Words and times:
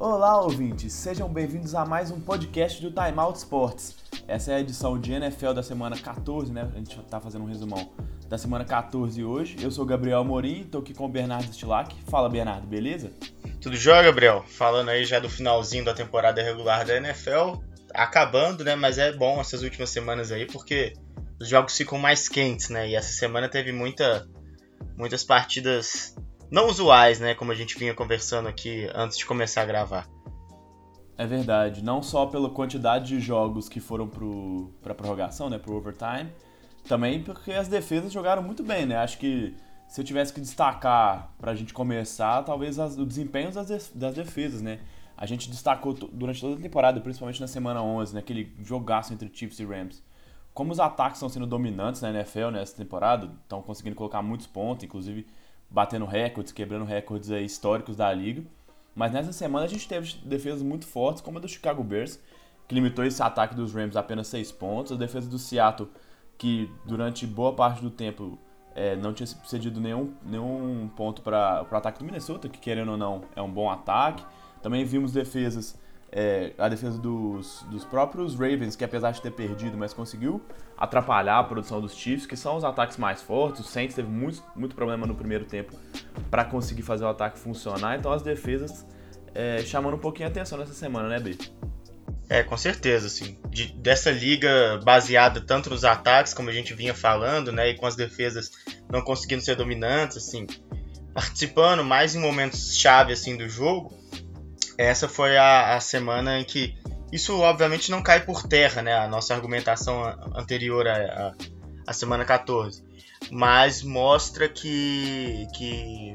Olá, 0.00 0.40
ouvintes! 0.40 0.94
Sejam 0.94 1.28
bem-vindos 1.28 1.74
a 1.74 1.84
mais 1.84 2.10
um 2.10 2.18
podcast 2.18 2.80
do 2.80 2.90
Time 2.90 3.18
Out 3.18 3.36
Sports. 3.36 3.96
Essa 4.26 4.52
é 4.52 4.54
a 4.54 4.60
edição 4.60 4.98
de 4.98 5.12
NFL 5.12 5.52
da 5.52 5.62
semana 5.62 5.94
14, 5.94 6.50
né? 6.50 6.66
A 6.74 6.78
gente 6.78 6.98
tá 7.02 7.20
fazendo 7.20 7.44
um 7.44 7.46
resumão 7.46 7.92
da 8.26 8.38
semana 8.38 8.64
14 8.64 9.22
hoje. 9.22 9.58
Eu 9.60 9.70
sou 9.70 9.84
o 9.84 9.86
Gabriel 9.86 10.24
Morim, 10.24 10.64
tô 10.64 10.78
aqui 10.78 10.94
com 10.94 11.04
o 11.04 11.08
Bernardo 11.08 11.52
Stilac. 11.52 11.94
Fala, 12.08 12.30
Bernardo, 12.30 12.66
beleza? 12.66 13.10
Tudo 13.60 13.76
jóia, 13.76 14.04
Gabriel? 14.04 14.42
Falando 14.48 14.88
aí 14.88 15.04
já 15.04 15.18
do 15.18 15.28
finalzinho 15.28 15.84
da 15.84 15.92
temporada 15.92 16.42
regular 16.42 16.86
da 16.86 16.96
NFL, 16.96 17.60
acabando, 17.92 18.64
né? 18.64 18.74
Mas 18.74 18.96
é 18.96 19.12
bom 19.12 19.38
essas 19.38 19.62
últimas 19.62 19.90
semanas 19.90 20.32
aí, 20.32 20.46
porque 20.46 20.94
os 21.38 21.46
jogos 21.46 21.76
ficam 21.76 21.98
mais 21.98 22.26
quentes, 22.26 22.70
né? 22.70 22.88
E 22.88 22.96
essa 22.96 23.12
semana 23.12 23.50
teve 23.50 23.70
muita, 23.70 24.26
muitas 24.96 25.22
partidas 25.22 26.14
não 26.50 26.66
usuais, 26.66 27.20
né? 27.20 27.34
Como 27.34 27.52
a 27.52 27.54
gente 27.54 27.78
vinha 27.78 27.94
conversando 27.94 28.48
aqui 28.48 28.88
antes 28.94 29.16
de 29.16 29.24
começar 29.24 29.62
a 29.62 29.66
gravar. 29.66 30.08
É 31.16 31.26
verdade, 31.26 31.84
não 31.84 32.02
só 32.02 32.24
pela 32.24 32.48
quantidade 32.48 33.08
de 33.08 33.20
jogos 33.20 33.68
que 33.68 33.78
foram 33.78 34.08
para 34.80 34.94
prorrogação, 34.94 35.50
né, 35.50 35.58
pro 35.58 35.74
overtime, 35.74 36.32
também 36.88 37.22
porque 37.22 37.52
as 37.52 37.68
defesas 37.68 38.10
jogaram 38.10 38.42
muito 38.42 38.62
bem, 38.62 38.86
né? 38.86 38.96
Acho 38.96 39.18
que 39.18 39.54
se 39.86 40.00
eu 40.00 40.04
tivesse 40.04 40.32
que 40.32 40.40
destacar 40.40 41.34
para 41.38 41.52
a 41.52 41.54
gente 41.54 41.74
começar, 41.74 42.42
talvez 42.42 42.78
as, 42.78 42.96
o 42.96 43.04
desempenho 43.04 43.52
das, 43.52 43.90
das 43.94 44.14
defesas, 44.14 44.62
né? 44.62 44.80
A 45.14 45.26
gente 45.26 45.50
destacou 45.50 45.92
durante 45.92 46.40
toda 46.40 46.54
a 46.54 46.62
temporada, 46.62 46.98
principalmente 47.02 47.38
na 47.38 47.46
semana 47.46 47.82
11, 47.82 48.14
naquele 48.14 48.44
né? 48.44 48.64
jogaço 48.64 49.12
entre 49.12 49.30
Chiefs 49.30 49.58
e 49.60 49.64
Rams. 49.66 50.02
Como 50.54 50.72
os 50.72 50.80
ataques 50.80 51.18
estão 51.18 51.28
sendo 51.28 51.46
dominantes 51.46 52.00
na 52.00 52.08
NFL 52.08 52.48
nessa 52.50 52.74
temporada, 52.74 53.30
estão 53.42 53.60
conseguindo 53.60 53.94
colocar 53.94 54.22
muitos 54.22 54.46
pontos, 54.46 54.84
inclusive 54.84 55.26
batendo 55.70 56.04
recordes, 56.04 56.52
quebrando 56.52 56.84
recordes 56.84 57.30
aí 57.30 57.44
históricos 57.44 57.96
da 57.96 58.12
liga. 58.12 58.42
Mas 58.94 59.12
nessa 59.12 59.32
semana 59.32 59.64
a 59.64 59.68
gente 59.68 59.86
teve 59.88 60.16
defesas 60.24 60.62
muito 60.62 60.86
fortes, 60.86 61.22
como 61.22 61.38
a 61.38 61.40
do 61.40 61.48
Chicago 61.48 61.82
Bears, 61.82 62.18
que 62.66 62.74
limitou 62.74 63.04
esse 63.04 63.22
ataque 63.22 63.54
dos 63.54 63.72
Rams 63.72 63.96
a 63.96 64.00
apenas 64.00 64.26
6 64.28 64.52
pontos. 64.52 64.92
A 64.92 64.96
defesa 64.96 65.28
do 65.28 65.38
Seattle, 65.38 65.88
que 66.36 66.70
durante 66.84 67.26
boa 67.26 67.54
parte 67.54 67.80
do 67.80 67.90
tempo 67.90 68.38
é, 68.74 68.96
não 68.96 69.12
tinha 69.12 69.26
cedido 69.26 69.80
nenhum, 69.80 70.12
nenhum 70.22 70.90
ponto 70.96 71.22
para 71.22 71.66
o 71.70 71.76
ataque 71.76 71.98
do 72.00 72.04
Minnesota, 72.04 72.48
que 72.48 72.58
querendo 72.58 72.90
ou 72.92 72.96
não 72.96 73.22
é 73.36 73.42
um 73.42 73.50
bom 73.50 73.70
ataque. 73.70 74.24
Também 74.62 74.84
vimos 74.84 75.12
defesas 75.12 75.78
é, 76.12 76.52
a 76.58 76.68
defesa 76.68 76.98
dos, 76.98 77.64
dos 77.70 77.84
próprios 77.84 78.34
Ravens, 78.34 78.74
que 78.74 78.84
apesar 78.84 79.12
de 79.12 79.22
ter 79.22 79.30
perdido, 79.30 79.76
mas 79.76 79.92
conseguiu 79.92 80.42
atrapalhar 80.76 81.38
a 81.38 81.44
produção 81.44 81.80
dos 81.80 81.94
Chiefs, 81.94 82.26
que 82.26 82.36
são 82.36 82.56
os 82.56 82.64
ataques 82.64 82.96
mais 82.96 83.22
fortes. 83.22 83.60
O 83.60 83.64
Saints 83.64 83.94
teve 83.94 84.08
muito, 84.08 84.42
muito 84.56 84.74
problema 84.74 85.06
no 85.06 85.14
primeiro 85.14 85.44
tempo 85.44 85.76
para 86.30 86.44
conseguir 86.44 86.82
fazer 86.82 87.04
o 87.04 87.08
ataque 87.08 87.38
funcionar, 87.38 87.98
então 87.98 88.12
as 88.12 88.22
defesas 88.22 88.86
é, 89.34 89.58
chamando 89.58 89.94
um 89.94 90.00
pouquinho 90.00 90.28
a 90.28 90.30
atenção 90.30 90.58
nessa 90.58 90.74
semana, 90.74 91.08
né, 91.08 91.20
B? 91.20 91.36
É, 92.28 92.42
com 92.42 92.56
certeza, 92.56 93.08
assim. 93.08 93.36
De, 93.48 93.72
dessa 93.72 94.10
liga 94.10 94.80
baseada 94.84 95.40
tanto 95.40 95.70
nos 95.70 95.84
ataques, 95.84 96.32
como 96.32 96.48
a 96.48 96.52
gente 96.52 96.74
vinha 96.74 96.94
falando, 96.94 97.52
né, 97.52 97.70
e 97.70 97.76
com 97.76 97.86
as 97.86 97.96
defesas 97.96 98.50
não 98.90 99.02
conseguindo 99.02 99.42
ser 99.42 99.56
dominantes, 99.56 100.16
assim, 100.16 100.46
participando 101.12 101.84
mais 101.84 102.14
em 102.14 102.20
momentos 102.20 102.76
chave 102.76 103.12
assim 103.12 103.36
do 103.36 103.48
jogo, 103.48 103.92
essa 104.80 105.06
foi 105.06 105.36
a, 105.36 105.76
a 105.76 105.80
semana 105.80 106.40
em 106.40 106.44
que 106.44 106.74
isso 107.12 107.38
obviamente 107.40 107.90
não 107.90 108.02
cai 108.02 108.24
por 108.24 108.44
terra, 108.44 108.80
né? 108.80 108.96
A 108.96 109.08
nossa 109.08 109.34
argumentação 109.34 110.02
anterior 110.34 110.88
à, 110.88 111.34
à 111.86 111.92
semana 111.92 112.24
14. 112.24 112.82
Mas 113.30 113.82
mostra 113.82 114.48
que, 114.48 115.46
que 115.54 116.14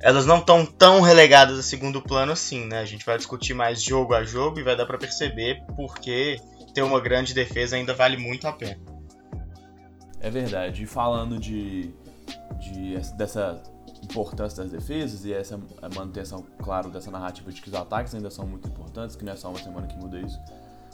elas 0.00 0.26
não 0.26 0.38
estão 0.38 0.64
tão 0.64 1.00
relegadas 1.00 1.58
a 1.58 1.62
segundo 1.62 2.00
plano 2.00 2.32
assim, 2.32 2.66
né? 2.66 2.78
A 2.78 2.84
gente 2.84 3.04
vai 3.04 3.16
discutir 3.16 3.52
mais 3.52 3.82
jogo 3.82 4.14
a 4.14 4.22
jogo 4.22 4.60
e 4.60 4.62
vai 4.62 4.76
dar 4.76 4.86
para 4.86 4.98
perceber 4.98 5.60
porque 5.74 6.36
ter 6.72 6.82
uma 6.82 7.00
grande 7.00 7.34
defesa 7.34 7.74
ainda 7.74 7.92
vale 7.92 8.16
muito 8.16 8.46
a 8.46 8.52
pena. 8.52 8.80
É 10.20 10.30
verdade. 10.30 10.84
E 10.84 10.86
falando 10.86 11.38
de, 11.38 11.92
de 12.60 12.96
dessa 13.16 13.60
importância 14.10 14.62
das 14.62 14.72
defesas 14.72 15.24
e 15.24 15.32
essa 15.32 15.58
manutenção, 15.94 16.44
claro, 16.62 16.90
dessa 16.90 17.10
narrativa 17.10 17.50
de 17.50 17.62
que 17.62 17.68
os 17.68 17.74
ataques 17.74 18.14
ainda 18.14 18.30
são 18.30 18.46
muito 18.46 18.68
importantes, 18.68 19.16
que 19.16 19.24
não 19.24 19.32
é 19.32 19.36
só 19.36 19.48
uma 19.48 19.58
semana 19.58 19.86
que 19.86 19.96
muda 19.96 20.18
isso. 20.18 20.38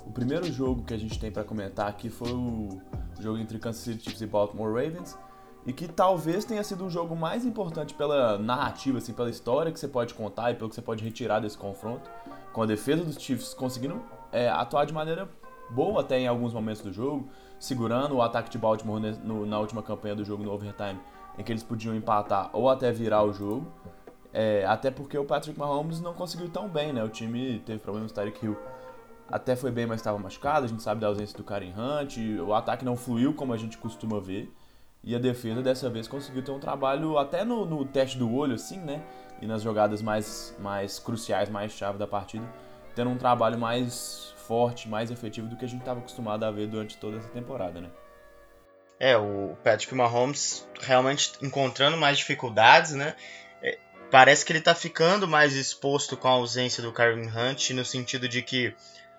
O 0.07 0.13
primeiro 0.13 0.51
jogo 0.53 0.85
que 0.85 0.95
a 0.95 0.99
gente 0.99 1.19
tem 1.19 1.33
para 1.33 1.43
comentar 1.43 1.89
aqui 1.89 2.09
foi 2.09 2.31
o 2.31 2.81
jogo 3.19 3.39
entre 3.39 3.59
Kansas 3.59 3.83
City 3.83 4.05
Chiefs 4.05 4.21
e 4.21 4.27
Baltimore 4.27 4.69
Ravens, 4.69 5.19
e 5.67 5.73
que 5.73 5.89
talvez 5.89 6.45
tenha 6.45 6.63
sido 6.63 6.87
o 6.87 6.91
jogo 6.91 7.17
mais 7.17 7.45
importante 7.45 7.93
pela 7.93 8.39
narrativa, 8.39 8.99
assim, 8.99 9.13
pela 9.13 9.29
história 9.29 9.73
que 9.73 9.81
você 9.81 9.89
pode 9.89 10.15
contar 10.15 10.53
e 10.53 10.55
pelo 10.55 10.69
que 10.69 10.77
você 10.77 10.83
pode 10.83 11.03
retirar 11.03 11.41
desse 11.41 11.59
confronto, 11.59 12.09
com 12.53 12.63
a 12.63 12.67
defesa 12.67 13.03
dos 13.03 13.21
Chiefs 13.21 13.53
conseguindo 13.53 14.01
é, 14.31 14.49
atuar 14.49 14.85
de 14.85 14.93
maneira 14.93 15.29
boa 15.71 16.03
até 16.03 16.21
em 16.21 16.29
alguns 16.29 16.53
momentos 16.53 16.83
do 16.83 16.93
jogo, 16.93 17.29
segurando 17.59 18.15
o 18.15 18.23
ataque 18.23 18.49
de 18.49 18.59
Baltimore 18.59 19.01
no, 19.25 19.45
na 19.45 19.59
última 19.59 19.83
campanha 19.83 20.15
do 20.15 20.25
jogo 20.25 20.45
no 20.45 20.53
overtime 20.53 21.01
em 21.39 21.43
que 21.43 21.53
eles 21.53 21.63
podiam 21.63 21.95
empatar 21.95 22.51
ou 22.53 22.69
até 22.69 22.93
virar 22.93 23.23
o 23.25 23.33
jogo. 23.33 23.67
É, 24.33 24.67
até 24.67 24.91
porque 24.91 25.17
o 25.17 25.25
Patrick 25.25 25.59
Mahomes 25.59 26.01
não 26.01 26.13
conseguiu 26.13 26.49
tão 26.49 26.69
bem, 26.69 26.93
né? 26.93 27.03
O 27.03 27.09
time 27.09 27.61
teve 27.65 27.79
problemas, 27.79 28.11
o 28.11 28.15
Tyreek 28.15 28.45
Hill 28.45 28.57
até 29.29 29.57
foi 29.57 29.71
bem, 29.71 29.87
mas 29.87 30.01
estava 30.01 30.19
machucado. 30.19 30.67
A 30.67 30.69
gente 30.69 30.83
sabe 30.83 31.01
da 31.01 31.09
ausência 31.09 31.37
do 31.37 31.43
Karen 31.43 31.73
Hunt. 31.73 32.19
O 32.47 32.55
ataque 32.55 32.85
não 32.85 32.97
fluiu 32.97 33.35
como 33.35 33.53
a 33.53 33.57
gente 33.57 33.79
costuma 33.79 34.21
ver. 34.21 34.53
E 35.03 35.15
a 35.15 35.19
defesa 35.19 35.63
dessa 35.63 35.89
vez 35.89 36.09
conseguiu 36.09 36.43
ter 36.43 36.51
um 36.51 36.59
trabalho 36.59 37.17
até 37.19 37.45
no, 37.45 37.65
no 37.65 37.85
teste 37.85 38.19
do 38.19 38.33
olho, 38.33 38.55
assim, 38.55 38.79
né? 38.79 39.03
E 39.41 39.47
nas 39.47 39.63
jogadas 39.63 40.03
mais, 40.03 40.55
mais 40.59 40.99
cruciais, 40.99 41.49
mais 41.49 41.73
chave 41.73 41.99
da 41.99 42.07
partida, 42.07 42.45
tendo 42.95 43.11
um 43.11 43.17
trabalho 43.17 43.59
mais 43.59 44.35
forte, 44.47 44.89
mais 44.89 45.11
efetivo 45.11 45.49
do 45.49 45.57
que 45.57 45.65
a 45.65 45.69
gente 45.69 45.81
estava 45.81 46.01
acostumado 46.01 46.45
a 46.45 46.51
ver 46.51 46.67
durante 46.67 46.97
toda 46.97 47.19
essa 47.19 47.29
temporada, 47.29 47.81
né? 47.81 47.91
É, 48.99 49.17
o 49.17 49.57
Patrick 49.63 49.95
Mahomes 49.95 50.67
realmente 50.81 51.33
encontrando 51.43 51.97
mais 51.97 52.19
dificuldades, 52.19 52.93
né? 52.93 53.15
É, 53.63 53.79
parece 54.11 54.45
que 54.45 54.53
ele 54.53 54.61
tá 54.61 54.75
ficando 54.75 55.29
mais 55.29 55.55
exposto 55.55 56.17
com 56.17 56.29
a 56.29 56.33
ausência 56.33 56.83
do 56.83 56.93
Karen 56.93 57.29
Hunt, 57.29 57.71
no 57.71 57.85
sentido 57.85 58.29
de 58.29 58.43
que 58.43 58.75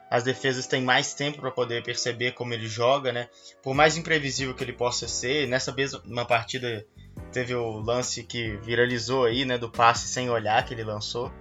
as 0.10 0.24
defesas 0.24 0.66
têm 0.66 0.82
mais 0.82 1.14
tempo 1.14 1.40
para 1.40 1.52
poder 1.52 1.84
perceber 1.84 2.32
como 2.32 2.54
ele 2.54 2.68
joga, 2.68 3.12
né? 3.12 3.30
Por 3.62 3.76
mais 3.76 3.98
imprevisível 3.98 4.56
que 4.56 4.64
ele 4.64 4.74
possa 4.74 5.08
ser, 5.08 5.48
nessa 5.48 5.72
mesma 5.72 6.26
partida 6.26 6.86
teve 7.32 7.54
o 7.54 7.80
lance 7.80 8.24
que 8.24 8.56
viralizou 8.58 9.26
aí, 9.26 9.46
né? 9.46 9.58
Do 9.58 9.70
passe 9.70 10.08
sem 10.08 10.30
olhar 10.30 10.66
que 10.66 10.74
ele 10.74 10.84
lançou. 10.84 11.32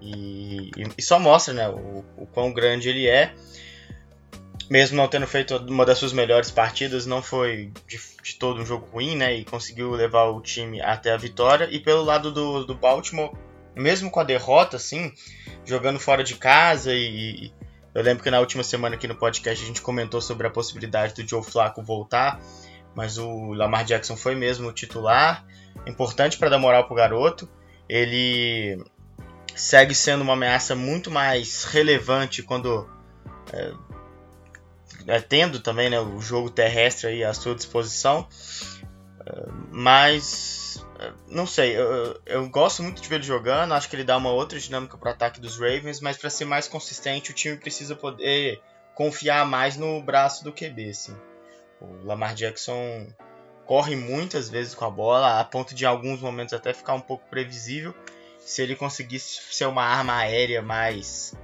E, 0.00 0.70
e 0.96 1.02
só 1.02 1.18
mostra, 1.18 1.52
né? 1.52 1.68
O, 1.68 2.04
o 2.16 2.26
quão 2.26 2.52
grande 2.52 2.88
ele 2.88 3.08
é 3.08 3.34
mesmo 4.70 4.96
não 4.96 5.08
tendo 5.08 5.26
feito 5.26 5.56
uma 5.56 5.84
das 5.84 5.98
suas 5.98 6.12
melhores 6.12 6.48
partidas, 6.50 7.04
não 7.04 7.20
foi 7.20 7.72
de, 7.88 8.00
de, 8.22 8.36
todo 8.36 8.62
um 8.62 8.64
jogo 8.64 8.86
ruim, 8.92 9.16
né? 9.16 9.34
E 9.34 9.44
conseguiu 9.44 9.90
levar 9.90 10.26
o 10.26 10.40
time 10.40 10.80
até 10.80 11.10
a 11.10 11.16
vitória. 11.16 11.68
E 11.72 11.80
pelo 11.80 12.04
lado 12.04 12.30
do, 12.30 12.64
do 12.64 12.74
Baltimore, 12.76 13.32
mesmo 13.74 14.08
com 14.12 14.20
a 14.20 14.24
derrota, 14.24 14.76
assim, 14.76 15.12
jogando 15.64 15.98
fora 15.98 16.22
de 16.22 16.36
casa 16.36 16.94
e, 16.94 17.46
e 17.46 17.52
eu 17.92 18.02
lembro 18.02 18.22
que 18.22 18.30
na 18.30 18.38
última 18.38 18.62
semana 18.62 18.94
aqui 18.94 19.08
no 19.08 19.16
podcast 19.16 19.64
a 19.64 19.66
gente 19.66 19.82
comentou 19.82 20.20
sobre 20.20 20.46
a 20.46 20.50
possibilidade 20.50 21.14
do 21.14 21.28
Joe 21.28 21.42
Flacco 21.42 21.82
voltar, 21.82 22.40
mas 22.94 23.18
o 23.18 23.52
Lamar 23.52 23.84
Jackson 23.84 24.16
foi 24.16 24.36
mesmo 24.36 24.68
o 24.68 24.72
titular. 24.72 25.44
Importante 25.84 26.38
para 26.38 26.50
dar 26.50 26.58
moral 26.58 26.86
pro 26.86 26.94
garoto. 26.94 27.48
Ele 27.88 28.80
segue 29.52 29.96
sendo 29.96 30.22
uma 30.22 30.34
ameaça 30.34 30.76
muito 30.76 31.10
mais 31.10 31.64
relevante 31.64 32.40
quando 32.40 32.88
é, 33.52 33.72
é, 35.06 35.20
tendo 35.20 35.60
também 35.60 35.90
né, 35.90 36.00
o 36.00 36.20
jogo 36.20 36.50
terrestre 36.50 37.08
aí 37.08 37.24
à 37.24 37.32
sua 37.32 37.54
disposição. 37.54 38.28
Uh, 39.20 39.52
mas 39.70 40.84
uh, 40.96 41.14
não 41.28 41.46
sei, 41.46 41.76
eu, 41.76 42.20
eu, 42.24 42.48
gosto 42.48 42.82
muito 42.82 43.00
de 43.02 43.08
ver 43.08 43.16
ele 43.16 43.24
jogando, 43.24 43.74
acho 43.74 43.88
que 43.88 43.96
ele 43.96 44.04
dá 44.04 44.16
uma 44.16 44.30
outra 44.30 44.58
dinâmica 44.58 44.96
para 44.96 45.10
o 45.10 45.12
ataque 45.12 45.40
dos 45.40 45.58
Ravens, 45.58 46.00
mas 46.00 46.16
para 46.16 46.30
ser 46.30 46.46
mais 46.46 46.66
consistente 46.66 47.30
o 47.30 47.34
time 47.34 47.56
precisa 47.56 47.94
poder 47.94 48.60
confiar 48.94 49.46
mais 49.46 49.76
no 49.76 50.02
braço 50.02 50.42
do 50.42 50.52
QB. 50.52 50.90
Assim. 50.90 51.16
O 51.80 52.04
Lamar 52.04 52.34
Jackson 52.34 53.06
corre 53.66 53.94
muitas 53.94 54.50
vezes 54.50 54.74
com 54.74 54.84
a 54.84 54.90
bola, 54.90 55.38
a 55.38 55.44
ponto 55.44 55.74
de 55.74 55.84
em 55.84 55.86
alguns 55.86 56.20
momentos 56.20 56.52
até 56.52 56.74
ficar 56.74 56.94
um 56.94 57.00
pouco 57.00 57.28
previsível. 57.28 57.94
Se 58.38 58.62
ele 58.62 58.74
conseguisse 58.74 59.40
ser 59.54 59.66
uma 59.66 59.84
arma 59.84 60.16
aérea 60.16 60.60
mais, 60.60 61.34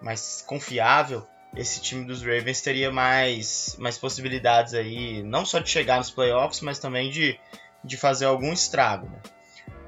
mais 0.00 0.42
confiável, 0.46 1.26
esse 1.56 1.80
time 1.80 2.04
dos 2.04 2.22
Ravens 2.22 2.60
teria 2.60 2.92
mais, 2.92 3.76
mais 3.78 3.96
possibilidades 3.96 4.74
aí, 4.74 5.22
não 5.22 5.44
só 5.44 5.58
de 5.58 5.70
chegar 5.70 5.98
nos 5.98 6.10
playoffs, 6.10 6.60
mas 6.60 6.78
também 6.78 7.10
de, 7.10 7.38
de 7.82 7.96
fazer 7.96 8.26
algum 8.26 8.52
estrago. 8.52 9.08
Né? 9.08 9.22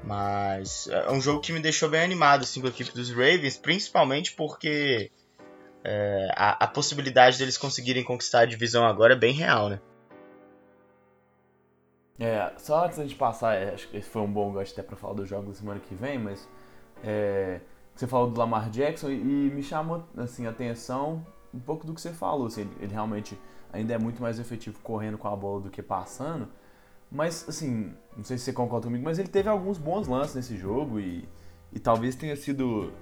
Mas 0.03 0.87
é 0.87 1.11
um 1.11 1.21
jogo 1.21 1.39
que 1.39 1.53
me 1.53 1.59
deixou 1.59 1.87
bem 1.87 2.01
animado 2.01 2.41
assim, 2.41 2.59
com 2.59 2.67
a 2.67 2.69
equipe 2.71 2.91
dos 2.91 3.11
Ravens, 3.11 3.57
principalmente 3.57 4.31
porque 4.33 5.11
é, 5.83 6.31
a, 6.35 6.65
a, 6.65 6.67
possibilidade 6.67 7.37
deles 7.37 7.57
conseguirem 7.57 8.03
conquistar 8.03 8.41
a 8.41 8.45
divisão 8.45 8.85
agora 8.85 9.13
é 9.13 9.17
bem 9.17 9.33
real, 9.33 9.69
né? 9.69 9.79
É, 12.19 12.51
só 12.57 12.83
antes 12.83 12.97
gente 12.97 13.15
passar, 13.15 13.55
é, 13.55 13.73
acho 13.73 13.87
que 13.87 13.95
esse 13.95 14.09
foi 14.09 14.21
um 14.21 14.31
bom 14.31 14.51
gosto 14.51 14.73
até 14.73 14.83
para 14.83 14.97
falar 14.97 15.13
dos 15.13 15.29
jogos 15.29 15.49
da 15.49 15.53
semana 15.53 15.79
que 15.79 15.95
vem, 15.95 16.17
mas 16.17 16.49
é, 17.01 17.61
você 17.95 18.07
falou 18.07 18.29
do 18.29 18.37
Lamar 18.37 18.69
Jackson 18.69 19.09
e 19.09 19.15
me 19.15 19.63
chamou 19.63 20.03
assim 20.17 20.45
a 20.45 20.49
atenção 20.49 21.25
um 21.53 21.59
pouco 21.59 21.85
do 21.85 21.93
que 21.93 22.01
você 22.01 22.11
falou, 22.11 22.47
assim, 22.47 22.61
ele, 22.61 22.71
ele 22.79 22.93
realmente 22.93 23.39
ainda 23.71 23.93
é 23.93 23.97
muito 23.97 24.21
mais 24.21 24.39
efetivo 24.39 24.79
correndo 24.81 25.17
com 25.17 25.27
a 25.27 25.35
bola 25.35 25.61
do 25.61 25.69
que 25.69 25.81
passando. 25.81 26.47
Mas, 27.11 27.47
assim, 27.47 27.93
não 28.15 28.23
sei 28.23 28.37
se 28.37 28.45
você 28.45 28.53
concorda 28.53 28.85
comigo, 28.85 29.03
mas 29.03 29.17
ele 29.17 29.27
teve 29.27 29.49
alguns 29.49 29.77
bons 29.77 30.07
lances 30.07 30.35
nesse 30.35 30.57
jogo 30.57 30.99
e, 30.99 31.27
e 31.73 31.79
talvez 31.79 32.15
tenha 32.15 32.35
sido, 32.35 32.93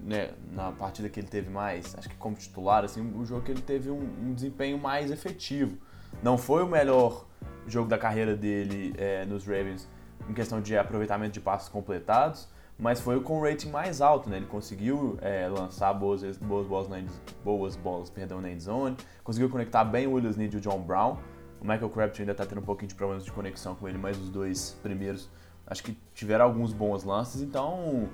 né, 0.00 0.32
na 0.52 0.72
partida 0.72 1.08
que 1.08 1.18
ele 1.18 1.28
teve 1.28 1.48
mais, 1.48 1.94
acho 1.96 2.08
que 2.08 2.16
como 2.16 2.36
titular, 2.36 2.84
assim, 2.84 3.00
o 3.16 3.24
jogo 3.24 3.42
que 3.42 3.50
ele 3.50 3.62
teve 3.62 3.90
um, 3.90 4.02
um 4.20 4.34
desempenho 4.34 4.78
mais 4.78 5.10
efetivo. 5.10 5.78
Não 6.22 6.36
foi 6.36 6.62
o 6.62 6.66
melhor 6.66 7.26
jogo 7.66 7.88
da 7.88 7.98
carreira 7.98 8.36
dele 8.36 8.94
é, 8.96 9.24
nos 9.24 9.46
Ravens 9.46 9.88
em 10.28 10.34
questão 10.34 10.60
de 10.60 10.76
aproveitamento 10.76 11.32
de 11.32 11.40
passos 11.40 11.68
completados, 11.68 12.48
mas 12.78 13.00
foi 13.00 13.20
com 13.20 13.38
o 13.38 13.42
rating 13.42 13.70
mais 13.70 14.00
alto, 14.00 14.28
né? 14.28 14.36
Ele 14.36 14.46
conseguiu 14.46 15.18
é, 15.22 15.48
lançar 15.48 15.92
boas, 15.94 16.22
boas 16.38 16.66
bolas, 16.66 16.88
na, 16.88 17.02
boas 17.42 17.76
bolas 17.76 18.10
perdão, 18.10 18.40
na 18.40 18.50
endzone, 18.50 18.96
conseguiu 19.24 19.48
conectar 19.48 19.84
bem 19.84 20.06
o 20.06 20.12
Willis 20.12 20.36
Need 20.36 20.56
e 20.56 20.58
o 20.58 20.60
John 20.60 20.80
Brown. 20.80 21.16
O 21.60 21.64
Michael 21.64 21.88
Crabtree 21.88 22.22
ainda 22.22 22.32
está 22.32 22.44
tendo 22.44 22.60
um 22.60 22.64
pouquinho 22.64 22.88
de 22.88 22.94
problemas 22.94 23.24
de 23.24 23.32
conexão 23.32 23.74
com 23.74 23.88
ele, 23.88 23.96
mas 23.96 24.18
os 24.18 24.28
dois 24.28 24.78
primeiros 24.82 25.30
acho 25.66 25.82
que 25.82 25.98
tiveram 26.14 26.44
alguns 26.44 26.72
bons 26.72 27.02
lances, 27.02 27.42
então 27.42 28.08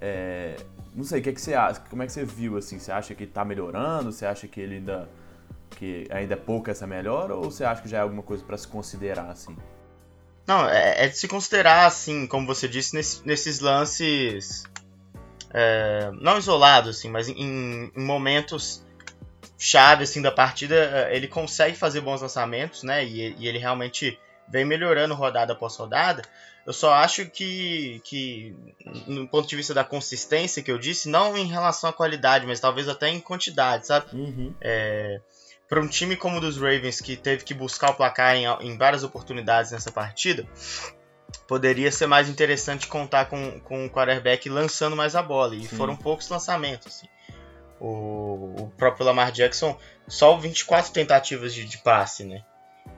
é, 0.00 0.56
não 0.94 1.04
sei, 1.04 1.20
o 1.20 1.22
que, 1.22 1.30
é 1.30 1.32
que 1.32 1.40
você 1.40 1.54
acha? 1.54 1.80
Como 1.90 2.02
é 2.02 2.06
que 2.06 2.12
você 2.12 2.24
viu 2.24 2.56
assim? 2.56 2.78
Você 2.78 2.92
acha 2.92 3.14
que 3.14 3.24
está 3.24 3.44
melhorando? 3.44 4.12
Você 4.12 4.24
acha 4.24 4.46
que 4.46 4.60
ele 4.60 4.76
ainda 4.76 5.08
que 5.70 6.06
ainda 6.10 6.34
é 6.34 6.36
pouco 6.36 6.70
essa 6.70 6.86
melhora 6.86 7.34
ou 7.34 7.50
você 7.50 7.64
acha 7.64 7.82
que 7.82 7.88
já 7.88 7.98
é 7.98 8.00
alguma 8.00 8.22
coisa 8.22 8.44
para 8.44 8.56
se 8.56 8.68
considerar 8.68 9.28
assim? 9.30 9.56
Não, 10.46 10.68
é, 10.68 11.04
é, 11.04 11.08
de 11.08 11.18
se 11.18 11.26
considerar, 11.26 11.86
assim, 11.86 12.26
como 12.26 12.46
você 12.46 12.68
disse, 12.68 12.94
nesse, 12.94 13.26
nesses 13.26 13.60
lances. 13.60 14.62
É, 15.52 16.10
não 16.20 16.38
isolados, 16.38 16.98
assim, 16.98 17.08
mas 17.08 17.28
em, 17.28 17.90
em, 17.94 18.04
momentos 18.04 18.84
chave 19.58 20.04
assim, 20.04 20.20
da 20.20 20.30
partida, 20.30 20.74
é, 20.74 21.16
ele 21.16 21.26
consegue 21.26 21.76
fazer 21.76 22.00
bons 22.00 22.20
lançamentos, 22.20 22.82
né? 22.82 23.04
E, 23.04 23.34
e, 23.38 23.48
ele 23.48 23.58
realmente 23.58 24.18
vem 24.48 24.64
melhorando 24.64 25.14
rodada 25.14 25.52
após 25.54 25.74
rodada. 25.76 26.22
Eu 26.66 26.72
só 26.72 26.92
acho 26.92 27.26
que, 27.26 28.00
que, 28.04 28.54
no 29.06 29.26
ponto 29.28 29.48
de 29.48 29.56
vista 29.56 29.72
da 29.72 29.84
consistência 29.84 30.62
que 30.62 30.70
eu 30.70 30.78
disse, 30.78 31.08
não 31.08 31.36
em 31.36 31.46
relação 31.46 31.90
à 31.90 31.92
qualidade, 31.92 32.46
mas 32.46 32.60
talvez 32.60 32.88
até 32.88 33.08
em 33.08 33.20
quantidade, 33.20 33.86
sabe? 33.86 34.14
Uhum. 34.14 34.52
É, 34.60 35.20
para 35.68 35.80
um 35.80 35.88
time 35.88 36.16
como 36.16 36.38
o 36.38 36.40
dos 36.40 36.56
Ravens, 36.56 37.00
que 37.00 37.16
teve 37.16 37.44
que 37.44 37.54
buscar 37.54 37.90
o 37.90 37.94
placar 37.94 38.36
em, 38.36 38.46
em 38.60 38.76
várias 38.76 39.02
oportunidades 39.02 39.72
nessa 39.72 39.90
partida, 39.90 40.46
poderia 41.46 41.90
ser 41.90 42.06
mais 42.06 42.28
interessante 42.28 42.86
contar 42.86 43.26
com, 43.26 43.60
com 43.60 43.86
o 43.86 43.90
quarterback 43.90 44.48
lançando 44.48 44.96
mais 44.96 45.16
a 45.16 45.22
bola. 45.22 45.54
E 45.54 45.62
Sim. 45.62 45.76
foram 45.76 45.96
poucos 45.96 46.28
lançamentos. 46.28 46.86
Assim. 46.86 47.08
O, 47.80 48.54
o, 48.58 48.72
próprio 48.76 49.04
Lamar 49.04 49.32
Jackson, 49.32 49.76
só 50.08 50.36
24 50.36 50.92
tentativas 50.92 51.52
de, 51.52 51.64
de 51.64 51.78
passe, 51.78 52.24
né? 52.24 52.44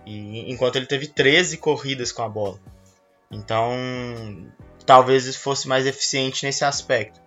E, 0.07 0.51
enquanto 0.53 0.77
ele 0.77 0.87
teve 0.87 1.07
13 1.07 1.57
corridas 1.57 2.13
com 2.13 2.23
a 2.23 2.29
bola. 2.29 2.61
Então, 3.31 4.51
talvez 4.87 5.27
isso 5.27 5.41
fosse 5.41 5.67
mais 5.69 5.87
eficiente 5.87 6.45
nesse 6.45 6.65
aspecto. 6.65 7.21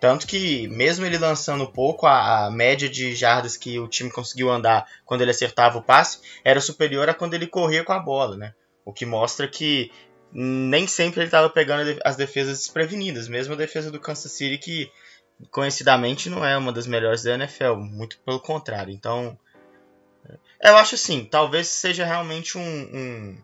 Tanto 0.00 0.26
que, 0.26 0.66
mesmo 0.68 1.04
ele 1.04 1.18
lançando 1.18 1.70
pouco, 1.70 2.06
a, 2.06 2.46
a, 2.46 2.50
média 2.50 2.88
de 2.88 3.14
jardas 3.14 3.54
que 3.56 3.78
o 3.78 3.86
time 3.86 4.10
conseguiu 4.10 4.50
andar 4.50 4.88
quando 5.04 5.20
ele 5.20 5.30
acertava 5.30 5.78
o 5.78 5.82
passe 5.82 6.20
era 6.42 6.58
superior 6.58 7.10
a 7.10 7.14
quando 7.14 7.34
ele 7.34 7.46
corria 7.46 7.84
com 7.84 7.92
a 7.92 7.98
bola, 7.98 8.34
né? 8.34 8.54
O 8.82 8.94
que 8.94 9.04
mostra 9.04 9.46
que 9.46 9.92
nem 10.32 10.86
sempre 10.86 11.20
ele 11.20 11.26
estava 11.26 11.50
pegando 11.50 12.00
as 12.02 12.16
defesas 12.16 12.58
desprevenidas, 12.58 13.28
mesmo 13.28 13.52
a 13.52 13.56
defesa 13.56 13.90
do 13.90 14.00
Kansas 14.00 14.32
City, 14.32 14.56
que 14.56 14.90
conhecidamente 15.50 16.30
não 16.30 16.44
é 16.44 16.56
uma 16.56 16.72
das 16.72 16.86
melhores 16.86 17.22
da 17.22 17.34
NFL, 17.34 17.74
muito 17.76 18.18
pelo 18.20 18.40
contrário. 18.40 18.94
Então, 18.94 19.38
eu 20.62 20.76
acho 20.76 20.94
assim, 20.94 21.24
talvez 21.24 21.68
seja 21.68 22.06
realmente 22.06 22.56
um, 22.56 22.62
um, 22.62 23.42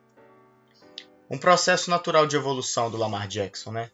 um 1.31 1.39
processo 1.39 1.91
natural 1.91 2.27
de 2.27 2.37
evolução 2.37 2.91
do 2.91 2.97
Lamar 2.97 3.29
Jackson, 3.29 3.73
né? 3.73 3.91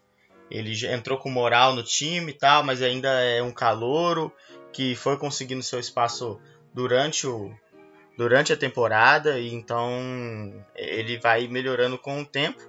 Ele 0.52 0.74
entrou 0.86 1.18
com 1.18 1.30
moral 1.30 1.74
no 1.74 1.82
time 1.82 2.30
e 2.30 2.34
tal, 2.34 2.62
mas 2.62 2.82
ainda 2.82 3.08
é 3.08 3.42
um 3.42 3.50
calouro 3.50 4.30
que 4.70 4.94
foi 4.94 5.16
conseguindo 5.16 5.62
seu 5.62 5.80
espaço 5.80 6.38
durante 6.74 7.26
o 7.26 7.50
durante 8.18 8.52
a 8.52 8.56
temporada 8.56 9.38
e 9.38 9.52
então 9.54 9.90
ele 10.76 11.18
vai 11.18 11.48
melhorando 11.48 11.96
com 11.96 12.20
o 12.20 12.26
tempo. 12.26 12.62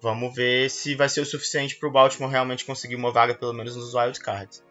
Vamos 0.00 0.34
ver 0.34 0.70
se 0.70 0.94
vai 0.94 1.10
ser 1.10 1.20
o 1.20 1.26
suficiente 1.26 1.76
para 1.76 1.86
o 1.86 1.92
Baltimore 1.92 2.30
realmente 2.30 2.64
conseguir 2.64 2.96
uma 2.96 3.12
vaga 3.12 3.34
pelo 3.34 3.52
menos 3.52 3.76
nos 3.76 3.94
wild 3.94 4.18
cards. 4.18 4.64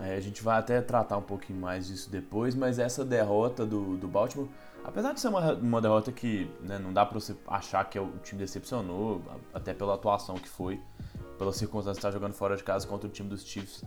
É, 0.00 0.16
a 0.16 0.20
gente 0.20 0.42
vai 0.42 0.58
até 0.58 0.80
tratar 0.80 1.18
um 1.18 1.22
pouquinho 1.22 1.60
mais 1.60 1.86
disso 1.86 2.10
depois, 2.10 2.54
mas 2.54 2.78
essa 2.78 3.04
derrota 3.04 3.64
do, 3.66 3.96
do 3.98 4.08
Baltimore, 4.08 4.48
apesar 4.82 5.12
de 5.12 5.20
ser 5.20 5.28
uma, 5.28 5.52
uma 5.52 5.80
derrota 5.80 6.10
que 6.10 6.50
né, 6.60 6.78
não 6.78 6.92
dá 6.92 7.04
para 7.04 7.20
você 7.20 7.36
achar 7.46 7.84
que 7.88 7.98
é 7.98 8.00
o 8.00 8.10
time 8.22 8.40
decepcionou, 8.40 9.22
até 9.52 9.74
pela 9.74 9.94
atuação 9.94 10.34
que 10.36 10.48
foi, 10.48 10.80
pela 11.38 11.52
circunstância 11.52 11.92
de 11.92 11.98
estar 11.98 12.10
jogando 12.10 12.32
fora 12.32 12.56
de 12.56 12.62
casa 12.62 12.86
contra 12.86 13.08
o 13.08 13.10
time 13.10 13.28
dos 13.28 13.44
Chiefs, 13.44 13.84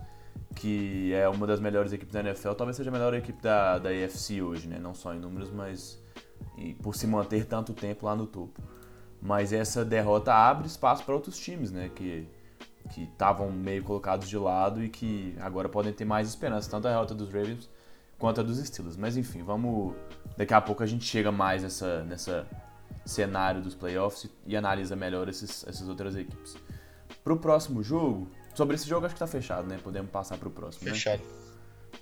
que 0.54 1.12
é 1.12 1.28
uma 1.28 1.46
das 1.46 1.60
melhores 1.60 1.92
equipes 1.92 2.12
da 2.12 2.20
NFL, 2.20 2.52
talvez 2.52 2.76
seja 2.76 2.90
a 2.90 2.92
melhor 2.92 3.14
equipe 3.14 3.40
da, 3.42 3.78
da 3.78 3.90
AFC 3.90 4.42
hoje, 4.42 4.68
né? 4.68 4.78
Não 4.78 4.94
só 4.94 5.14
em 5.14 5.18
números, 5.18 5.50
mas 5.50 5.98
por 6.82 6.94
se 6.94 7.06
manter 7.06 7.44
tanto 7.46 7.72
tempo 7.72 8.06
lá 8.06 8.16
no 8.16 8.26
topo. 8.26 8.60
Mas 9.20 9.52
essa 9.52 9.84
derrota 9.84 10.32
abre 10.32 10.66
espaço 10.66 11.04
para 11.04 11.14
outros 11.14 11.38
times, 11.38 11.70
né? 11.70 11.90
Que 11.94 12.26
que 12.88 13.02
estavam 13.04 13.50
meio 13.50 13.82
colocados 13.84 14.28
de 14.28 14.36
lado 14.36 14.82
e 14.82 14.88
que 14.88 15.36
agora 15.40 15.68
podem 15.68 15.92
ter 15.92 16.04
mais 16.04 16.28
esperança, 16.28 16.70
tanto 16.70 16.88
a 16.88 16.90
derrota 16.90 17.14
dos 17.14 17.28
Ravens 17.28 17.68
quanto 18.18 18.40
a 18.40 18.44
dos 18.44 18.58
Steelers. 18.58 18.96
Mas 18.96 19.16
enfim, 19.16 19.42
vamos. 19.42 19.94
Daqui 20.36 20.54
a 20.54 20.60
pouco 20.60 20.82
a 20.82 20.86
gente 20.86 21.04
chega 21.04 21.30
mais 21.30 21.62
nessa, 21.62 22.02
nessa 22.04 22.46
cenário 23.04 23.60
dos 23.60 23.74
playoffs 23.74 24.30
e 24.46 24.56
analisa 24.56 24.96
melhor 24.96 25.28
esses, 25.28 25.66
essas 25.66 25.88
outras 25.88 26.16
equipes. 26.16 26.56
Pro 27.28 27.36
próximo 27.36 27.82
jogo, 27.82 28.26
sobre 28.54 28.74
esse 28.74 28.88
jogo 28.88 29.04
acho 29.04 29.14
que 29.14 29.18
tá 29.18 29.26
fechado, 29.26 29.68
né? 29.68 29.78
Podemos 29.84 30.10
passar 30.10 30.38
pro 30.38 30.48
próximo. 30.48 30.86
Né? 30.86 30.92
Fechado. 30.92 31.18
Né? 31.18 31.28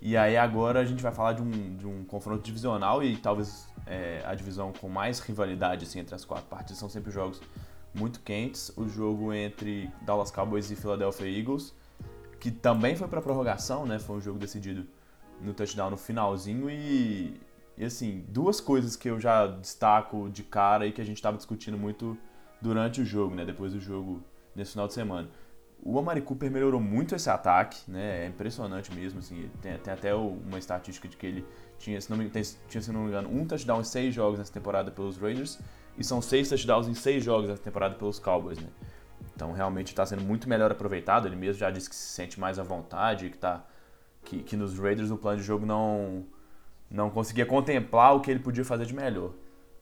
E 0.01 0.17
aí 0.17 0.37
agora 0.37 0.79
a 0.79 0.85
gente 0.85 1.03
vai 1.03 1.11
falar 1.11 1.33
de 1.33 1.43
um, 1.43 1.77
de 1.77 1.85
um 1.85 2.05
confronto 2.05 2.45
divisional 2.45 3.03
e 3.03 3.17
talvez 3.17 3.67
é, 3.89 4.23
a 4.25 4.37
divisão 4.37 4.73
com 4.73 4.89
mais 4.89 5.19
rivalidade 5.19 5.85
assim, 5.85 5.99
entre 5.99 6.15
as 6.15 6.25
quatro 6.25 6.47
partes 6.47 6.79
são 6.79 6.89
sempre 6.89 7.11
jogos 7.11 7.41
muito 7.93 8.21
quentes. 8.21 8.71
O 8.77 8.89
jogo 8.89 9.33
entre 9.33 9.91
Dallas 10.03 10.31
Cowboys 10.31 10.71
e 10.71 10.77
Philadelphia 10.77 11.27
Eagles, 11.27 11.75
que 12.39 12.53
também 12.53 12.95
foi 12.95 13.09
para 13.09 13.21
prorrogação, 13.21 13.85
né? 13.85 13.99
Foi 13.99 14.19
um 14.19 14.21
jogo 14.21 14.39
decidido 14.39 14.87
no 15.41 15.53
touchdown 15.53 15.91
no 15.91 15.97
finalzinho 15.97 16.71
e, 16.71 17.35
e 17.77 17.85
assim, 17.85 18.25
duas 18.29 18.61
coisas 18.61 18.95
que 18.95 19.11
eu 19.11 19.19
já 19.19 19.49
destaco 19.49 20.31
de 20.31 20.45
cara 20.45 20.87
e 20.87 20.93
que 20.93 21.01
a 21.01 21.05
gente 21.05 21.17
estava 21.17 21.37
discutindo 21.37 21.77
muito 21.77 22.17
durante 22.63 23.01
o 23.01 23.05
jogo, 23.05 23.35
né? 23.35 23.45
Depois 23.45 23.73
do 23.73 23.81
jogo 23.81 24.23
nesse 24.57 24.73
final 24.73 24.87
de 24.87 24.95
semana. 24.95 25.29
O 25.83 25.99
Amari 25.99 26.21
Cooper 26.21 26.51
melhorou 26.51 26.81
muito 26.81 27.15
esse 27.15 27.31
ataque, 27.31 27.79
né? 27.89 28.25
É 28.25 28.27
impressionante 28.27 28.93
mesmo, 28.95 29.19
assim. 29.21 29.49
Tem, 29.61 29.79
tem 29.79 29.93
até 29.93 30.15
uma 30.15 30.59
estatística 30.59 31.07
de 31.07 31.17
que 31.17 31.27
ele 31.27 31.47
tinha, 31.79 32.01
se 32.01 32.11
não 32.11 32.17
me, 32.17 32.29
tem, 32.29 32.43
tinha, 32.69 32.83
se 32.83 32.91
não 32.91 33.03
me 33.03 33.09
engano, 33.09 33.29
um 33.31 33.45
touchdown 33.45 33.81
em 33.81 33.85
seis 33.85 34.15
jogos 34.15 34.39
nessa 34.39 34.53
temporada 34.53 34.91
pelos 34.91 35.17
Raiders 35.17 35.61
e 35.97 36.03
são 36.03 36.21
seis 36.21 36.49
touchdowns 36.49 36.89
em 36.89 36.95
seis 36.95 37.23
jogos 37.23 37.49
nessa 37.49 37.63
temporada 37.63 37.95
pelos 37.95 38.19
Cowboys, 38.19 38.59
né? 38.59 38.69
Então 39.35 39.53
realmente 39.53 39.89
está 39.89 40.05
sendo 40.05 40.23
muito 40.23 40.49
melhor 40.49 40.73
aproveitado. 40.73 41.27
Ele 41.27 41.37
mesmo 41.37 41.61
já 41.61 41.71
disse 41.71 41.89
que 41.89 41.95
se 41.95 42.13
sente 42.13 42.41
mais 42.41 42.59
à 42.59 42.63
vontade, 42.63 43.31
que 43.31 43.39
tá 43.39 43.65
que, 44.25 44.43
que 44.43 44.57
nos 44.57 44.79
Raiders 44.79 45.11
o 45.11 45.17
plano 45.17 45.39
de 45.39 45.45
jogo 45.45 45.65
não 45.65 46.25
não 46.91 47.11
conseguia 47.11 47.45
contemplar 47.45 48.15
o 48.15 48.21
que 48.21 48.31
ele 48.31 48.41
podia 48.41 48.65
fazer 48.65 48.87
de 48.87 48.95
melhor. 48.95 49.33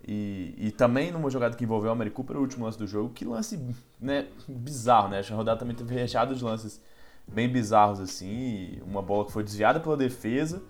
E, 0.06 0.54
e 0.58 0.70
também 0.70 1.10
numa 1.10 1.30
jogada 1.30 1.56
que 1.56 1.64
envolveu 1.64 1.88
o 1.88 1.92
Amari 1.92 2.10
Cooper, 2.10 2.36
o 2.36 2.40
último 2.40 2.66
lance 2.66 2.78
do 2.78 2.86
jogo, 2.86 3.10
que 3.10 3.24
lance 3.24 3.58
né, 3.98 4.26
bizarro, 4.46 5.08
né? 5.08 5.22
A 5.28 5.34
rodada 5.34 5.58
também 5.58 5.74
teve 5.74 5.94
recheado 5.94 6.34
de 6.34 6.44
lances 6.44 6.82
bem 7.26 7.48
bizarros 7.48 8.00
assim. 8.00 8.78
Uma 8.82 9.00
bola 9.00 9.24
que 9.24 9.32
foi 9.32 9.42
desviada 9.42 9.80
pela 9.80 9.96
defesa 9.96 10.62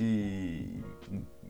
e 0.00 0.84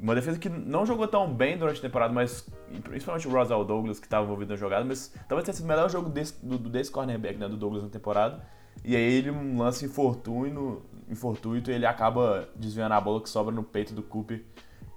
uma 0.00 0.14
defesa 0.14 0.38
que 0.38 0.48
não 0.48 0.86
jogou 0.86 1.06
tão 1.06 1.32
bem 1.32 1.58
durante 1.58 1.78
a 1.78 1.82
temporada, 1.82 2.12
mas 2.12 2.48
principalmente 2.82 3.28
o 3.28 3.30
Rosal 3.30 3.66
Douglas 3.66 4.00
que 4.00 4.06
estava 4.06 4.24
envolvido 4.24 4.52
na 4.52 4.56
jogada, 4.56 4.82
mas 4.82 5.14
talvez 5.28 5.44
tenha 5.44 5.54
sido 5.54 5.66
o 5.66 5.68
melhor 5.68 5.90
jogo 5.90 6.08
desse, 6.08 6.34
do, 6.42 6.58
desse 6.58 6.90
cornerback, 6.90 7.38
né, 7.38 7.48
do 7.48 7.56
Douglas 7.58 7.82
na 7.82 7.90
temporada. 7.90 8.42
E 8.82 8.96
aí 8.96 9.02
ele 9.02 9.30
um 9.30 9.58
lance 9.58 9.84
infortuito, 9.84 10.82
infortuito 11.06 11.70
ele 11.70 11.84
acaba 11.84 12.48
desviando 12.56 12.94
a 12.94 13.00
bola 13.00 13.20
que 13.20 13.28
sobra 13.28 13.54
no 13.54 13.62
peito 13.62 13.92
do 13.92 14.02
Cooper 14.02 14.42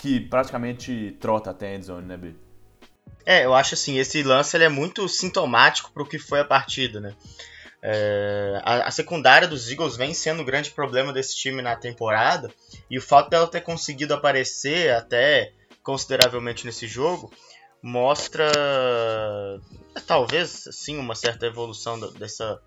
que 0.03 0.19
praticamente 0.19 1.15
trota 1.17 1.51
até 1.51 1.67
a 1.69 1.75
endzone, 1.75 2.05
né, 2.05 2.17
B? 2.17 2.36
É, 3.25 3.45
eu 3.45 3.53
acho 3.53 3.74
assim, 3.74 3.98
esse 3.98 4.22
lance 4.22 4.57
ele 4.57 4.65
é 4.65 4.69
muito 4.69 5.07
sintomático 5.07 5.91
para 5.93 6.03
o 6.03 6.05
que 6.05 6.19
foi 6.19 6.41
a 6.41 6.45
partida, 6.45 7.00
né? 7.00 7.15
É, 7.81 8.62
a, 8.65 8.88
a, 8.88 8.91
secundária 8.91 9.48
dos 9.48 9.72
Eagles 9.72 9.95
vem 9.95 10.13
sendo 10.13 10.41
o 10.41 10.45
grande 10.45 10.72
problema 10.72 11.13
desse 11.13 11.38
time 11.38 11.62
na 11.62 11.77
temporada 11.77 12.51
e 12.89 12.98
o 12.98 13.01
fato 13.01 13.29
dela 13.29 13.48
ter 13.48 13.62
conseguido 13.62 14.13
aparecer 14.13 14.93
até 14.93 15.53
consideravelmente 15.81 16.65
nesse 16.65 16.86
jogo 16.86 17.31
mostra 17.81 18.50
talvez 20.05 20.67
sim 20.72 20.98
uma 20.98 21.15
certa 21.15 21.45
evolução 21.45 21.98
dessa, 22.12 22.62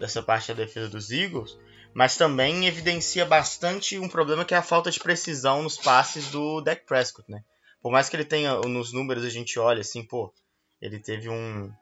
dessa 0.00 0.22
parte 0.22 0.48
da 0.48 0.54
defesa 0.54 0.88
dos 0.88 1.10
Eagles, 1.10 1.56
mas 1.94 2.16
também 2.16 2.66
evidencia 2.66 3.24
bastante 3.24 3.98
um 3.98 4.08
problema 4.08 4.44
que 4.44 4.54
é 4.54 4.56
a 4.56 4.62
falta 4.62 4.90
de 4.90 5.00
precisão 5.00 5.62
nos 5.62 5.76
passes 5.76 6.28
do 6.28 6.60
Dak 6.60 6.84
Prescott, 6.86 7.30
né? 7.30 7.42
Por 7.82 7.90
mais 7.90 8.08
que 8.08 8.16
ele 8.16 8.24
tenha, 8.24 8.54
nos 8.60 8.92
números 8.92 9.24
a 9.24 9.30
gente 9.30 9.58
olha 9.58 9.80
assim, 9.80 10.04
pô, 10.04 10.32
ele 10.80 10.98
teve 10.98 11.28
um, 11.28 11.72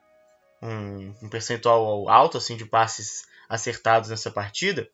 um, 0.61 1.15
um 1.23 1.29
percentual 1.29 2.09
alto 2.09 2.37
assim 2.37 2.57
de 2.57 2.65
passes 2.65 3.23
acertados 3.47 4.09
nessa 4.09 4.31
partida, 4.31 4.89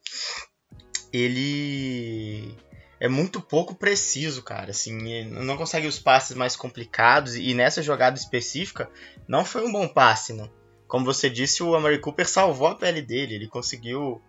ele 1.13 2.57
é 2.99 3.07
muito 3.07 3.39
pouco 3.39 3.75
preciso, 3.75 4.41
cara. 4.41 4.71
Assim, 4.71 5.25
não 5.25 5.57
consegue 5.57 5.87
os 5.87 5.99
passes 5.99 6.35
mais 6.35 6.55
complicados 6.55 7.35
e 7.35 7.53
nessa 7.53 7.81
jogada 7.81 8.17
específica 8.17 8.89
não 9.27 9.45
foi 9.45 9.63
um 9.65 9.71
bom 9.71 9.87
passe, 9.87 10.33
né? 10.33 10.49
Como 10.87 11.05
você 11.05 11.29
disse, 11.29 11.61
o 11.61 11.75
Amari 11.75 11.99
Cooper 11.99 12.27
salvou 12.27 12.67
a 12.67 12.75
pele 12.75 13.01
dele. 13.01 13.35
Ele 13.35 13.47
conseguiu 13.47 14.21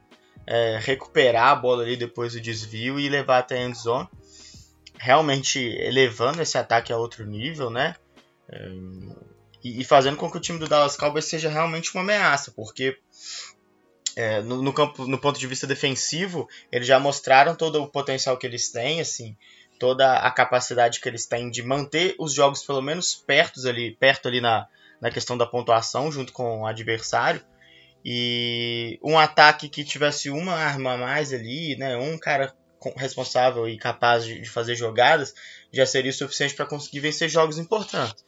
é, 0.50 0.78
recuperar 0.80 1.48
a 1.48 1.54
bola 1.54 1.82
ali 1.82 1.94
depois 1.94 2.32
do 2.32 2.40
desvio 2.40 2.98
e 2.98 3.06
levar 3.06 3.40
até 3.40 3.58
a 3.58 3.62
end 3.62 3.78
zone. 3.78 4.08
Realmente 4.96 5.58
elevando 5.58 6.40
esse 6.40 6.56
ataque 6.56 6.90
a 6.90 6.96
outro 6.96 7.26
nível, 7.26 7.68
né? 7.68 7.94
É, 8.48 8.68
e, 9.62 9.84
fazendo 9.84 10.16
com 10.16 10.30
que 10.30 10.38
o 10.38 10.40
time 10.40 10.58
do 10.58 10.66
Dallas 10.66 10.96
Cowboys 10.96 11.26
seja 11.26 11.50
realmente 11.50 11.92
uma 11.94 12.02
ameaça, 12.02 12.50
porque 12.52 12.96
é, 14.16 14.40
no, 14.40 14.62
no, 14.62 14.72
campo, 14.72 15.06
no 15.06 15.18
ponto 15.18 15.38
de 15.38 15.46
vista 15.46 15.66
defensivo, 15.66 16.48
eles 16.72 16.86
já 16.86 16.98
mostraram 16.98 17.54
todo 17.54 17.82
o 17.82 17.88
potencial 17.88 18.38
que 18.38 18.46
eles 18.46 18.70
têm, 18.72 19.00
assim, 19.02 19.36
toda 19.78 20.14
a 20.14 20.30
capacidade 20.30 20.98
que 20.98 21.08
eles 21.08 21.26
têm 21.26 21.50
de 21.50 21.62
manter 21.62 22.14
os 22.18 22.32
jogos 22.32 22.64
pelo 22.64 22.80
menos 22.80 23.14
perto 23.14 23.60
ali, 23.68 23.94
perto 23.96 24.28
ali 24.28 24.40
na, 24.40 24.66
na 24.98 25.10
questão 25.10 25.36
da 25.36 25.46
pontuação 25.46 26.10
junto 26.10 26.32
com 26.32 26.62
o 26.62 26.66
adversário. 26.66 27.44
E 28.04 28.98
um 29.02 29.18
ataque 29.18 29.68
que 29.68 29.84
tivesse 29.84 30.30
uma 30.30 30.54
arma 30.54 30.94
a 30.94 30.98
mais 30.98 31.32
ali, 31.32 31.76
né, 31.76 31.96
um 31.96 32.16
cara 32.16 32.54
responsável 32.96 33.68
e 33.68 33.76
capaz 33.76 34.24
de, 34.24 34.40
de 34.40 34.48
fazer 34.48 34.76
jogadas, 34.76 35.34
já 35.72 35.84
seria 35.84 36.10
o 36.10 36.14
suficiente 36.14 36.54
para 36.54 36.66
conseguir 36.66 37.00
vencer 37.00 37.28
jogos 37.28 37.58
importantes. 37.58 38.24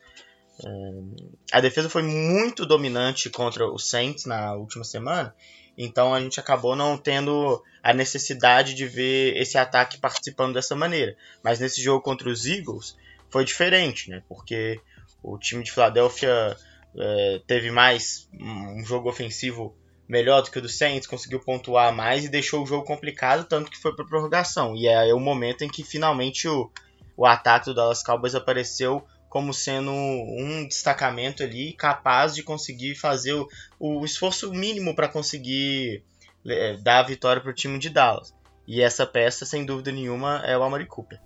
a 1.52 1.60
defesa 1.60 1.88
foi 1.88 2.02
muito 2.02 2.66
dominante 2.66 3.30
contra 3.30 3.64
o 3.66 3.78
Saints 3.78 4.26
na 4.26 4.54
última 4.54 4.84
semana, 4.84 5.34
então 5.78 6.12
a 6.12 6.20
gente 6.20 6.38
acabou 6.38 6.76
não 6.76 6.98
tendo 6.98 7.62
a 7.82 7.94
necessidade 7.94 8.74
de 8.74 8.86
ver 8.86 9.36
esse 9.36 9.56
ataque 9.56 9.98
participando 9.98 10.54
dessa 10.54 10.76
maneira. 10.76 11.16
Mas 11.42 11.58
nesse 11.58 11.80
jogo 11.80 12.02
contra 12.02 12.28
os 12.28 12.44
Eagles 12.44 12.96
foi 13.30 13.44
diferente, 13.44 14.10
né? 14.10 14.22
Porque 14.28 14.78
o 15.22 15.38
time 15.38 15.62
de 15.62 15.72
Filadélfia 15.72 16.56
é, 16.96 17.40
teve 17.46 17.70
mais 17.70 18.28
um 18.32 18.84
jogo 18.84 19.08
ofensivo 19.08 19.76
melhor 20.08 20.42
do 20.42 20.50
que 20.50 20.58
o 20.58 20.62
do 20.62 20.68
Saints, 20.68 21.06
conseguiu 21.06 21.38
pontuar 21.38 21.94
mais 21.94 22.24
e 22.24 22.28
deixou 22.28 22.62
o 22.62 22.66
jogo 22.66 22.84
complicado, 22.84 23.44
tanto 23.44 23.70
que 23.70 23.78
foi 23.78 23.94
para 23.94 24.04
prorrogação. 24.04 24.74
E 24.74 24.88
é 24.88 25.14
o 25.14 25.20
momento 25.20 25.62
em 25.62 25.68
que 25.68 25.84
finalmente 25.84 26.48
o, 26.48 26.70
o 27.16 27.24
ataque 27.24 27.66
do 27.66 27.74
Dallas 27.74 28.02
Cowboys 28.02 28.34
apareceu 28.34 29.06
como 29.28 29.54
sendo 29.54 29.92
um 29.92 30.66
destacamento 30.66 31.44
ali 31.44 31.72
capaz 31.72 32.34
de 32.34 32.42
conseguir 32.42 32.96
fazer 32.96 33.34
o, 33.34 33.48
o 33.78 34.04
esforço 34.04 34.52
mínimo 34.52 34.96
para 34.96 35.06
conseguir 35.06 36.02
é, 36.44 36.76
dar 36.78 36.98
a 36.98 37.06
vitória 37.06 37.40
para 37.40 37.52
o 37.52 37.54
time 37.54 37.78
de 37.78 37.88
Dallas. 37.88 38.34
E 38.66 38.82
essa 38.82 39.06
peça, 39.06 39.46
sem 39.46 39.64
dúvida 39.64 39.92
nenhuma, 39.92 40.42
é 40.44 40.58
o 40.58 40.62
Amari 40.64 40.86
Cooper. 40.86 41.20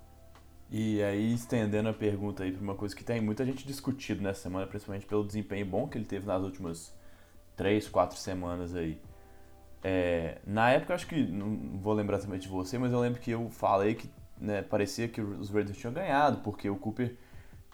E 0.76 1.00
aí, 1.04 1.32
estendendo 1.32 1.88
a 1.88 1.92
pergunta 1.92 2.42
aí 2.42 2.50
para 2.50 2.60
uma 2.60 2.74
coisa 2.74 2.96
que 2.96 3.04
tem 3.04 3.20
muita 3.20 3.46
gente 3.46 3.64
discutido 3.64 4.20
nessa 4.20 4.40
semana, 4.40 4.66
principalmente 4.66 5.06
pelo 5.06 5.24
desempenho 5.24 5.64
bom 5.64 5.86
que 5.86 5.96
ele 5.96 6.04
teve 6.04 6.26
nas 6.26 6.42
últimas 6.42 6.92
três, 7.54 7.88
quatro 7.88 8.18
semanas 8.18 8.74
aí. 8.74 9.00
É, 9.84 10.38
na 10.44 10.72
época, 10.72 10.92
acho 10.92 11.06
que, 11.06 11.24
não 11.24 11.78
vou 11.78 11.92
lembrar 11.92 12.16
exatamente 12.16 12.42
de 12.42 12.48
você, 12.48 12.76
mas 12.76 12.92
eu 12.92 12.98
lembro 12.98 13.20
que 13.20 13.30
eu 13.30 13.48
falei 13.50 13.94
que 13.94 14.10
né, 14.36 14.62
parecia 14.62 15.06
que 15.06 15.20
os 15.20 15.48
Raiders 15.48 15.78
tinham 15.78 15.92
ganhado, 15.92 16.38
porque 16.38 16.68
o 16.68 16.74
Cooper 16.74 17.16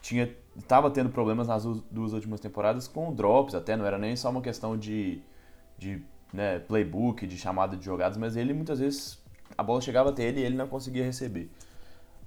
tinha 0.02 0.30
estava 0.54 0.90
tendo 0.90 1.08
problemas 1.08 1.48
nas 1.48 1.64
duas 1.90 2.12
últimas 2.12 2.38
temporadas 2.38 2.86
com 2.86 3.14
drops, 3.14 3.54
até 3.54 3.78
não 3.78 3.86
era 3.86 3.96
nem 3.96 4.14
só 4.14 4.28
uma 4.28 4.42
questão 4.42 4.76
de, 4.76 5.22
de 5.78 6.02
né, 6.34 6.58
playbook, 6.58 7.26
de 7.26 7.38
chamada 7.38 7.78
de 7.78 7.84
jogadas, 7.86 8.18
mas 8.18 8.36
ele 8.36 8.52
muitas 8.52 8.78
vezes 8.78 9.18
a 9.56 9.62
bola 9.62 9.80
chegava 9.80 10.10
até 10.10 10.24
ele 10.24 10.40
e 10.40 10.44
ele 10.44 10.54
não 10.54 10.68
conseguia 10.68 11.02
receber 11.02 11.50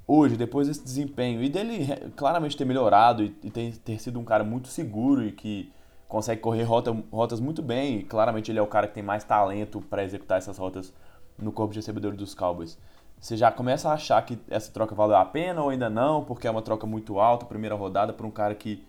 hoje, 0.07 0.36
depois 0.36 0.67
desse 0.67 0.83
desempenho 0.83 1.41
e 1.43 1.50
dele 1.50 1.88
claramente 2.15 2.57
ter 2.57 2.65
melhorado 2.65 3.24
e, 3.24 3.29
ter, 3.29 3.77
ter, 3.77 4.00
sido 4.00 4.19
um 4.19 4.24
cara 4.24 4.43
muito 4.43 4.67
seguro 4.67 5.25
e 5.25 5.31
que 5.31 5.72
consegue 6.07 6.41
correr 6.41 6.63
rota, 6.63 6.95
rotas 7.12 7.39
muito 7.39 7.62
bem, 7.62 8.00
e 8.00 8.03
claramente 8.03 8.51
ele 8.51 8.60
é 8.60 8.62
o 8.62 8.67
cara 8.67 8.88
que 8.88 8.93
tem 8.93 9.03
mais 9.03 9.24
talento 9.24 9.81
para 9.81 10.03
executar 10.03 10.38
essas 10.38 10.57
rotas 10.57 10.93
no 11.38 11.51
corpo 11.51 11.74
de 11.74 11.79
recebedores 11.79 12.17
dos 12.17 12.36
Cowboys. 12.36 12.77
Você 13.19 13.38
já 13.38 13.51
começa 13.51 13.89
a 13.89 13.93
achar 13.93 14.22
que 14.24 14.38
essa 14.50 14.72
troca 14.72 14.93
valeu 14.93 15.15
a 15.15 15.25
pena 15.25 15.62
ou 15.62 15.69
ainda 15.69 15.89
não, 15.89 16.24
porque 16.24 16.45
é 16.45 16.51
uma 16.51 16.62
troca 16.62 16.86
muito 16.86 17.19
alta, 17.19 17.45
primeira 17.45 17.74
rodada, 17.74 18.13
para 18.13 18.27
um 18.27 18.31
cara 18.31 18.53
que 18.53 18.86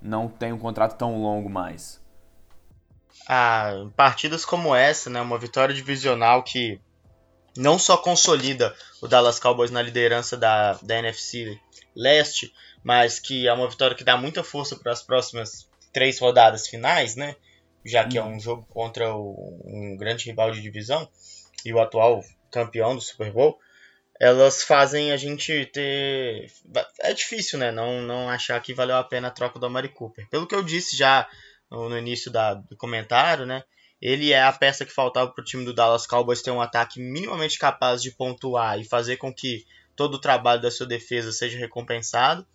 não 0.00 0.28
tem 0.28 0.52
um 0.52 0.58
contrato 0.58 0.96
tão 0.96 1.20
longo 1.20 1.48
mais? 1.48 2.00
Ah, 3.26 3.86
partidas 3.96 4.44
como 4.44 4.74
essa, 4.74 5.10
né, 5.10 5.20
uma 5.20 5.38
vitória 5.38 5.74
divisional 5.74 6.42
que 6.42 6.80
não 7.58 7.78
só 7.78 7.96
consolida 7.96 8.74
o 9.02 9.08
Dallas 9.08 9.40
Cowboys 9.40 9.70
na 9.70 9.82
liderança 9.82 10.36
da, 10.36 10.74
da 10.74 10.98
NFC 10.98 11.58
Leste, 11.94 12.54
mas 12.84 13.18
que 13.18 13.48
é 13.48 13.52
uma 13.52 13.68
vitória 13.68 13.96
que 13.96 14.04
dá 14.04 14.16
muita 14.16 14.44
força 14.44 14.76
para 14.76 14.92
as 14.92 15.02
próximas 15.02 15.68
três 15.92 16.18
rodadas 16.18 16.68
finais, 16.68 17.16
né? 17.16 17.34
Já 17.84 18.06
que 18.06 18.16
é 18.16 18.22
um 18.22 18.38
jogo 18.38 18.64
contra 18.70 19.12
o, 19.12 19.60
um 19.64 19.96
grande 19.96 20.26
rival 20.26 20.52
de 20.52 20.60
divisão 20.60 21.08
e 21.64 21.72
o 21.72 21.80
atual 21.80 22.22
campeão 22.50 22.94
do 22.94 23.00
Super 23.00 23.32
Bowl, 23.32 23.58
elas 24.20 24.62
fazem 24.62 25.10
a 25.10 25.16
gente 25.16 25.66
ter. 25.66 26.50
É 27.00 27.12
difícil, 27.12 27.58
né? 27.58 27.72
Não, 27.72 28.02
não 28.02 28.28
achar 28.28 28.60
que 28.60 28.74
valeu 28.74 28.96
a 28.96 29.04
pena 29.04 29.28
a 29.28 29.32
troca 29.32 29.58
do 29.58 29.66
Amari 29.66 29.88
Cooper. 29.88 30.28
Pelo 30.28 30.46
que 30.46 30.54
eu 30.54 30.62
disse 30.62 30.96
já 30.96 31.28
no, 31.70 31.88
no 31.88 31.98
início 31.98 32.30
da, 32.30 32.54
do 32.54 32.76
comentário, 32.76 33.46
né? 33.46 33.64
Ele 34.00 34.32
é 34.32 34.42
a 34.42 34.52
peça 34.52 34.84
que 34.84 34.92
faltava 34.92 35.30
para 35.30 35.42
o 35.42 35.44
time 35.44 35.64
do 35.64 35.74
Dallas 35.74 36.06
Cowboys 36.06 36.42
ter 36.42 36.50
um 36.50 36.60
ataque 36.60 37.00
minimamente 37.00 37.58
capaz 37.58 38.00
de 38.00 38.12
pontuar 38.12 38.78
e 38.78 38.84
fazer 38.84 39.16
com 39.16 39.34
que 39.34 39.66
todo 39.96 40.14
o 40.14 40.20
trabalho 40.20 40.62
da 40.62 40.70
sua 40.70 40.86
defesa 40.86 41.32
seja 41.32 41.58
recompensado. 41.58 42.46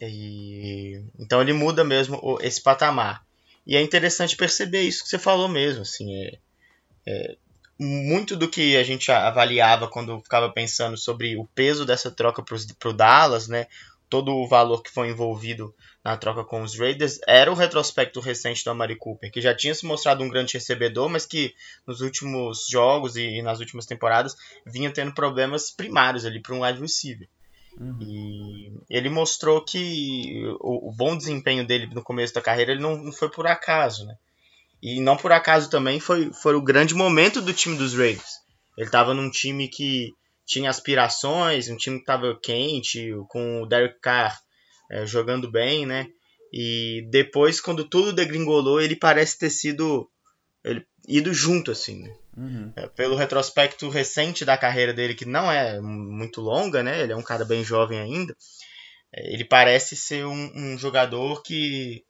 E... 0.00 1.02
Então 1.18 1.40
ele 1.40 1.52
muda 1.52 1.82
mesmo 1.82 2.38
esse 2.40 2.60
patamar. 2.60 3.24
E 3.66 3.76
é 3.76 3.82
interessante 3.82 4.36
perceber 4.36 4.82
isso 4.82 5.02
que 5.02 5.08
você 5.08 5.18
falou 5.18 5.48
mesmo. 5.48 5.82
Assim, 5.82 6.14
é, 6.14 6.38
é, 7.06 7.36
muito 7.78 8.36
do 8.36 8.48
que 8.48 8.76
a 8.76 8.84
gente 8.84 9.10
avaliava 9.10 9.88
quando 9.88 10.20
ficava 10.20 10.50
pensando 10.50 10.96
sobre 10.96 11.36
o 11.36 11.44
peso 11.46 11.84
dessa 11.84 12.10
troca 12.10 12.42
para 12.42 12.88
o 12.88 12.92
Dallas, 12.92 13.48
né? 13.48 13.66
Todo 14.12 14.30
o 14.30 14.46
valor 14.46 14.82
que 14.82 14.90
foi 14.90 15.08
envolvido 15.08 15.74
na 16.04 16.18
troca 16.18 16.44
com 16.44 16.60
os 16.60 16.78
Raiders 16.78 17.18
era 17.26 17.50
o 17.50 17.54
retrospecto 17.54 18.20
recente 18.20 18.62
do 18.62 18.70
Amari 18.70 18.94
Cooper, 18.94 19.32
que 19.32 19.40
já 19.40 19.54
tinha 19.54 19.74
se 19.74 19.86
mostrado 19.86 20.22
um 20.22 20.28
grande 20.28 20.52
recebedor, 20.52 21.08
mas 21.08 21.24
que 21.24 21.54
nos 21.86 22.02
últimos 22.02 22.66
jogos 22.68 23.16
e, 23.16 23.40
nas 23.40 23.58
últimas 23.58 23.86
temporadas 23.86 24.36
vinha 24.66 24.92
tendo 24.92 25.14
problemas 25.14 25.70
primários 25.70 26.26
ali 26.26 26.42
para 26.42 26.54
um 26.54 26.62
wide 26.62 26.78
receiver. 26.78 27.26
Uhum. 27.80 27.98
E 28.02 28.72
ele 28.90 29.08
mostrou 29.08 29.64
que 29.64 30.44
o, 30.60 30.90
o, 30.90 30.92
bom 30.92 31.16
desempenho 31.16 31.66
dele 31.66 31.86
no 31.86 32.02
começo 32.02 32.34
da 32.34 32.42
carreira 32.42 32.72
ele 32.72 32.82
não, 32.82 32.98
não 32.98 33.12
foi 33.12 33.30
por 33.30 33.46
acaso, 33.46 34.04
né? 34.04 34.14
E 34.82 35.00
não 35.00 35.16
por 35.16 35.32
acaso 35.32 35.70
também 35.70 35.98
foi, 35.98 36.30
foi 36.34 36.54
o 36.54 36.60
grande 36.60 36.94
momento 36.94 37.40
do 37.40 37.54
time 37.54 37.78
dos 37.78 37.94
Raiders. 37.94 38.42
Ele 38.76 38.88
estava 38.88 39.14
num 39.14 39.30
time 39.30 39.68
que 39.68 40.12
tinha 40.52 40.70
aspirações, 40.70 41.68
um 41.68 41.76
time 41.76 41.96
que 41.96 42.02
estava 42.02 42.38
quente, 42.42 43.10
com 43.28 43.62
o 43.62 43.66
Derek 43.66 43.98
Carr 44.00 44.38
é, 44.90 45.06
jogando 45.06 45.50
bem, 45.50 45.86
né? 45.86 46.06
E 46.52 47.08
depois, 47.10 47.60
quando 47.60 47.88
tudo 47.88 48.12
degringolou, 48.12 48.80
ele 48.80 48.94
parece 48.94 49.38
ter 49.38 49.48
sido 49.48 50.08
ele, 50.62 50.86
ido 51.08 51.32
junto, 51.32 51.70
assim, 51.70 52.02
né? 52.02 52.14
Uhum. 52.36 52.72
É, 52.76 52.86
pelo 52.88 53.16
retrospecto 53.16 53.88
recente 53.88 54.44
da 54.44 54.56
carreira 54.58 54.92
dele, 54.92 55.14
que 55.14 55.24
não 55.24 55.50
é 55.50 55.80
muito 55.80 56.40
longa, 56.40 56.82
né? 56.82 57.02
Ele 57.02 57.12
é 57.12 57.16
um 57.16 57.22
cara 57.22 57.44
bem 57.44 57.64
jovem 57.64 57.98
ainda. 57.98 58.36
É, 59.14 59.32
ele 59.32 59.44
parece 59.44 59.96
ser 59.96 60.26
um, 60.26 60.52
um 60.54 60.78
jogador 60.78 61.42
que 61.42 62.04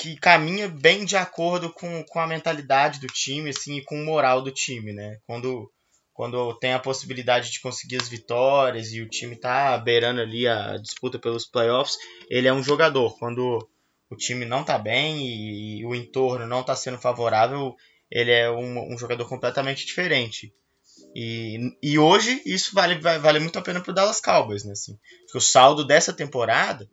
que 0.00 0.16
caminha 0.16 0.68
bem 0.68 1.04
de 1.04 1.16
acordo 1.16 1.72
com, 1.72 2.04
com 2.04 2.20
a 2.20 2.26
mentalidade 2.26 3.00
do 3.00 3.08
time, 3.08 3.50
assim, 3.50 3.78
e 3.78 3.84
com 3.84 4.00
o 4.00 4.04
moral 4.04 4.40
do 4.40 4.52
time, 4.52 4.92
né? 4.92 5.18
Quando 5.26 5.68
quando 6.18 6.52
tem 6.54 6.72
a 6.72 6.80
possibilidade 6.80 7.52
de 7.52 7.60
conseguir 7.60 7.94
as 7.94 8.08
vitórias 8.08 8.92
e 8.92 9.00
o 9.00 9.08
time 9.08 9.36
tá 9.36 9.78
beirando 9.78 10.20
ali 10.20 10.48
a 10.48 10.76
disputa 10.76 11.16
pelos 11.16 11.46
playoffs, 11.46 11.96
ele 12.28 12.48
é 12.48 12.52
um 12.52 12.60
jogador. 12.60 13.16
Quando 13.20 13.64
o 14.10 14.16
time 14.16 14.44
não 14.44 14.64
tá 14.64 14.76
bem 14.76 15.24
e, 15.24 15.86
o 15.86 15.94
entorno 15.94 16.44
não 16.44 16.64
tá 16.64 16.74
sendo 16.74 16.98
favorável, 16.98 17.72
ele 18.10 18.32
é 18.32 18.50
um, 18.50 18.94
um 18.94 18.98
jogador 18.98 19.28
completamente 19.28 19.86
diferente. 19.86 20.52
E, 21.14 21.78
e 21.80 22.00
hoje 22.00 22.42
isso 22.44 22.74
vale, 22.74 22.96
vale 22.98 23.38
muito 23.38 23.56
a 23.56 23.62
pena 23.62 23.80
pro 23.80 23.94
Dallas 23.94 24.20
Cowboys, 24.20 24.64
né? 24.64 24.72
Assim, 24.72 24.98
o 25.32 25.40
saldo 25.40 25.86
dessa 25.86 26.12
temporada 26.12 26.90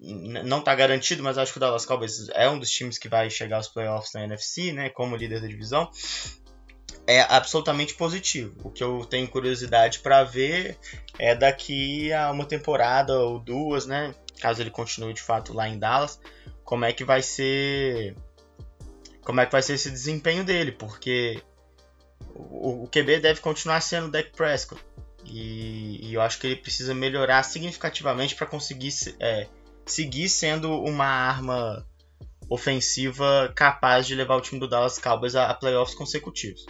não 0.00 0.60
está 0.60 0.74
garantido, 0.74 1.22
mas 1.22 1.36
acho 1.36 1.52
que 1.52 1.58
o 1.58 1.60
Dallas 1.60 1.84
Cowboys 1.84 2.30
é 2.30 2.48
um 2.48 2.58
dos 2.58 2.70
times 2.70 2.96
que 2.96 3.10
vai 3.10 3.28
chegar 3.28 3.58
aos 3.58 3.68
playoffs 3.68 4.14
na 4.14 4.24
NFC, 4.24 4.72
né? 4.72 4.88
Como 4.88 5.16
líder 5.16 5.42
da 5.42 5.46
divisão 5.46 5.90
é 7.08 7.22
absolutamente 7.22 7.94
positivo. 7.94 8.54
O 8.62 8.70
que 8.70 8.84
eu 8.84 9.02
tenho 9.06 9.26
curiosidade 9.26 10.00
para 10.00 10.22
ver 10.24 10.76
é 11.18 11.34
daqui 11.34 12.12
a 12.12 12.30
uma 12.30 12.44
temporada 12.44 13.18
ou 13.18 13.38
duas, 13.38 13.86
né? 13.86 14.14
Caso 14.38 14.60
ele 14.60 14.70
continue 14.70 15.14
de 15.14 15.22
fato 15.22 15.54
lá 15.54 15.66
em 15.66 15.78
Dallas, 15.78 16.20
como 16.62 16.84
é 16.84 16.92
que 16.92 17.04
vai 17.04 17.22
ser 17.22 18.14
como 19.22 19.40
é 19.40 19.46
que 19.46 19.52
vai 19.52 19.62
ser 19.62 19.74
esse 19.74 19.90
desempenho 19.90 20.44
dele, 20.44 20.70
porque 20.70 21.42
o, 22.34 22.84
o 22.84 22.88
QB 22.88 23.20
deve 23.20 23.40
continuar 23.40 23.80
sendo 23.80 24.08
o 24.08 24.10
Dak 24.10 24.30
Prescott. 24.32 24.82
E, 25.24 26.10
e, 26.10 26.14
eu 26.14 26.20
acho 26.20 26.38
que 26.38 26.46
ele 26.46 26.56
precisa 26.56 26.94
melhorar 26.94 27.42
significativamente 27.42 28.34
para 28.34 28.46
conseguir 28.46 28.92
é, 29.18 29.46
seguir 29.86 30.28
sendo 30.28 30.70
uma 30.82 31.06
arma 31.06 31.86
ofensiva 32.50 33.50
capaz 33.56 34.06
de 34.06 34.14
levar 34.14 34.36
o 34.36 34.40
time 34.40 34.60
do 34.60 34.68
Dallas 34.68 34.98
Cowboys 34.98 35.34
a, 35.34 35.50
a 35.50 35.54
playoffs 35.54 35.94
consecutivos. 35.94 36.66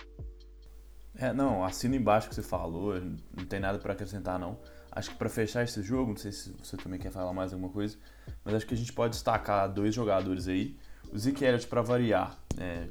É, 1.18 1.32
não, 1.32 1.64
assina 1.64 1.96
embaixo 1.96 2.28
que 2.28 2.34
você 2.34 2.42
falou, 2.42 2.94
não 3.36 3.44
tem 3.44 3.58
nada 3.58 3.78
para 3.78 3.92
acrescentar 3.92 4.38
não. 4.38 4.56
Acho 4.92 5.10
que 5.10 5.16
para 5.16 5.28
fechar 5.28 5.64
esse 5.64 5.82
jogo, 5.82 6.10
não 6.10 6.16
sei 6.16 6.30
se 6.30 6.54
você 6.62 6.76
também 6.76 6.98
quer 6.98 7.10
falar 7.10 7.32
mais 7.32 7.52
alguma 7.52 7.70
coisa, 7.70 7.96
mas 8.44 8.54
acho 8.54 8.66
que 8.66 8.74
a 8.74 8.76
gente 8.76 8.92
pode 8.92 9.14
destacar 9.14 9.68
dois 9.72 9.94
jogadores 9.94 10.46
aí. 10.46 10.76
O 11.12 11.18
Zeke 11.18 11.44
Elliott 11.44 11.66
para 11.66 11.82
variar, 11.82 12.38
né, 12.56 12.88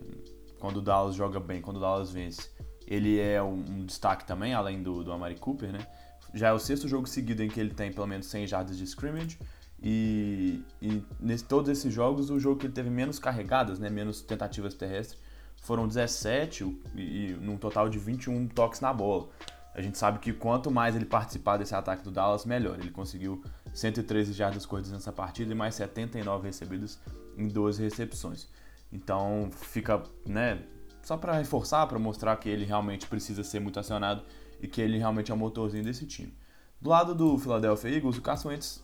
quando 0.60 0.78
o 0.78 0.82
Dallas 0.82 1.16
joga 1.16 1.40
bem, 1.40 1.62
quando 1.62 1.78
o 1.78 1.80
Dallas 1.80 2.12
vence, 2.12 2.50
ele 2.86 3.20
é 3.20 3.42
um, 3.42 3.54
um 3.54 3.86
destaque 3.86 4.26
também, 4.26 4.54
além 4.54 4.84
do, 4.84 5.04
do 5.04 5.12
Amari 5.12 5.36
Cooper, 5.36 5.72
né? 5.72 5.86
Já 6.34 6.50
é 6.50 6.54
o 6.54 6.60
sexto 6.60 6.88
jogo 6.88 7.08
seguido 7.08 7.44
em 7.44 7.50
que 7.50 7.60
ele 7.60 7.74
tem 7.74 7.92
pelo 7.92 8.08
menos 8.08 8.28
100 8.28 8.48
jardas 8.48 8.78
de 8.78 8.84
scrimmage. 8.84 9.40
E, 9.82 10.62
e 10.82 11.04
nesse, 11.20 11.44
todos 11.44 11.70
esses 11.70 11.94
jogos, 11.94 12.30
o 12.30 12.40
jogo 12.40 12.60
que 12.60 12.66
ele 12.66 12.74
teve 12.74 12.90
menos 12.90 13.20
carregadas, 13.20 13.80
né, 13.80 13.90
menos 13.90 14.22
tentativas 14.22 14.74
terrestres, 14.74 15.20
foram 15.68 15.86
17 15.86 16.64
e, 16.96 17.36
num 17.42 17.58
total 17.58 17.90
de 17.90 18.00
21 18.00 18.48
toques 18.48 18.80
na 18.80 18.94
bola. 18.94 19.28
A 19.76 19.82
gente 19.82 19.98
sabe 19.98 20.18
que 20.20 20.32
quanto 20.32 20.72
mais 20.72 20.96
ele 20.96 21.06
participar 21.06 21.58
desse 21.58 21.76
ataque 21.76 22.04
do 22.04 22.10
Dallas, 22.10 22.46
melhor. 22.46 22.80
Ele 22.80 22.90
conseguiu 22.90 23.44
113 23.74 24.32
jardas 24.32 24.66
corridas 24.66 24.94
nessa 24.94 25.12
partida 25.12 25.52
e 25.52 25.56
mais 25.56 25.76
79 25.76 26.48
recebidas 26.48 26.98
em 27.38 27.50
12 27.50 27.84
recepções. 27.84 28.48
Então 28.94 29.50
fica, 29.52 30.02
né, 30.26 30.64
só 31.04 31.18
para 31.18 31.34
reforçar, 31.34 31.86
para 31.86 32.00
mostrar 32.00 32.38
que 32.38 32.48
ele 32.48 32.64
realmente 32.64 33.06
precisa 33.06 33.44
ser 33.44 33.60
muito 33.60 33.78
acionado 33.78 34.24
e 34.62 34.68
que 34.68 34.80
ele 34.80 34.98
realmente 34.98 35.32
é 35.32 35.36
o 35.36 35.38
motorzinho 35.38 35.84
desse 35.84 36.06
time. 36.06 36.34
Do 36.80 36.90
lado 36.90 37.14
do 37.14 37.38
Philadelphia 37.38 37.90
Eagles, 37.90 38.18
o 38.18 38.22
Carson 38.22 38.50
Wentz 38.50 38.82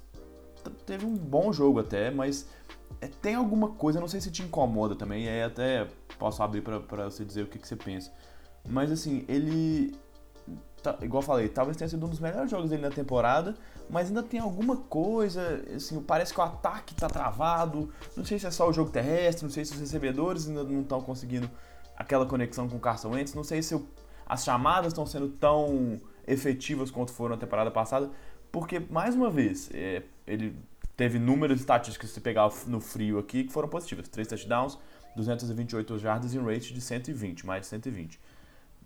teve 0.85 1.05
um 1.05 1.15
bom 1.15 1.53
jogo 1.53 1.79
até, 1.79 2.11
mas 2.11 2.47
tem 3.07 3.35
alguma 3.35 3.69
coisa, 3.69 3.99
não 3.99 4.07
sei 4.07 4.21
se 4.21 4.31
te 4.31 4.43
incomoda 4.43 4.95
também, 4.95 5.27
é 5.27 5.43
até 5.43 5.87
posso 6.17 6.41
abrir 6.43 6.61
para 6.61 7.05
você 7.05 7.23
dizer 7.23 7.43
o 7.43 7.47
que, 7.47 7.59
que 7.59 7.67
você 7.67 7.75
pensa. 7.75 8.11
Mas 8.67 8.91
assim, 8.91 9.25
ele. 9.27 9.95
Tá, 10.81 10.97
igual 11.01 11.21
eu 11.21 11.25
falei, 11.25 11.47
talvez 11.47 11.77
tenha 11.77 11.87
sido 11.87 12.05
um 12.05 12.09
dos 12.09 12.19
melhores 12.19 12.51
jogos 12.51 12.69
dele 12.69 12.81
na 12.81 12.89
temporada, 12.89 13.55
mas 13.89 14.09
ainda 14.09 14.21
tem 14.21 14.39
alguma 14.41 14.75
coisa, 14.75 15.63
assim, 15.73 16.01
parece 16.01 16.33
que 16.33 16.39
o 16.41 16.43
ataque 16.43 16.93
tá 16.93 17.07
travado. 17.07 17.89
Não 18.17 18.25
sei 18.25 18.37
se 18.37 18.45
é 18.45 18.51
só 18.51 18.67
o 18.67 18.73
jogo 18.73 18.91
terrestre, 18.91 19.45
não 19.45 19.51
sei 19.51 19.63
se 19.63 19.73
os 19.73 19.79
recebedores 19.79 20.47
ainda 20.47 20.63
não 20.63 20.81
estão 20.81 21.01
conseguindo 21.01 21.49
aquela 21.95 22.25
conexão 22.25 22.67
com 22.67 22.75
o 22.75 22.79
Carson 22.79 23.11
Wentz, 23.11 23.33
não 23.33 23.45
sei 23.45 23.61
se 23.63 23.81
as 24.25 24.43
chamadas 24.43 24.87
estão 24.87 25.05
sendo 25.05 25.29
tão 25.29 26.01
efetivas 26.27 26.91
quanto 26.91 27.13
foram 27.13 27.35
na 27.35 27.39
temporada 27.39 27.71
passada, 27.71 28.09
porque, 28.51 28.79
mais 28.79 29.15
uma 29.15 29.29
vez, 29.29 29.69
é, 29.73 30.03
ele 30.27 30.55
teve 30.95 31.19
números 31.19 31.59
estatísticos, 31.59 32.11
se 32.11 32.21
pegar 32.21 32.51
no 32.67 32.79
frio 32.79 33.19
aqui, 33.19 33.43
que 33.45 33.51
foram 33.51 33.67
positivas. 33.67 34.07
Três 34.07 34.27
touchdowns, 34.27 34.77
228 35.15 35.97
jardas 35.97 36.33
e 36.33 36.39
um 36.39 36.45
rate 36.45 36.73
de 36.73 36.81
120, 36.81 37.45
mais 37.45 37.61
de 37.61 37.67
120. 37.67 38.19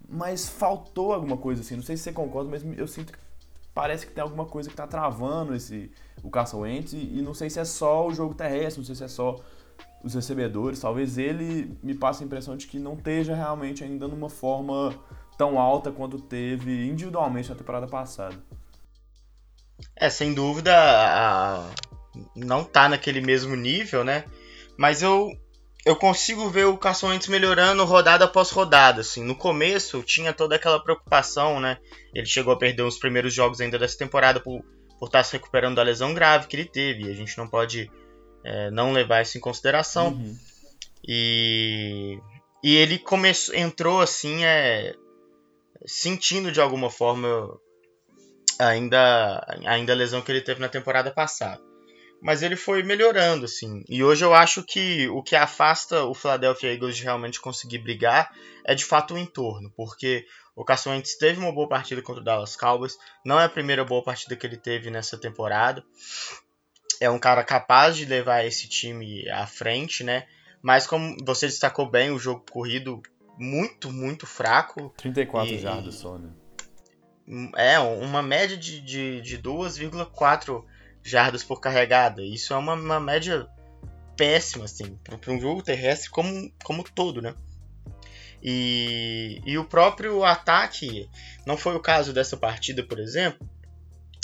Mas 0.10 0.48
faltou 0.48 1.14
alguma 1.14 1.38
coisa 1.38 1.62
assim, 1.62 1.76
não 1.76 1.84
sei 1.84 1.98
se 1.98 2.04
você 2.04 2.14
concorda, 2.14 2.50
mas 2.50 2.64
eu 2.78 2.88
sinto 2.88 3.12
que 3.14 3.20
parece 3.74 4.08
que 4.08 4.14
tem 4.14 4.24
alguma 4.24 4.46
coisa 4.46 4.70
que 4.70 4.74
está 4.74 4.88
travando 4.88 5.54
esse, 5.54 5.92
o 6.24 6.30
Carson 6.30 6.62
Wentz 6.62 6.94
e, 6.94 6.98
e, 6.98 7.22
não 7.22 7.34
sei 7.34 7.50
se 7.50 7.60
é 7.60 7.66
só 7.66 8.08
o 8.08 8.14
jogo 8.14 8.34
terrestre, 8.34 8.80
não 8.80 8.86
sei 8.86 8.96
se 8.96 9.04
é 9.04 9.08
só 9.08 9.36
os 10.04 10.14
recebedores, 10.14 10.80
talvez 10.80 11.18
ele 11.18 11.78
me 11.84 11.94
passe 11.94 12.24
a 12.24 12.26
impressão 12.26 12.56
de 12.56 12.66
que 12.68 12.80
não 12.80 12.94
esteja 12.94 13.36
realmente 13.36 13.84
ainda 13.84 14.08
numa 14.08 14.30
forma 14.30 14.98
tão 15.38 15.60
alta 15.60 15.92
quanto 15.92 16.20
teve 16.20 16.88
individualmente 16.88 17.50
na 17.50 17.56
temporada 17.56 17.88
passada. 17.88 18.36
É, 19.96 20.10
sem 20.10 20.34
dúvida, 20.34 20.74
a... 20.76 21.70
não 22.36 22.64
tá 22.64 22.88
naquele 22.90 23.22
mesmo 23.22 23.56
nível, 23.56 24.04
né? 24.04 24.26
Mas 24.78 25.02
eu 25.02 25.32
eu 25.88 25.96
consigo 25.96 26.50
ver 26.50 26.66
o 26.66 26.78
Carson 26.78 27.08
Wentz 27.08 27.30
melhorando 27.30 27.86
rodada 27.86 28.26
após 28.26 28.50
rodada, 28.50 29.02
assim. 29.02 29.24
No 29.24 29.36
começo 29.36 30.04
tinha 30.04 30.34
toda 30.34 30.56
aquela 30.58 30.84
preocupação, 30.84 31.62
né? 31.62 31.78
Ele 32.14 32.26
chegou 32.26 32.54
a 32.54 32.58
perder 32.58 32.84
os 32.84 33.00
primeiros 33.00 33.34
jogos 33.34 33.62
ainda 33.62 33.80
dessa 33.80 33.98
temporada 33.98 34.42
por, 34.42 34.62
por 35.00 35.06
estar 35.06 35.20
tá 35.20 35.24
se 35.24 35.32
recuperando 35.34 35.76
da 35.76 35.84
lesão 35.84 36.14
grave 36.14 36.48
que 36.48 36.58
ele 36.58 36.66
teve. 36.66 37.04
E 37.04 37.10
a 37.10 37.14
gente 37.14 37.38
não 37.38 37.48
pode 37.48 37.90
é, 38.44 38.70
não 38.70 38.92
levar 38.92 39.22
isso 39.22 39.38
em 39.38 39.42
consideração. 39.42 40.10
Uhum. 40.10 40.38
E, 41.08 42.20
e 42.62 42.76
ele 42.76 43.00
começou, 43.00 43.56
entrou 43.56 44.02
assim, 44.02 44.44
é, 44.44 44.94
sentindo 45.86 46.52
de 46.52 46.60
alguma 46.60 46.90
forma 46.90 47.50
ainda, 48.60 49.42
ainda 49.66 49.94
a 49.94 49.96
lesão 49.96 50.22
que 50.22 50.32
ele 50.32 50.42
teve 50.42 50.60
na 50.60 50.68
temporada 50.68 51.12
passada. 51.12 51.62
Mas 52.22 52.42
ele 52.42 52.56
foi 52.56 52.84
melhorando, 52.84 53.46
assim. 53.46 53.84
E 53.88 54.04
hoje 54.04 54.26
eu 54.26 54.34
acho 54.34 54.64
que 54.64 55.08
o 55.10 55.22
que 55.22 55.36
afasta 55.36 56.04
o 56.04 56.14
Philadelphia 56.14 56.74
Eagles 56.74 56.98
de 56.98 57.04
realmente 57.04 57.40
conseguir 57.40 57.80
brigar 57.80 58.32
é 58.66 58.74
de 58.74 58.84
fato 58.84 59.14
o 59.14 59.18
entorno. 59.18 59.72
Porque 59.76 60.26
o 60.56 60.66
Carson 60.66 60.92
Wentz 60.92 61.16
teve 61.18 61.40
uma 61.40 61.52
boa 61.52 61.70
partida 61.70 62.02
contra 62.02 62.22
o 62.22 62.26
Dallas 62.26 62.56
Cowboys. 62.56 62.98
Não 63.24 63.40
é 63.40 63.46
a 63.46 63.50
primeira 63.50 63.86
boa 63.86 64.04
partida 64.04 64.36
que 64.36 64.48
ele 64.48 64.58
teve 64.58 64.90
nessa 64.90 65.18
temporada. 65.18 65.84
É 67.00 67.10
um 67.10 67.20
cara 67.20 67.44
capaz 67.44 67.96
de 67.96 68.06
levar 68.06 68.44
esse 68.44 68.68
time 68.68 69.30
à 69.30 69.46
frente, 69.46 70.04
né? 70.04 70.26
Mas 70.62 70.88
como 70.88 71.16
você 71.24 71.46
destacou 71.46 71.90
bem, 71.90 72.10
o 72.10 72.18
jogo 72.18 72.44
corrido 72.52 73.02
muito, 73.38 73.92
muito 73.92 74.26
fraco. 74.26 74.92
34 74.98 75.54
e, 75.54 75.60
jardas 75.60 75.96
só, 75.96 76.18
né? 76.18 76.30
É, 77.56 77.78
uma 77.78 78.24
média 78.24 78.58
de, 78.58 78.82
de, 78.82 79.22
de 79.22 79.38
2,4 79.38 80.64
jardas 81.10 81.44
por 81.44 81.60
carregada. 81.60 82.22
Isso 82.24 82.54
é 82.54 82.58
uma, 82.58 82.74
uma 82.74 83.00
média 83.00 83.48
péssima, 84.16 84.66
assim, 84.66 84.98
para 85.04 85.32
um 85.32 85.40
jogo 85.40 85.62
terrestre 85.62 86.10
como, 86.10 86.52
como 86.64 86.84
todo, 86.84 87.22
né? 87.22 87.36
E, 88.42 89.42
e 89.46 89.58
o 89.58 89.66
próprio 89.66 90.24
ataque, 90.24 91.10
não 91.46 91.58
foi 91.58 91.76
o 91.76 91.80
caso 91.80 92.14
dessa 92.14 92.38
partida, 92.38 92.84
por 92.84 93.00
exemplo, 93.00 93.48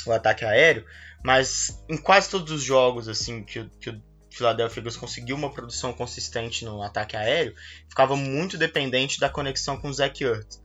o 0.05 0.11
ataque 0.11 0.45
aéreo, 0.45 0.85
mas 1.23 1.83
em 1.89 1.97
quase 1.97 2.29
todos 2.29 2.51
os 2.51 2.63
jogos 2.63 3.07
assim 3.07 3.43
que, 3.43 3.67
que 3.79 3.89
o 3.89 4.01
Philadelphia 4.29 4.81
Eagles 4.81 4.97
conseguiu 4.97 5.35
uma 5.35 5.51
produção 5.51 5.93
consistente 5.93 6.65
no 6.65 6.81
ataque 6.81 7.15
aéreo, 7.15 7.55
ficava 7.87 8.15
muito 8.15 8.57
dependente 8.57 9.19
da 9.19 9.29
conexão 9.29 9.77
com 9.77 9.89
o 9.89 9.93
Zach 9.93 10.23
Ertz. 10.23 10.61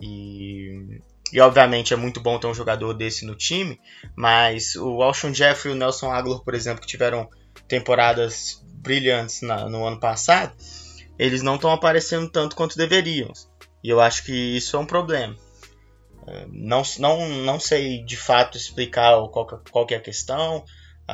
E 0.00 1.00
e 1.32 1.40
obviamente 1.40 1.92
é 1.92 1.96
muito 1.96 2.20
bom 2.20 2.38
ter 2.38 2.46
um 2.46 2.54
jogador 2.54 2.94
desse 2.94 3.24
no 3.24 3.34
time, 3.34 3.80
mas 4.14 4.76
o 4.76 5.02
Alshon 5.02 5.34
Jeffrey 5.34 5.72
e 5.72 5.76
o 5.76 5.78
Nelson 5.78 6.10
Aguilar, 6.10 6.40
por 6.40 6.54
exemplo, 6.54 6.80
que 6.80 6.86
tiveram 6.86 7.28
temporadas 7.66 8.62
brilhantes 8.64 9.42
na, 9.42 9.68
no 9.68 9.84
ano 9.84 9.98
passado, 9.98 10.54
eles 11.18 11.42
não 11.42 11.56
estão 11.56 11.70
aparecendo 11.70 12.30
tanto 12.30 12.54
quanto 12.54 12.76
deveriam. 12.76 13.32
E 13.82 13.88
eu 13.88 14.00
acho 14.00 14.24
que 14.24 14.32
isso 14.32 14.76
é 14.76 14.78
um 14.78 14.86
problema. 14.86 15.36
É, 16.26 16.46
não, 16.48 16.82
não, 16.98 17.28
não 17.28 17.60
sei 17.60 18.02
de 18.04 18.16
fato 18.16 18.56
explicar 18.56 19.16
qual, 19.28 19.46
qual 19.70 19.86
que 19.86 19.94
é 19.94 19.96
a 19.96 20.00
questão, 20.00 20.64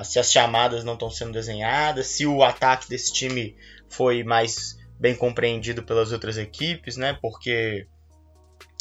se 0.05 0.19
as 0.19 0.33
chamadas 0.33 0.85
não 0.85 0.95
estão 0.95 1.11
sendo 1.11 1.33
desenhadas, 1.33 2.07
se 2.07 2.27
o 2.27 2.43
ataque 2.43 2.89
desse 2.89 3.13
time 3.13 3.57
foi 3.89 4.25
mais 4.25 4.79
bem 4.99 5.15
compreendido 5.15 5.83
pelas 5.83 6.13
outras 6.13 6.39
equipes, 6.39 6.97
né? 6.97 7.19
Porque 7.21 7.87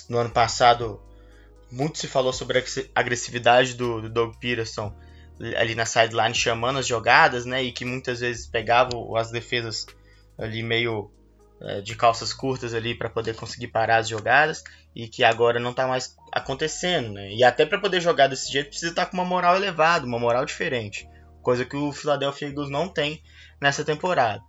no 0.08 0.18
ano 0.18 0.30
passado 0.30 1.02
muito 1.72 1.98
se 1.98 2.08
falou 2.08 2.34
sobre 2.34 2.60
a 2.60 2.64
agressividade 2.96 3.76
do, 3.76 4.02
do 4.02 4.10
Doug 4.10 4.36
Peterson 4.36 4.94
ali 5.58 5.74
na 5.74 5.86
sideline 5.86 6.36
chamando 6.36 6.80
as 6.80 6.88
jogadas, 6.88 7.46
né? 7.46 7.64
E 7.64 7.72
que 7.72 7.86
muitas 7.86 8.20
vezes 8.20 8.46
pegava 8.46 8.92
as 9.18 9.32
defesas 9.32 9.88
ali 10.38 10.62
meio 10.62 11.12
é, 11.62 11.82
de 11.82 11.96
calças 11.96 12.34
curtas 12.34 12.74
ali 12.74 12.96
para 12.96 13.10
poder 13.10 13.36
conseguir 13.36 13.68
parar 13.68 13.98
as 13.98 14.08
jogadas 14.08 14.64
e 14.96 15.08
que 15.08 15.24
agora 15.24 15.60
não 15.60 15.72
está 15.72 15.88
mais 15.88 16.16
acontecendo, 16.32 17.14
né? 17.14 17.32
E 17.32 17.44
até 17.44 17.66
para 17.66 17.80
poder 17.80 18.02
jogar 18.02 18.28
desse 18.28 18.52
jeito 18.52 18.70
precisa 18.70 18.92
estar 18.92 19.06
tá 19.06 19.12
com 19.12 19.18
uma 19.18 19.26
moral 19.26 19.56
elevada, 19.56 20.06
uma 20.06 20.20
moral 20.20 20.46
diferente, 20.46 21.08
coisa 21.42 21.66
que 21.66 21.76
o 21.76 21.92
Philadelphia 21.92 22.48
Eagles 22.48 22.70
não 22.70 22.88
tem 22.88 23.22
nessa 23.60 23.84
temporada. 23.84 24.42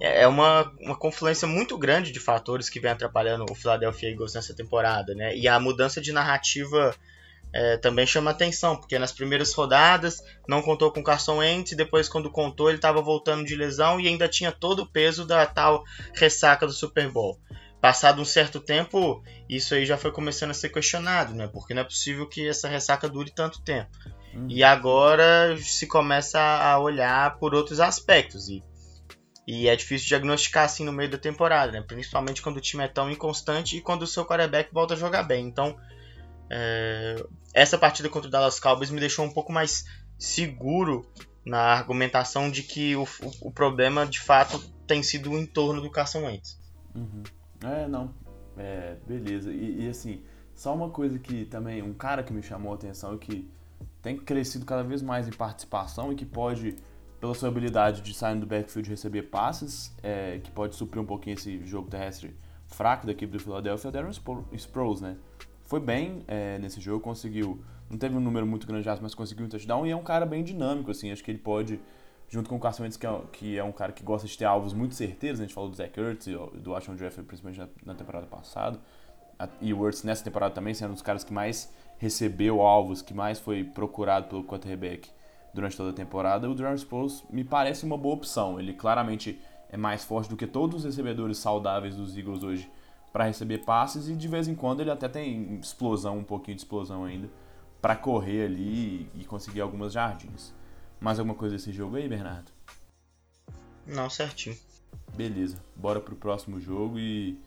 É, 0.00 0.22
é 0.22 0.28
uma, 0.28 0.72
uma 0.80 0.96
confluência 0.96 1.46
muito 1.48 1.76
grande 1.78 2.12
de 2.12 2.20
fatores 2.20 2.68
que 2.68 2.80
vem 2.80 2.90
atrapalhando 2.90 3.44
o 3.50 3.54
Philadelphia 3.54 4.10
Eagles 4.10 4.34
nessa 4.34 4.54
temporada, 4.54 5.14
né? 5.14 5.36
E 5.36 5.48
a 5.48 5.58
mudança 5.58 6.00
de 6.00 6.12
narrativa 6.12 6.94
é, 7.52 7.76
também 7.78 8.06
chama 8.06 8.30
atenção, 8.30 8.76
porque 8.76 8.98
nas 8.98 9.12
primeiras 9.12 9.52
rodadas 9.54 10.22
não 10.46 10.60
contou 10.60 10.92
com 10.92 11.02
Carson 11.02 11.38
Wentz, 11.38 11.74
depois 11.74 12.08
quando 12.08 12.30
contou 12.30 12.68
ele 12.68 12.76
estava 12.76 13.00
voltando 13.00 13.44
de 13.44 13.54
lesão 13.54 13.98
e 13.98 14.06
ainda 14.06 14.28
tinha 14.28 14.52
todo 14.52 14.80
o 14.82 14.86
peso 14.86 15.24
da 15.24 15.46
tal 15.46 15.82
ressaca 16.14 16.66
do 16.66 16.72
Super 16.72 17.08
Bowl. 17.10 17.38
passado 17.80 18.20
um 18.20 18.24
certo 18.24 18.58
tempo, 18.58 19.22
isso 19.48 19.74
aí 19.74 19.86
já 19.86 19.96
foi 19.96 20.10
começando 20.10 20.50
a 20.50 20.54
ser 20.54 20.70
questionado, 20.70 21.34
né? 21.34 21.46
Porque 21.46 21.72
não 21.72 21.82
é 21.82 21.84
possível 21.84 22.28
que 22.28 22.46
essa 22.46 22.68
ressaca 22.68 23.08
dure 23.08 23.30
tanto 23.30 23.62
tempo. 23.62 23.90
Uhum. 24.34 24.46
E 24.50 24.62
agora 24.62 25.56
se 25.58 25.86
começa 25.86 26.38
a 26.40 26.78
olhar 26.78 27.38
por 27.38 27.54
outros 27.54 27.80
aspectos. 27.80 28.48
E, 28.48 28.62
e 29.46 29.68
é 29.68 29.76
difícil 29.76 30.08
diagnosticar 30.08 30.64
assim 30.64 30.84
no 30.84 30.92
meio 30.92 31.10
da 31.10 31.18
temporada, 31.18 31.72
né? 31.72 31.82
Principalmente 31.82 32.42
quando 32.42 32.56
o 32.56 32.60
time 32.60 32.84
é 32.84 32.88
tão 32.88 33.10
inconstante 33.10 33.76
e 33.76 33.80
quando 33.80 34.02
o 34.02 34.06
seu 34.06 34.24
quarterback 34.24 34.72
volta 34.72 34.94
a 34.94 34.96
jogar 34.96 35.22
bem. 35.22 35.46
Então, 35.46 35.76
é, 36.50 37.24
essa 37.54 37.78
partida 37.78 38.08
contra 38.08 38.28
o 38.28 38.30
Dallas 38.30 38.58
Cowboys 38.58 38.90
me 38.90 39.00
deixou 39.00 39.24
um 39.24 39.32
pouco 39.32 39.52
mais 39.52 39.84
seguro 40.18 41.08
na 41.44 41.60
argumentação 41.60 42.50
de 42.50 42.62
que 42.62 42.96
o, 42.96 43.04
o, 43.04 43.48
o 43.48 43.50
problema 43.52 44.04
de 44.04 44.18
fato 44.18 44.58
tem 44.86 45.02
sido 45.02 45.30
o 45.30 45.38
entorno 45.38 45.80
do 45.80 45.90
Carson 45.90 46.24
Wentz. 46.24 46.58
Uhum. 46.94 47.22
É, 47.62 47.86
não. 47.86 48.12
É, 48.56 48.96
beleza. 49.06 49.52
E, 49.52 49.84
e, 49.84 49.88
assim, 49.88 50.22
só 50.54 50.74
uma 50.74 50.90
coisa 50.90 51.18
que 51.18 51.44
também, 51.44 51.82
um 51.82 51.94
cara 51.94 52.22
que 52.22 52.32
me 52.32 52.42
chamou 52.42 52.72
a 52.72 52.74
atenção 52.74 53.14
e 53.14 53.18
que 53.18 53.50
tem 54.02 54.16
crescido 54.16 54.64
cada 54.64 54.82
vez 54.82 55.02
mais 55.02 55.28
em 55.28 55.32
participação 55.32 56.12
e 56.12 56.16
que 56.16 56.24
pode, 56.24 56.76
pela 57.20 57.34
sua 57.34 57.48
habilidade 57.48 58.02
de 58.02 58.12
sair 58.14 58.38
do 58.38 58.46
backfield 58.46 58.88
e 58.88 58.90
receber 58.90 59.22
passes, 59.22 59.94
é, 60.02 60.38
que 60.42 60.50
pode 60.50 60.74
suprir 60.74 61.02
um 61.02 61.06
pouquinho 61.06 61.34
esse 61.34 61.64
jogo 61.64 61.88
terrestre 61.88 62.34
fraco 62.66 63.06
da 63.06 63.12
equipe 63.12 63.32
do 63.32 63.38
Philadelphia, 63.38 63.90
Darren 63.90 64.10
Sproles, 64.52 65.00
né? 65.00 65.16
Foi 65.64 65.80
bem 65.80 66.22
é, 66.28 66.58
nesse 66.58 66.80
jogo, 66.80 67.00
conseguiu, 67.00 67.60
não 67.90 67.98
teve 67.98 68.16
um 68.16 68.20
número 68.20 68.46
muito 68.46 68.66
grande, 68.66 68.88
mas 69.00 69.14
conseguiu 69.14 69.46
um 69.46 69.48
touchdown 69.48 69.86
e 69.86 69.90
é 69.90 69.96
um 69.96 70.02
cara 70.02 70.26
bem 70.26 70.44
dinâmico, 70.44 70.90
assim, 70.90 71.10
acho 71.10 71.24
que 71.24 71.30
ele 71.30 71.38
pode 71.38 71.80
junto 72.28 72.48
com 72.48 72.56
o 72.56 72.60
Carson 72.60 72.82
Wentz, 72.82 72.96
que 72.96 73.06
é, 73.06 73.20
que 73.32 73.58
é 73.58 73.64
um 73.64 73.72
cara 73.72 73.92
que 73.92 74.02
gosta 74.02 74.26
de 74.26 74.36
ter 74.36 74.44
alvos 74.44 74.72
muito 74.72 74.94
certeiros, 74.94 75.38
né? 75.38 75.44
a 75.44 75.46
gente 75.46 75.54
falou 75.54 75.70
do 75.70 75.76
Zach 75.76 75.98
Ertz 75.98 76.26
e 76.26 76.32
do 76.58 76.74
Ashon 76.74 76.96
Jeffrey, 76.96 77.24
principalmente 77.24 77.58
na, 77.58 77.68
na, 77.84 77.94
temporada 77.94 78.26
passada, 78.26 78.80
e 79.60 79.72
o 79.72 79.86
Ertz 79.86 80.02
nessa 80.02 80.24
temporada 80.24 80.54
também 80.54 80.74
sendo 80.74 80.90
um 80.90 80.94
dos 80.94 81.02
caras 81.02 81.22
que 81.22 81.32
mais 81.32 81.72
recebeu 81.98 82.60
alvos, 82.60 83.00
que 83.00 83.14
mais 83.14 83.38
foi 83.38 83.64
procurado 83.64 84.28
pelo 84.28 84.44
quarterback 84.44 85.08
durante 85.56 85.76
toda 85.76 85.90
a 85.90 85.92
temporada, 85.92 86.48
o 86.48 86.54
Darren 86.54 86.76
Sproles 86.76 87.24
me 87.30 87.42
parece 87.42 87.84
uma 87.86 87.96
boa 87.96 88.14
opção, 88.14 88.60
ele 88.60 88.74
claramente 88.74 89.40
é 89.70 89.76
mais 89.76 90.04
forte 90.04 90.28
do 90.28 90.36
que 90.36 90.46
todos 90.46 90.80
os 90.80 90.84
recebedores 90.84 91.38
saudáveis 91.38 91.96
dos 91.96 92.16
Eagles 92.16 92.42
hoje 92.42 92.70
para 93.10 93.24
receber 93.24 93.64
passes, 93.64 94.06
e 94.08 94.14
de 94.14 94.28
vez 94.28 94.46
em 94.46 94.54
quando 94.54 94.80
ele 94.80 94.90
até 94.90 95.08
tem 95.08 95.58
explosão, 95.58 96.18
um 96.18 96.24
pouquinho 96.24 96.56
de 96.56 96.62
explosão 96.62 97.04
ainda, 97.04 97.30
para 97.80 97.96
correr 97.96 98.44
ali 98.44 99.08
e 99.14 99.24
conseguir 99.24 99.62
algumas 99.62 99.94
jardins. 99.94 100.52
Mais 101.00 101.18
alguma 101.18 101.34
coisa 101.34 101.56
desse 101.56 101.72
jogo 101.72 101.96
aí, 101.96 102.06
Bernardo? 102.06 102.52
Não, 103.86 104.10
certinho. 104.10 104.56
Beleza, 105.16 105.56
bora 105.74 106.00
pro 106.00 106.16
próximo 106.16 106.60
jogo 106.60 106.98
e. 106.98 107.38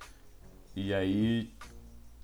E 0.76 0.94
aí. 0.94 1.52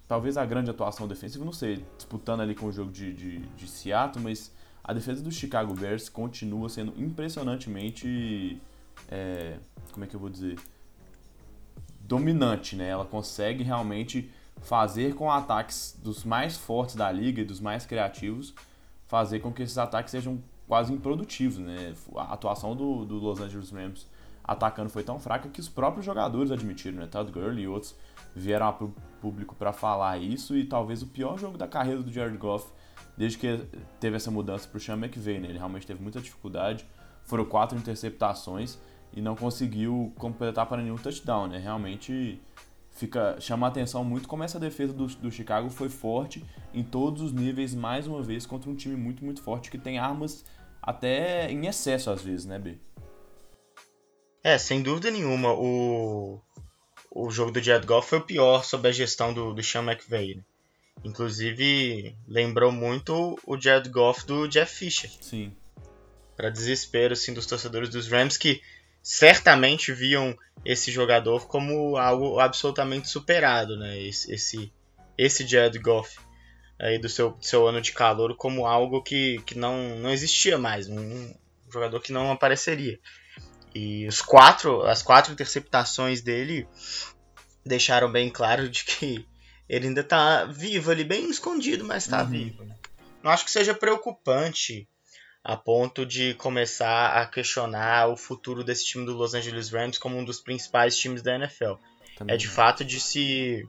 Talvez 0.08 0.38
a 0.38 0.45
grande 0.45 0.69
atuação 0.69 1.08
defensiva, 1.08 1.43
não 1.43 1.52
sei, 1.52 1.84
disputando 1.98 2.41
ali 2.41 2.54
com 2.54 2.67
o 2.67 2.71
jogo 2.71 2.91
de, 2.91 3.12
de, 3.12 3.39
de 3.39 3.67
Seattle, 3.67 4.24
mas 4.24 4.55
a 4.88 4.93
defesa 4.93 5.24
do 5.24 5.32
Chicago 5.32 5.74
Bears 5.74 6.08
continua 6.10 6.69
sendo 6.69 6.93
impressionantemente. 6.95 8.62
É, 9.10 9.58
como 9.91 10.06
é 10.06 10.08
que 10.08 10.15
eu 10.15 10.19
vou 10.19 10.30
dizer? 10.30 10.60
Dominante, 12.02 12.76
né? 12.76 12.89
Ela 12.89 13.04
consegue 13.04 13.63
realmente 13.63 14.32
fazer 14.62 15.15
com 15.15 15.32
ataques 15.32 16.00
dos 16.04 16.24
mais 16.24 16.56
fortes 16.56 16.95
da 16.95 17.12
liga 17.12 17.41
e 17.41 17.45
dos 17.45 17.60
mais 17.60 17.84
criativos, 17.84 18.54
fazer 19.08 19.39
com 19.39 19.52
que 19.52 19.63
esses 19.63 19.78
ataques 19.78 20.12
sejam 20.12 20.41
quase 20.67 20.93
improdutivos, 20.93 21.58
né? 21.58 21.95
A 22.15 22.34
atuação 22.34 22.76
do, 22.76 23.06
do 23.06 23.15
Los 23.15 23.41
Angeles 23.41 23.71
Rams 23.71 24.08
atacando 24.43 24.91
foi 24.91 25.02
tão 25.02 25.19
fraca 25.19 25.50
que 25.50 25.60
os 25.60 25.67
próprios 25.67 26.06
jogadores 26.06 26.52
admitiram, 26.52 27.00
né? 27.00 27.08
Todd 27.08 27.32
Gurley 27.32 27.63
e 27.63 27.67
outros 27.67 27.95
vieram 28.36 28.71
para 28.71 28.86
o 28.86 28.93
público 29.19 29.56
para 29.56 29.74
falar 29.74 30.19
isso 30.19 30.56
e 30.56 30.63
talvez 30.63 31.02
o 31.02 31.08
pior 31.08 31.39
jogo 31.39 31.58
da 31.58 31.67
carreira 31.67 32.04
do 32.04 32.12
Jared 32.12 32.38
Goff 32.38 32.69
desde 33.17 33.38
que 33.38 33.60
teve 33.99 34.15
essa 34.15 34.30
mudança 34.30 34.67
para 34.67 34.78
o 34.78 34.80
Sean 34.80 34.97
McVay, 34.97 35.39
né? 35.39 35.49
Ele 35.49 35.58
realmente 35.58 35.88
teve 35.88 36.01
muita 36.01 36.19
dificuldade, 36.19 36.86
foram 37.23 37.45
quatro 37.45 37.78
interceptações 37.78 38.78
e 39.13 39.21
não 39.21 39.36
conseguiu 39.36 40.13
completar 40.17 40.65
para 40.65 40.82
nenhum 40.82 40.97
touchdown, 40.97 41.47
né? 41.47 41.58
Realmente 41.58 42.41
fica 42.91 43.39
chama 43.39 43.67
a 43.67 43.69
atenção 43.69 44.04
muito 44.04 44.28
como 44.28 44.43
essa 44.43 44.60
defesa 44.60 44.93
do, 44.93 45.08
do 45.08 45.30
Chicago 45.30 45.69
foi 45.69 45.89
forte 45.89 46.45
em 46.73 46.82
todos 46.82 47.21
os 47.21 47.34
níveis 47.34 47.75
mais 47.75 48.08
uma 48.08 48.21
vez 48.21 48.45
contra 48.45 48.69
um 48.69 48.75
time 48.75 48.95
muito 48.95 49.23
muito 49.23 49.41
forte 49.41 49.69
que 49.69 49.78
tem 49.78 49.99
armas 49.99 50.45
até 50.82 51.51
em 51.51 51.65
excesso 51.67 52.10
às 52.10 52.21
vezes, 52.21 52.45
né, 52.45 52.58
B? 52.58 52.78
É, 54.43 54.60
sem 54.60 54.84
dúvida 54.84 55.10
nenhuma, 55.10 55.51
o, 55.54 56.39
o 57.12 57.32
jogo 57.32 57.51
do 57.51 57.60
Jared 57.60 57.88
Goff 57.88 58.08
foi 58.08 58.19
o 58.19 58.25
pior 58.25 58.63
sob 58.63 58.88
a 58.88 58.91
gestão 58.91 59.34
do, 59.34 59.54
do 59.54 59.63
Sean 59.63 59.82
McVay. 59.82 60.36
Né? 60.36 60.43
Inclusive, 61.04 62.16
lembrou 62.28 62.72
muito 62.72 63.40
o 63.46 63.60
Jared 63.60 63.90
Goff 63.90 64.26
do 64.26 64.48
Jeff 64.48 64.74
Fisher. 64.74 65.10
Sim. 65.22 65.56
Para 66.36 66.50
desespero 66.50 67.14
assim, 67.14 67.34
dos 67.34 67.46
torcedores 67.46 67.90
dos 67.90 68.08
Rams 68.08 68.38
que 68.38 68.62
certamente 69.02 69.94
viam 69.94 70.36
esse 70.64 70.92
jogador 70.92 71.48
como 71.48 71.96
algo 71.96 72.40
absolutamente 72.40 73.08
superado, 73.08 73.78
né? 73.78 74.02
Esse, 74.02 74.34
esse, 74.34 74.74
esse 75.18 75.48
Jared 75.48 75.78
Goff 75.80 76.18
aí 76.80 77.00
do 77.00 77.08
seu, 77.08 77.32
do 77.32 77.46
seu 77.46 77.68
ano 77.68 77.82
de 77.82 77.92
calor 77.92 78.36
como 78.36 78.66
algo 78.66 79.02
que, 79.02 79.42
que 79.46 79.58
não, 79.58 79.98
não 80.00 80.12
existia 80.12 80.58
mais, 80.58 80.90
um, 80.90 81.00
um 81.00 81.36
jogador 81.72 82.00
que 82.02 82.12
não 82.12 82.32
apareceria. 82.32 83.00
E 83.74 84.08
os 84.08 84.22
quatro, 84.22 84.84
as 84.84 85.02
quatro 85.02 85.34
interceptações 85.34 86.22
dele 86.22 86.68
deixaram 87.66 88.12
bem 88.12 88.30
claro 88.30 88.70
de 88.70 88.86
que 88.86 89.28
ele 89.67 89.88
ainda 89.88 90.01
está 90.01 90.45
vivo 90.45 90.91
ali, 90.91 91.04
bem 91.04 91.30
escondido, 91.30 91.84
mas 91.84 92.06
está 92.06 92.23
uhum. 92.23 92.30
vivo. 92.30 92.63
Né? 92.63 92.75
Não 93.23 93.32
acho 93.32 93.45
que 93.45 93.51
seja 93.51 93.73
preocupante 93.73 94.88
a 95.43 95.56
ponto 95.56 96.06
de 96.06 96.34
começar 96.36 97.21
a 97.21 97.25
questionar 97.25 98.08
o 98.08 98.17
futuro 98.17 98.63
desse 98.63 98.86
time 98.86 99.06
do 99.06 99.13
Los 99.13 99.34
Angeles 99.34 99.69
Rams 99.69 99.97
como 99.97 100.17
um 100.17 100.25
dos 100.25 100.39
principais 100.39 100.97
times 100.97 101.21
da 101.21 101.36
NFL. 101.36 101.73
Também. 102.17 102.34
É 102.34 102.38
de 102.38 102.47
fato 102.47 102.84
de 102.84 102.99
se 102.99 103.67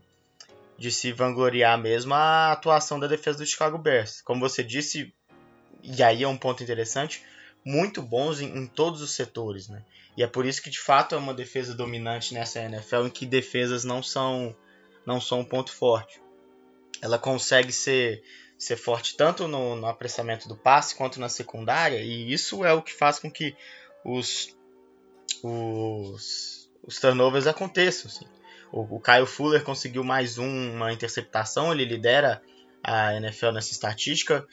de 0.79 0.91
se 0.91 1.11
vangloriar 1.11 1.79
mesmo 1.79 2.15
a 2.15 2.53
atuação 2.53 3.01
da 3.01 3.07
defesa 3.07 3.39
do 3.39 3.47
Chicago 3.47 3.79
Bears. 3.79 4.21
Como 4.21 4.41
você 4.41 4.63
disse, 4.63 5.13
e 5.83 6.03
aí 6.03 6.23
é 6.23 6.29
um 6.29 6.37
ponto 6.37 6.63
interessante, 6.63 7.23
muito 7.65 8.03
bons 8.03 8.41
em, 8.41 8.55
em, 8.57 8.67
todos 8.67 9.01
os 9.01 9.13
setores, 9.13 9.69
né? 9.69 9.83
E 10.17 10.23
é 10.23 10.27
por 10.27 10.45
isso 10.45 10.63
que 10.63 10.71
de 10.71 10.79
fato 10.79 11.15
é 11.15 11.19
uma 11.19 11.35
defesa 11.35 11.75
dominante 11.75 12.35
nessa 12.35 12.61
NFL 12.61 13.07
em 13.07 13.11
que 13.11 13.27
defesas 13.27 13.85
não 13.85 14.03
são 14.03 14.55
não 15.07 15.21
são 15.21 15.41
um 15.41 15.45
ponto 15.45 15.73
forte. 15.73 16.21
Ela 17.01 17.19
consegue 17.19 17.73
ser 17.73 18.23
ser 18.59 18.77
forte 18.77 19.17
tanto 19.17 19.47
no, 19.47 19.77
no 19.77 19.87
apressamento 19.87 20.49
do 20.49 20.57
passe 20.57 20.95
quanto 20.95 21.21
na 21.21 21.29
secundária, 21.29 22.01
e 22.01 22.33
isso 22.33 22.65
é 22.65 22.73
o 22.73 22.81
que 22.81 22.93
faz 22.93 23.19
com 23.19 23.31
que 23.31 23.55
os 24.03 24.57
os, 25.43 26.71
os 26.83 26.99
turnovers 26.99 27.47
aconteçam. 27.47 28.11
Assim. 28.11 28.27
O, 28.73 28.97
o 28.97 29.01
Kyle 29.01 29.27
Fuller 29.27 29.63
conseguiu 29.63 30.03
mais 30.03 30.39
um, 30.39 30.73
uma 30.75 30.93
interceptação, 30.93 31.73
ele 31.73 31.85
lidera 31.85 32.43
a 32.83 33.15
NFL 33.17 33.51
nessa 33.51 33.73
estatística. 33.73 34.47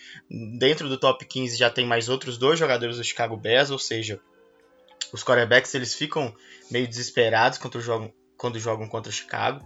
Dentro 0.57 0.89
do 0.89 0.97
top 0.97 1.25
15 1.25 1.55
já 1.55 1.69
tem 1.69 1.85
mais 1.85 2.09
outros 2.09 2.37
dois 2.37 2.57
jogadores 2.57 2.97
do 2.97 3.03
Chicago 3.03 3.37
Bears, 3.37 3.69
ou 3.69 3.79
seja, 3.79 4.19
os 5.11 5.23
quarterbacks 5.23 5.73
eles 5.75 5.93
ficam 5.93 6.33
meio 6.71 6.87
desesperados 6.87 7.57
quando 7.57 7.79
jogam, 7.79 8.13
quando 8.37 8.59
jogam 8.59 8.87
contra 8.87 9.11
o 9.11 9.13
Chicago. 9.13 9.63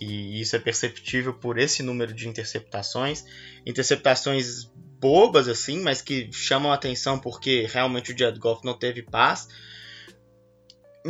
E 0.00 0.40
isso 0.40 0.56
é 0.56 0.58
perceptível 0.58 1.34
por 1.34 1.58
esse 1.58 1.82
número 1.82 2.14
de 2.14 2.28
interceptações. 2.28 3.24
Interceptações 3.66 4.64
bobas 4.98 5.46
assim, 5.48 5.80
mas 5.80 6.00
que 6.00 6.30
chamam 6.32 6.72
atenção 6.72 7.18
porque 7.18 7.66
realmente 7.70 8.12
o 8.12 8.18
Jared 8.18 8.38
Goff 8.38 8.64
não 8.64 8.78
teve 8.78 9.02
paz 9.02 9.48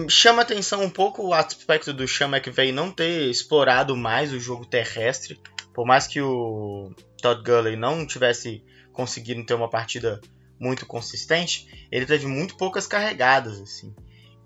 chama 0.09 0.42
atenção 0.42 0.83
um 0.83 0.90
pouco 0.90 1.26
o 1.26 1.35
aspecto 1.35 1.92
do 1.92 2.07
Sean 2.07 2.29
McVay 2.29 2.72
não 2.72 2.90
ter 2.90 3.29
explorado 3.29 3.96
mais 3.96 4.33
o 4.33 4.38
jogo 4.38 4.64
terrestre. 4.64 5.40
Por 5.74 5.87
mais 5.87 6.07
que 6.07 6.20
o 6.20 6.92
Todd 7.20 7.42
Gurley 7.42 7.76
não 7.76 8.07
tivesse 8.07 8.62
conseguido 8.92 9.44
ter 9.44 9.55
uma 9.55 9.68
partida 9.68 10.20
muito 10.59 10.85
consistente, 10.85 11.66
ele 11.90 12.07
teve 12.07 12.26
muito 12.26 12.57
poucas 12.57 12.87
carregadas, 12.87 13.61
assim. 13.61 13.94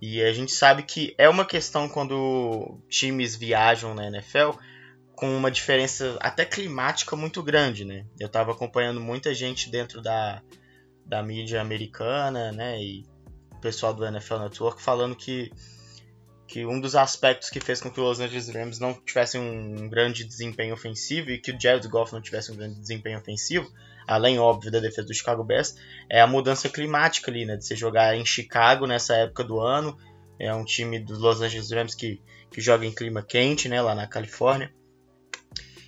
E 0.00 0.22
a 0.22 0.32
gente 0.32 0.52
sabe 0.52 0.82
que 0.82 1.14
é 1.16 1.28
uma 1.28 1.44
questão 1.44 1.88
quando 1.88 2.78
times 2.88 3.36
viajam 3.36 3.94
na 3.94 4.06
NFL 4.06 4.50
com 5.14 5.34
uma 5.36 5.50
diferença 5.50 6.18
até 6.20 6.44
climática 6.44 7.16
muito 7.16 7.42
grande, 7.42 7.84
né? 7.84 8.04
Eu 8.18 8.26
estava 8.26 8.52
acompanhando 8.52 9.00
muita 9.00 9.32
gente 9.32 9.70
dentro 9.70 10.02
da, 10.02 10.42
da 11.06 11.22
mídia 11.22 11.60
americana, 11.60 12.52
né? 12.52 12.82
E 12.82 13.06
pessoal 13.64 13.94
do 13.94 14.04
NFL 14.04 14.40
Network 14.40 14.82
falando 14.82 15.16
que, 15.16 15.50
que 16.46 16.66
um 16.66 16.78
dos 16.78 16.94
aspectos 16.94 17.48
que 17.48 17.60
fez 17.60 17.80
com 17.80 17.90
que 17.90 17.98
os 17.98 18.18
Los 18.18 18.20
Angeles 18.20 18.50
Rams 18.50 18.78
não 18.78 18.92
tivessem 18.92 19.40
um 19.40 19.88
grande 19.88 20.22
desempenho 20.22 20.74
ofensivo 20.74 21.30
e 21.30 21.38
que 21.38 21.50
o 21.50 21.58
Jared 21.58 21.88
Goff 21.88 22.12
não 22.12 22.20
tivesse 22.20 22.52
um 22.52 22.56
grande 22.56 22.78
desempenho 22.78 23.18
ofensivo, 23.18 23.72
além, 24.06 24.38
óbvio, 24.38 24.70
da 24.70 24.80
defesa 24.80 25.06
do 25.08 25.14
Chicago 25.14 25.44
Bears, 25.44 25.74
é 26.10 26.20
a 26.20 26.26
mudança 26.26 26.68
climática 26.68 27.30
ali, 27.30 27.44
né? 27.44 27.56
De 27.56 27.64
você 27.64 27.76
jogar 27.76 28.16
em 28.16 28.24
Chicago 28.24 28.86
nessa 28.86 29.14
época 29.14 29.44
do 29.44 29.60
ano, 29.60 29.96
É 30.38 30.52
um 30.54 30.64
time 30.64 30.98
dos 30.98 31.18
Los 31.18 31.40
Angeles 31.40 31.70
Rams 31.70 31.94
que, 31.94 32.20
que 32.50 32.60
joga 32.60 32.84
em 32.84 32.92
clima 32.92 33.22
quente, 33.22 33.68
né, 33.68 33.80
lá 33.80 33.94
na 33.94 34.06
Califórnia. 34.06 34.72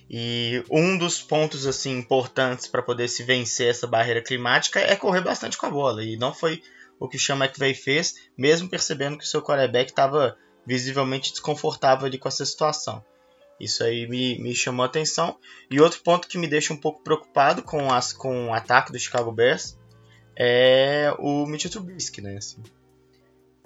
E 0.09 0.63
um 0.71 0.97
dos 0.97 1.21
pontos 1.21 1.67
assim 1.67 1.97
importantes 1.97 2.65
para 2.67 2.81
poder 2.81 3.09
se 3.09 3.23
vencer 3.23 3.69
essa 3.69 3.85
barreira 3.85 4.21
climática 4.21 4.79
é 4.79 4.95
correr 4.95 5.21
bastante 5.21 5.57
com 5.57 5.65
a 5.65 5.69
bola. 5.69 6.03
E 6.03 6.15
não 6.15 6.33
foi 6.33 6.61
o 6.99 7.07
que 7.07 7.17
o 7.17 7.19
Sean 7.19 7.35
McVay 7.35 7.73
fez, 7.73 8.15
mesmo 8.37 8.69
percebendo 8.69 9.17
que 9.17 9.25
o 9.25 9.27
seu 9.27 9.41
quarterback 9.41 9.91
estava 9.91 10.37
visivelmente 10.65 11.31
desconfortável 11.31 12.07
ali 12.07 12.17
com 12.17 12.27
essa 12.27 12.45
situação. 12.45 13.03
Isso 13.59 13.83
aí 13.83 14.07
me, 14.07 14.37
me 14.39 14.53
chamou 14.53 14.83
a 14.83 14.87
atenção. 14.87 15.37
E 15.69 15.81
outro 15.81 16.01
ponto 16.01 16.27
que 16.27 16.37
me 16.37 16.47
deixa 16.47 16.73
um 16.73 16.77
pouco 16.77 17.01
preocupado 17.01 17.63
com, 17.63 17.91
as, 17.91 18.13
com 18.13 18.47
o 18.47 18.53
ataque 18.53 18.91
do 18.91 18.99
Chicago 18.99 19.31
Bears 19.31 19.77
é 20.35 21.13
o 21.17 21.45
Mitchell 21.47 21.71
Trubisky, 21.71 22.21
né? 22.21 22.37
Assim, 22.37 22.61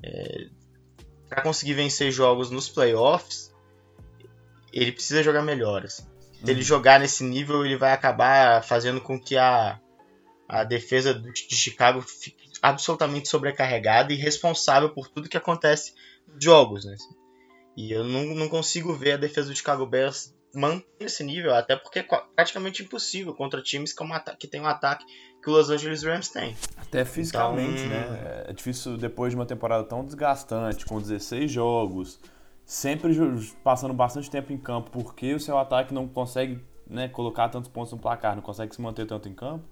é, 0.01 0.47
para 1.27 1.41
conseguir 1.41 1.73
vencer 1.73 2.11
jogos 2.11 2.49
nos 2.49 2.69
playoffs, 2.69 3.53
ele 4.71 4.91
precisa 4.91 5.21
jogar 5.21 5.41
melhor. 5.41 5.85
Assim. 5.85 6.03
Se 6.31 6.49
ele 6.49 6.61
uhum. 6.61 6.65
jogar 6.65 6.99
nesse 6.99 7.23
nível, 7.23 7.65
ele 7.65 7.77
vai 7.77 7.91
acabar 7.91 8.63
fazendo 8.63 9.01
com 9.01 9.19
que 9.19 9.37
a, 9.37 9.79
a 10.47 10.63
defesa 10.63 11.13
de 11.13 11.55
Chicago 11.55 12.01
fique 12.01 12.49
absolutamente 12.61 13.27
sobrecarregada 13.27 14.13
e 14.13 14.15
responsável 14.15 14.89
por 14.89 15.07
tudo 15.07 15.29
que 15.29 15.37
acontece 15.37 15.93
nos 16.27 16.43
jogos. 16.43 16.85
Né? 16.85 16.95
E 17.75 17.91
eu 17.91 18.03
não, 18.03 18.35
não 18.35 18.49
consigo 18.49 18.93
ver 18.93 19.13
a 19.13 19.17
defesa 19.17 19.49
do 19.49 19.55
Chicago 19.55 19.85
Bears 19.85 20.33
manter 20.53 21.05
esse 21.05 21.23
nível, 21.23 21.55
até 21.55 21.75
porque 21.75 21.99
é 21.99 22.05
praticamente 22.35 22.83
impossível 22.83 23.33
contra 23.33 23.61
times 23.61 23.93
que, 23.93 24.03
é 24.03 24.35
que 24.37 24.47
tem 24.47 24.61
um 24.61 24.67
ataque 24.67 25.05
que 25.41 25.49
o 25.49 25.53
Los 25.53 25.69
Angeles 25.69 26.03
Rams 26.03 26.29
tem. 26.29 26.55
Até 26.77 27.05
fisicamente, 27.05 27.83
então, 27.83 27.89
né? 27.89 28.43
É 28.47 28.53
difícil 28.53 28.97
depois 28.97 29.31
de 29.31 29.35
uma 29.37 29.45
temporada 29.45 29.83
tão 29.83 30.05
desgastante, 30.05 30.85
com 30.85 30.99
16 30.99 31.49
jogos, 31.49 32.19
sempre 32.65 33.17
passando 33.63 33.93
bastante 33.93 34.29
tempo 34.29 34.51
em 34.53 34.57
campo, 34.57 34.91
porque 34.91 35.33
o 35.33 35.39
seu 35.39 35.57
ataque 35.57 35.93
não 35.93 36.07
consegue 36.07 36.59
né, 36.87 37.07
colocar 37.07 37.49
tantos 37.49 37.69
pontos 37.69 37.91
no 37.91 37.97
placar, 37.97 38.35
não 38.35 38.43
consegue 38.43 38.75
se 38.75 38.81
manter 38.81 39.07
tanto 39.07 39.29
em 39.29 39.33
campo, 39.33 39.63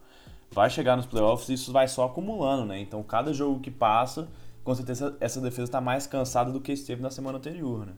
vai 0.51 0.69
chegar 0.69 0.95
nos 0.95 1.05
playoffs 1.05 1.49
e 1.49 1.53
isso 1.53 1.71
vai 1.71 1.87
só 1.87 2.05
acumulando, 2.05 2.65
né? 2.65 2.79
Então 2.79 3.03
cada 3.03 3.33
jogo 3.33 3.59
que 3.59 3.69
passa, 3.69 4.27
com 4.69 4.75
certeza 4.75 5.17
essa 5.19 5.41
defesa 5.41 5.63
está 5.63 5.81
mais 5.81 6.05
cansada 6.05 6.51
do 6.51 6.61
que 6.61 6.71
esteve 6.71 7.01
na 7.01 7.09
semana 7.09 7.39
anterior, 7.39 7.87
né? 7.87 7.93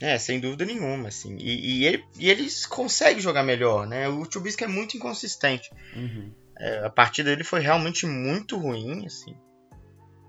É, 0.00 0.16
sem 0.16 0.38
dúvida 0.38 0.64
nenhuma, 0.64 1.08
assim. 1.08 1.36
E, 1.40 1.80
e, 1.80 1.86
ele, 1.86 2.04
e 2.16 2.30
eles 2.30 2.64
conseguem 2.66 3.20
jogar 3.20 3.42
melhor, 3.42 3.84
né? 3.84 4.08
O 4.08 4.24
Trubisky 4.24 4.62
é 4.62 4.68
muito 4.68 4.96
inconsistente. 4.96 5.72
Uhum. 5.96 6.30
É, 6.56 6.86
a 6.86 6.90
partida 6.90 7.30
dele 7.30 7.42
foi 7.42 7.58
realmente 7.58 8.06
muito 8.06 8.56
ruim, 8.56 9.04
assim 9.04 9.34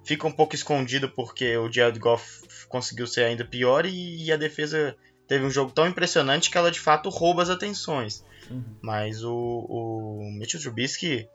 fica 0.03 0.27
um 0.27 0.31
pouco 0.31 0.53
escondido 0.53 1.09
porque 1.09 1.57
o 1.57 1.71
Jared 1.71 1.97
Goff 1.97 2.43
conseguiu 2.69 3.07
ser 3.07 3.23
ainda 3.23 3.43
pior 3.43 3.87
e, 3.87 4.23
e, 4.23 4.31
a 4.31 4.37
defesa 4.37 4.95
teve 5.27 5.43
um 5.43 5.49
jogo 5.49 5.71
tão 5.71 5.87
impressionante 5.87 6.51
que 6.51 6.57
ela 6.59 6.69
de 6.69 6.79
fato 6.79 7.09
rouba 7.09 7.41
as 7.41 7.49
atenções. 7.49 8.23
Uhum. 8.51 8.63
Mas 8.83 9.23
o, 9.23 9.33
o 9.33 10.31
Mitchell 10.37 10.61
Trubisky 10.61 11.27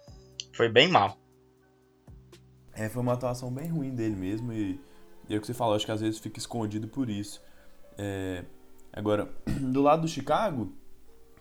foi 0.52 0.68
bem 0.68 0.86
mal. 0.86 1.18
É, 2.80 2.88
foi 2.88 3.02
uma 3.02 3.12
atuação 3.12 3.52
bem 3.52 3.68
ruim 3.68 3.94
dele 3.94 4.16
mesmo 4.16 4.54
e, 4.54 4.80
e 5.28 5.34
é 5.34 5.36
o 5.36 5.40
que 5.42 5.46
você 5.46 5.52
falou, 5.52 5.74
acho 5.74 5.84
que 5.84 5.92
às 5.92 6.00
vezes 6.00 6.18
fica 6.18 6.38
escondido 6.38 6.88
por 6.88 7.10
isso. 7.10 7.42
É, 7.98 8.42
agora, 8.90 9.28
do 9.60 9.82
lado 9.82 10.00
do 10.02 10.08
Chicago, 10.08 10.72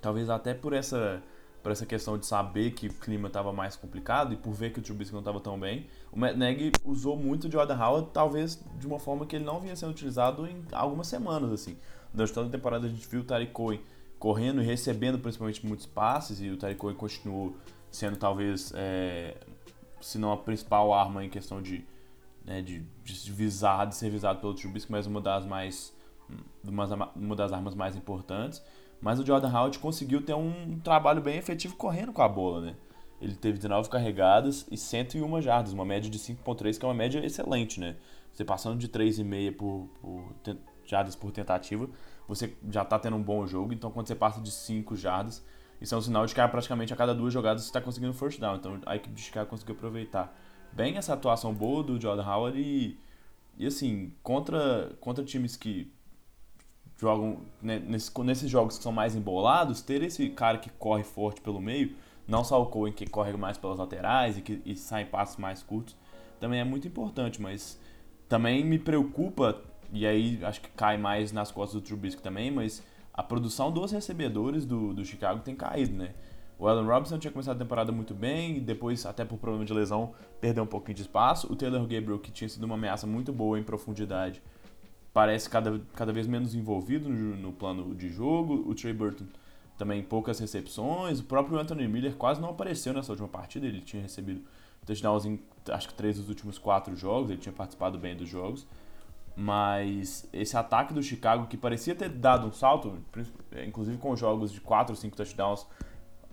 talvez 0.02 0.30
até 0.30 0.54
por 0.54 0.74
essa 0.74 1.24
por 1.64 1.72
essa 1.72 1.86
questão 1.86 2.18
de 2.18 2.26
saber 2.26 2.72
que 2.72 2.88
o 2.88 2.94
clima 2.94 3.28
estava 3.28 3.54
mais 3.54 3.76
complicado 3.76 4.34
e 4.34 4.38
por 4.38 4.54
ver 4.54 4.72
que 4.72 4.80
o 4.80 4.82
Trubisky 4.82 5.14
não 5.14 5.20
estava 5.20 5.40
tão 5.40 5.58
bem, 5.58 5.88
o 6.12 6.18
Matt 6.18 6.36
Nagy 6.36 6.72
usou 6.86 7.18
muito 7.18 7.48
o 7.48 7.52
Jordan 7.52 7.78
Howard, 7.78 8.10
talvez 8.14 8.62
de 8.78 8.88
uma 8.88 8.98
forma 8.98 9.26
que 9.26 9.36
ele 9.36 9.46
não 9.46 9.60
vinha 9.62 9.76
sendo 9.76 9.92
utilizado 9.92 10.46
em 10.46 10.64
algumas 10.72 11.08
semanas, 11.08 11.52
assim. 11.52 11.78
Durante 12.14 12.34
toda 12.34 12.48
a 12.48 12.52
temporada 12.52 12.86
a 12.86 12.90
gente 12.90 13.08
viu 13.08 13.22
o 13.22 13.24
Tariq 13.24 13.52
Cohen 13.52 13.82
correndo 14.18 14.62
e 14.62 14.66
recebendo 14.66 15.20
principalmente 15.20 15.66
muitos 15.66 15.86
passes 15.86 16.42
e 16.42 16.50
o 16.50 16.58
Tariq 16.58 16.80
Cohen 16.80 16.96
continuou 16.96 17.56
sendo 17.92 18.18
talvez, 18.18 18.72
é, 18.76 19.36
se 20.02 20.18
não 20.18 20.32
a 20.32 20.38
principal 20.38 20.94
arma 20.94 21.24
em 21.24 21.30
questão 21.30 21.62
de, 21.62 21.86
né, 22.46 22.62
de, 22.62 22.84
de 23.04 23.32
visar, 23.32 23.86
de 23.86 23.96
ser 23.96 24.10
visado 24.10 24.40
pelo 24.40 24.54
Trubisky, 24.54 24.92
mas 24.92 25.06
uma 25.06 25.22
das 25.22 25.46
mais 25.46 25.94
uma, 26.64 27.12
uma 27.16 27.36
das 27.36 27.52
armas 27.52 27.76
mais 27.76 27.96
importantes. 27.96 28.64
Mas 29.02 29.20
o 29.20 29.26
Jordan 29.26 29.50
Howard 29.50 29.80
conseguiu 29.80 30.22
ter 30.22 30.34
um 30.34 30.80
trabalho 30.80 31.22
bem 31.22 31.38
efetivo 31.38 31.76
correndo 31.76 32.12
com 32.12 32.22
a 32.22 32.28
bola, 32.28 32.62
né? 32.62 32.76
Ele 33.22 33.36
teve 33.36 33.58
19 33.58 33.90
carregadas 33.90 34.66
e 34.72 34.78
101 34.78 35.42
jardas, 35.42 35.74
uma 35.74 35.86
média 35.86 36.10
de 36.10 36.18
5.3, 36.20 36.78
que 36.78 36.86
é 36.86 36.88
uma 36.88 36.94
média 36.94 37.26
excelente, 37.26 37.80
né? 37.80 37.96
Você 38.34 38.46
passando 38.46 38.78
de 38.78 38.88
3,5 38.88 39.56
por, 39.56 39.90
por 40.02 40.34
jardas 40.86 41.16
por 41.16 41.32
tentativa, 41.32 41.90
você 42.28 42.56
já 42.70 42.84
está 42.84 42.98
tendo 42.98 43.16
um 43.16 43.24
bom 43.24 43.46
jogo. 43.46 43.74
Então, 43.74 43.92
quando 43.92 44.08
você 44.08 44.16
passa 44.16 44.42
de 44.42 44.52
5 44.52 44.96
jardas, 44.96 45.44
isso 45.82 45.96
é 45.96 45.98
um 45.98 46.02
sinal 46.02 46.26
de 46.26 46.36
que 46.36 46.48
praticamente 46.48 46.94
a 46.94 46.96
cada 46.96 47.14
duas 47.14 47.34
jogadas 47.34 47.64
você 47.64 47.70
está 47.70 47.82
conseguindo 47.82 48.14
first 48.14 48.40
down. 48.40 48.56
Então, 48.56 48.82
a 48.86 48.96
equipe 48.96 49.14
de 49.14 49.22
Chicago 49.22 49.50
conseguiu 49.50 49.76
aproveitar 49.76 50.36
bem 50.72 50.98
essa 50.98 51.14
atuação 51.14 51.54
boa 51.54 51.84
do 51.84 52.00
Jordan 52.00 52.26
Howard 52.26 52.60
e, 52.60 53.00
e 53.58 53.66
assim, 53.66 54.14
contra, 54.22 54.96
contra 55.00 55.24
times 55.24 55.56
que 55.56 55.92
jogam 56.98 57.46
né, 57.62 57.80
nesse, 57.80 58.12
nesses 58.22 58.50
jogos 58.50 58.78
que 58.78 58.84
são 58.84 58.92
mais 58.92 59.16
embolados, 59.16 59.82
ter 59.82 60.04
esse 60.04 60.30
cara 60.30 60.58
que 60.58 60.70
corre 60.72 61.04
forte 61.04 61.40
pelo 61.40 61.62
meio, 61.62 61.96
não 62.28 62.44
só 62.44 62.62
o 62.62 62.66
Cohen 62.66 62.92
que 62.92 63.08
corre 63.08 63.32
mais 63.34 63.58
pelas 63.58 63.80
laterais 63.80 64.38
e 64.38 64.42
que 64.42 64.62
e 64.66 64.76
sai 64.76 65.06
passos 65.06 65.38
mais 65.38 65.64
curtos, 65.64 65.96
também 66.40 66.60
é 66.60 66.64
muito 66.64 66.88
importante, 66.88 67.42
mas 67.42 67.80
também 68.28 68.64
me 68.64 68.78
preocupa, 68.78 69.62
e 69.92 70.06
aí 70.06 70.40
acho 70.44 70.62
que 70.62 70.70
cai 70.70 70.98
mais 70.98 71.32
nas 71.32 71.52
costas 71.52 71.82
do 71.82 71.86
Trubisky 71.86 72.22
também, 72.22 72.52
mas 72.52 72.84
a 73.20 73.24
produção 73.24 73.70
dos 73.70 73.92
recebedores 73.92 74.66
do, 74.66 74.94
do 74.94 75.04
Chicago 75.04 75.42
tem 75.42 75.54
caído, 75.54 75.94
né? 75.94 76.14
O 76.58 76.66
Allen 76.70 76.86
Robinson 76.86 77.20
tinha 77.20 77.30
começado 77.30 77.58
a 77.58 77.60
temporada 77.60 77.92
muito 77.92 78.14
bem, 78.14 78.56
e 78.56 78.60
depois, 78.62 79.06
até 79.06 79.26
por 79.26 79.38
problema 79.38 79.66
de 79.66 79.74
lesão, 79.74 80.14
perdeu 80.40 80.64
um 80.64 80.68
pouquinho 80.68 80.96
de 80.96 81.02
espaço. 81.02 81.52
O 81.52 81.56
Taylor 81.56 81.82
Gabriel, 81.82 82.18
que 82.18 82.32
tinha 82.32 82.48
sido 82.48 82.64
uma 82.64 82.76
ameaça 82.76 83.06
muito 83.06 83.34
boa 83.34 83.60
em 83.60 83.64
profundidade, 83.64 84.42
parece 85.14 85.50
cada, 85.50 85.82
cada 85.96 86.14
vez 86.14 86.28
menos 86.28 86.56
envolvido 86.56 87.10
no, 87.10 87.36
no, 87.36 87.52
plano 87.52 87.94
de 87.94 88.08
jogo. 88.08 88.64
O 88.66 88.74
Trey 88.74 88.94
Burton 88.94 89.26
também 89.78 90.02
poucas 90.02 90.40
recepções. 90.40 91.20
O 91.20 91.26
próprio 91.26 91.60
Anthony 91.60 91.90
Miller 91.90 92.16
quase 92.16 92.40
não 92.40 92.52
apareceu 92.52 92.94
nessa 92.94 93.12
última 93.12 93.28
partida. 93.28 93.68
Ele 93.68 93.82
tinha 93.82 94.02
recebido 94.02 94.42
touchdowns 94.86 95.26
em 95.26 95.38
acho 95.70 95.90
que 95.90 95.94
três 95.94 96.16
dos 96.18 96.30
últimos 96.30 96.58
quatro 96.58 96.96
jogos. 96.96 97.32
Ele 97.32 97.40
tinha 97.42 97.52
participado 97.52 97.98
bem 97.98 98.16
dos 98.16 98.30
jogos. 98.30 98.66
Mas 99.42 100.28
esse 100.34 100.58
ataque 100.58 100.94
do 100.94 101.02
Chicago, 101.02 101.48
que 101.48 101.56
parecia 101.56 101.96
ter 101.96 102.10
dado 102.10 102.48
um 102.48 102.52
salto, 102.52 103.00
inclusive 103.66 103.98
com 103.98 104.14
jogos 104.14 104.52
de 104.52 104.60
4 104.60 104.92
ou 104.92 104.98
5 104.98 105.16
touchdowns, 105.16 105.66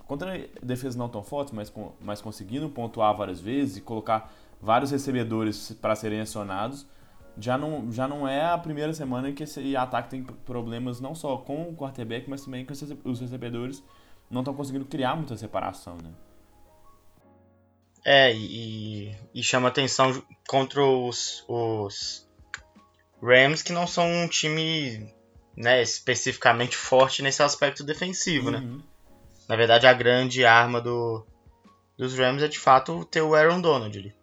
contra 0.08 0.44
defesas 0.60 0.96
não 0.96 1.08
tão 1.08 1.22
fortes, 1.22 1.52
mas, 1.52 1.70
com, 1.70 1.92
mas 2.00 2.20
conseguindo 2.20 2.68
pontuar 2.68 3.16
várias 3.16 3.40
vezes 3.40 3.76
e 3.76 3.80
colocar 3.80 4.32
vários 4.60 4.90
recebedores 4.90 5.70
para 5.80 5.94
serem 5.94 6.20
acionados, 6.20 6.84
já 7.38 7.56
não, 7.56 7.92
já 7.92 8.08
não 8.08 8.26
é 8.26 8.44
a 8.44 8.58
primeira 8.58 8.92
semana 8.92 9.30
que 9.30 9.44
esse 9.44 9.76
ataque 9.76 10.10
tem 10.10 10.24
problemas 10.24 11.00
não 11.00 11.14
só 11.14 11.36
com 11.36 11.70
o 11.70 11.76
quarterback, 11.76 12.28
mas 12.28 12.44
também 12.44 12.66
com 12.66 12.72
os 13.04 13.20
recebedores 13.20 13.84
não 14.28 14.40
estão 14.40 14.52
conseguindo 14.52 14.84
criar 14.84 15.14
muita 15.14 15.36
separação, 15.36 15.96
né? 16.02 16.10
É, 18.04 18.34
e, 18.34 19.14
e 19.32 19.42
chama 19.44 19.68
atenção 19.68 20.20
contra 20.48 20.84
os, 20.84 21.44
os 21.46 22.25
Rams, 23.26 23.62
que 23.62 23.72
não 23.72 23.86
são 23.86 24.06
um 24.06 24.28
time 24.28 25.12
né, 25.56 25.82
especificamente 25.82 26.76
forte 26.76 27.22
nesse 27.22 27.42
aspecto 27.42 27.82
defensivo, 27.82 28.50
né? 28.50 28.58
uhum. 28.58 28.76
né? 28.76 28.82
Na 29.48 29.56
verdade, 29.56 29.86
a 29.86 29.92
grande 29.92 30.44
arma 30.44 30.80
do, 30.80 31.24
dos 31.96 32.16
Rams 32.16 32.42
é 32.42 32.48
de 32.48 32.58
fato 32.58 33.04
ter 33.04 33.22
o 33.22 33.34
Aaron 33.34 33.60
Donald 33.60 33.96
ali. 33.96 34.14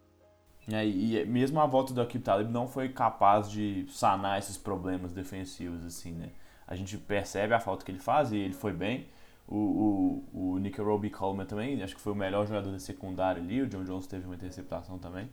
É, 0.72 0.86
e 0.86 1.26
mesmo 1.26 1.60
a 1.60 1.66
volta 1.66 1.94
do 1.94 2.02
Akib 2.02 2.24
Talib 2.24 2.50
não 2.50 2.68
foi 2.68 2.90
capaz 2.90 3.50
de 3.50 3.86
sanar 3.90 4.40
esses 4.40 4.58
problemas 4.58 5.12
defensivos, 5.12 5.84
assim, 5.86 6.14
né? 6.14 6.30
A 6.66 6.76
gente 6.76 6.98
percebe 6.98 7.54
a 7.54 7.60
falta 7.60 7.84
que 7.84 7.92
ele 7.92 8.00
faz 8.00 8.32
e 8.32 8.38
ele 8.38 8.54
foi 8.54 8.72
bem. 8.72 9.08
O, 9.46 10.24
o, 10.32 10.54
o 10.54 10.60
Nick 10.60 10.80
Roby 10.80 11.10
Coleman 11.10 11.46
também, 11.46 11.82
acho 11.84 11.96
que 11.96 12.02
foi 12.02 12.14
o 12.14 12.16
melhor 12.16 12.48
jogador 12.48 12.72
da 12.72 12.80
secundária 12.80 13.42
ali. 13.42 13.62
O 13.62 13.68
John 13.68 13.84
Jones 13.84 14.08
teve 14.08 14.26
uma 14.26 14.36
interceptação 14.36 14.98
também. 14.98 15.30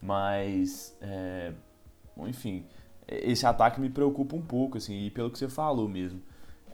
Mas, 0.00 0.96
é, 1.00 1.52
enfim, 2.18 2.64
esse 3.10 3.44
ataque 3.44 3.80
me 3.80 3.90
preocupa 3.90 4.36
um 4.36 4.42
pouco, 4.42 4.78
assim, 4.78 5.06
e 5.06 5.10
pelo 5.10 5.30
que 5.30 5.38
você 5.38 5.48
falou 5.48 5.88
mesmo. 5.88 6.22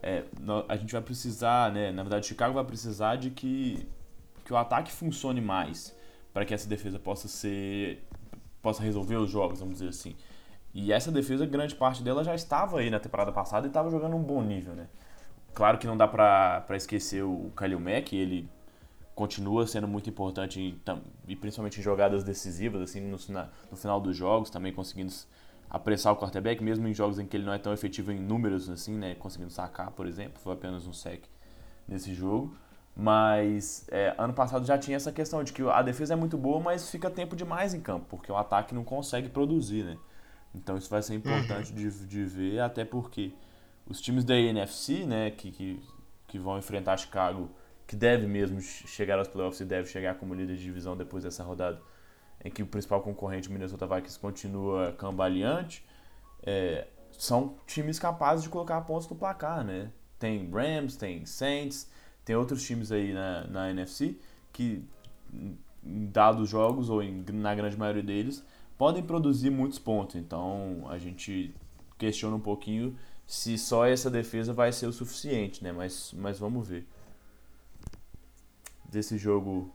É, 0.03 0.25
a 0.68 0.77
gente 0.77 0.92
vai 0.92 1.03
precisar, 1.03 1.72
né? 1.72 1.90
Na 1.90 2.03
verdade, 2.03 2.27
Chicago 2.27 2.55
vai 2.55 2.64
precisar 2.64 3.16
de 3.16 3.31
que, 3.31 3.88
que 4.44 4.53
o 4.53 4.57
ataque 4.57 4.92
funcione 4.92 5.40
mais 5.40 5.96
para 6.33 6.44
que 6.44 6.53
essa 6.53 6.68
defesa 6.68 6.99
possa 6.99 7.29
ser 7.29 8.05
possa 8.61 8.83
resolver 8.83 9.16
os 9.16 9.31
jogos, 9.31 9.61
vamos 9.61 9.75
dizer 9.75 9.88
assim. 9.88 10.16
E 10.75 10.92
essa 10.92 11.11
defesa, 11.11 11.46
grande 11.46 11.75
parte 11.75 12.03
dela 12.03 12.22
já 12.22 12.35
estava 12.35 12.81
aí 12.81 12.90
na 12.90 12.99
temporada 13.01 13.33
passada 13.33 13.66
e 13.66 13.70
estava 13.70 13.90
jogando 13.90 14.16
um 14.16 14.22
bom 14.22 14.42
nível, 14.42 14.75
né? 14.75 14.88
Claro 15.55 15.79
que 15.79 15.87
não 15.87 15.96
dá 15.96 16.07
para 16.07 16.77
esquecer 16.77 17.22
o 17.22 17.51
Khalil 17.57 17.81
Mack, 17.81 18.14
ele 18.14 18.49
continua 19.14 19.66
sendo 19.66 19.88
muito 19.88 20.11
importante 20.11 20.61
em, 20.61 20.79
e 21.27 21.35
principalmente 21.35 21.81
em 21.81 21.83
jogadas 21.83 22.22
decisivas, 22.22 22.83
assim, 22.83 23.01
no, 23.01 23.16
no 23.70 23.77
final 23.77 23.99
dos 23.99 24.14
jogos, 24.14 24.51
também 24.51 24.72
conseguindo 24.72 25.11
apressar 25.68 26.12
o 26.12 26.16
quarterback, 26.16 26.62
mesmo 26.62 26.87
em 26.88 26.94
jogos 26.94 27.18
em 27.18 27.26
que 27.26 27.37
ele 27.37 27.44
não 27.44 27.52
é 27.52 27.59
tão 27.59 27.72
efetivo 27.72 28.12
em 28.12 28.18
números 28.18 28.68
assim, 28.68 28.96
né? 28.96 29.14
Conseguindo 29.14 29.50
sacar, 29.50 29.90
por 29.90 30.07
exemplo, 30.07 30.40
foi 30.40 30.52
apenas 30.55 30.87
um 30.87 30.92
sec 30.92 31.24
nesse 31.87 32.14
jogo. 32.14 32.57
Mas 32.98 33.87
é, 33.90 34.14
ano 34.16 34.33
passado 34.33 34.64
já 34.64 34.79
tinha 34.79 34.96
essa 34.96 35.12
questão 35.12 35.44
de 35.44 35.52
que 35.52 35.62
a 35.62 35.83
defesa 35.83 36.14
é 36.14 36.16
muito 36.16 36.38
boa, 36.38 36.59
mas 36.59 36.90
fica 36.90 37.11
tempo 37.11 37.37
demais 37.37 37.74
em 37.74 37.81
campo, 37.81 38.07
porque 38.09 38.33
o 38.33 38.37
ataque 38.37 38.74
não 38.74 38.83
consegue 38.85 39.29
produzir, 39.29 39.85
né? 39.85 39.98
Então 40.55 40.79
isso 40.79 40.88
vai 40.88 41.02
ser 41.02 41.14
importante 41.14 41.70
uhum. 41.70 41.76
de, 41.76 42.07
de 42.07 42.24
ver, 42.24 42.61
até 42.61 42.87
porque 42.87 43.35
os 43.87 44.00
times 44.00 44.24
da 44.24 44.35
NFC, 44.35 45.05
né, 45.05 45.31
que, 45.31 45.50
que, 45.50 45.83
que 46.26 46.38
vão 46.38 46.59
enfrentar 46.59 46.96
Chicago, 46.96 47.50
que 47.87 47.94
deve 47.94 48.26
mesmo 48.26 48.61
chegar 48.61 49.18
aos 49.18 49.29
playoffs 49.29 49.61
e 49.61 49.64
deve 49.64 49.88
chegar 49.88 50.14
como 50.16 50.35
líder 50.35 50.57
de 50.57 50.62
divisão 50.62 50.96
depois 50.96 51.22
dessa 51.22 51.44
rodada, 51.44 51.81
em 52.46 52.50
que 52.50 52.62
o 52.62 52.66
principal 52.66 53.02
concorrente, 53.02 53.50
Minnesota 53.50 53.87
Vikings, 53.87 54.18
continua 54.18 54.92
cambaleante, 54.92 55.85
é, 56.42 56.87
são 57.11 57.56
times 57.66 57.98
capazes 57.98 58.44
de 58.44 58.48
colocar 58.48 58.80
pontos 58.82 59.09
no 59.09 59.16
placar, 59.16 59.64
né? 59.64 59.90
Tem 60.18 60.48
Rams, 60.50 60.96
tem 60.96 61.26
Saints, 61.26 61.90
tem 62.24 62.37
outros 62.37 62.62
times 62.62 62.92
aí 62.92 63.12
na, 63.12 63.46
na 63.48 63.70
NFC 63.70 64.16
que, 64.52 64.85
em 65.32 66.06
dados 66.06 66.48
jogos, 66.48 66.88
ou 66.88 67.02
em, 67.02 67.24
na 67.32 67.54
grande 67.54 67.76
maioria 67.76 68.02
deles, 68.02 68.44
podem 68.78 69.02
produzir 69.02 69.50
muitos 69.50 69.78
pontos. 69.78 70.16
Então 70.16 70.87
a 70.88 70.98
gente 70.98 71.54
questiona 71.98 72.37
um 72.37 72.40
pouquinho 72.40 72.96
se 73.26 73.59
só 73.59 73.85
essa 73.85 74.09
defesa 74.09 74.52
vai 74.52 74.72
ser 74.72 74.87
o 74.87 74.92
suficiente, 74.92 75.64
né? 75.64 75.72
Mas, 75.72 76.12
mas 76.16 76.38
vamos 76.38 76.68
ver. 76.68 76.87
Desse 78.85 79.18
jogo, 79.18 79.74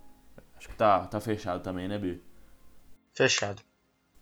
acho 0.57 0.69
que 0.69 0.75
tá, 0.75 1.05
tá 1.05 1.19
fechado 1.19 1.61
também, 1.61 1.87
né, 1.87 1.99
B? 1.99 2.21
Fechado. 3.13 3.61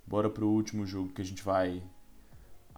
Bora 0.06 0.30
pro 0.30 0.48
último 0.48 0.86
jogo 0.86 1.10
que 1.10 1.22
a 1.22 1.26
gente 1.26 1.44
vai 1.44 1.84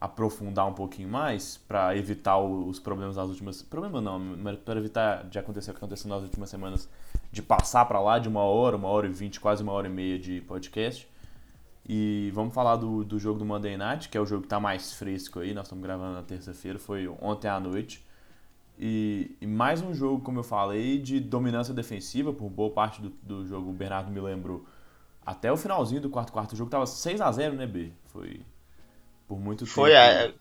aprofundar 0.01 0.67
um 0.67 0.73
pouquinho 0.73 1.07
mais 1.07 1.57
para 1.57 1.95
evitar 1.95 2.37
os 2.39 2.79
problemas 2.79 3.15
das 3.17 3.29
últimas 3.29 3.61
problema 3.61 4.01
não 4.01 4.17
mas 4.17 4.57
para 4.57 4.79
evitar 4.79 5.29
de 5.29 5.37
acontecer 5.37 5.69
o 5.69 5.73
que 5.75 5.77
aconteceu 5.77 6.09
nas 6.09 6.23
últimas 6.23 6.49
semanas 6.49 6.89
de 7.31 7.39
passar 7.43 7.85
para 7.85 7.99
lá 7.99 8.17
de 8.17 8.27
uma 8.27 8.41
hora 8.41 8.75
uma 8.75 8.87
hora 8.87 9.05
e 9.05 9.11
vinte 9.11 9.39
quase 9.39 9.61
uma 9.61 9.71
hora 9.71 9.87
e 9.87 9.91
meia 9.91 10.17
de 10.17 10.41
podcast 10.41 11.07
e 11.87 12.31
vamos 12.33 12.51
falar 12.51 12.77
do, 12.77 13.03
do 13.03 13.19
jogo 13.19 13.37
do 13.37 13.45
Monday 13.45 13.77
Night 13.77 14.09
que 14.09 14.17
é 14.17 14.21
o 14.21 14.25
jogo 14.25 14.41
que 14.41 14.47
está 14.47 14.59
mais 14.59 14.93
fresco 14.93 15.39
aí 15.39 15.53
nós 15.53 15.67
estamos 15.67 15.83
gravando 15.83 16.13
na 16.13 16.23
terça-feira 16.23 16.79
foi 16.79 17.07
ontem 17.07 17.47
à 17.47 17.59
noite 17.59 18.03
e, 18.79 19.37
e, 19.39 19.45
mais 19.45 19.83
um 19.83 19.93
jogo 19.93 20.23
como 20.23 20.39
eu 20.39 20.43
falei 20.43 20.97
de 20.97 21.19
dominância 21.19 21.75
defensiva 21.75 22.33
por 22.33 22.49
boa 22.49 22.71
parte 22.71 22.99
do, 23.03 23.09
do 23.21 23.45
jogo 23.45 23.69
o 23.69 23.73
Bernardo 23.73 24.09
me 24.09 24.19
lembrou 24.19 24.65
até 25.25 25.51
o 25.51 25.57
finalzinho 25.57 26.01
do 26.01 26.09
quarto 26.09 26.31
quarto 26.31 26.55
jogo 26.55 26.69
tava 26.69 26.85
6 26.85 27.21
a 27.21 27.31
0 27.31 27.55
né 27.55 27.67
B 27.67 27.91
foi 28.07 28.41
por 29.27 29.39
muito 29.39 29.59
tempo. 29.59 29.71
Foi 29.71 29.93
é, 29.93 30.33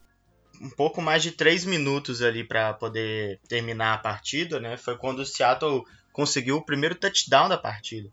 um 0.61 0.71
pouco 0.71 1.01
mais 1.01 1.23
de 1.23 1.31
três 1.31 1.65
minutos 1.65 2.21
ali 2.23 2.43
para 2.43 2.75
poder 2.75 3.41
terminar 3.49 3.95
a 3.95 3.99
partida, 3.99 4.59
né? 4.59 4.77
Foi 4.77 4.97
quando 4.97 5.21
o 5.21 5.27
Seattle 5.27 5.85
conseguiu 6.13 6.57
o 6.57 6.65
primeiro 6.65 6.95
touchdown 6.95 7.49
da 7.49 7.57
partida. 7.57 8.11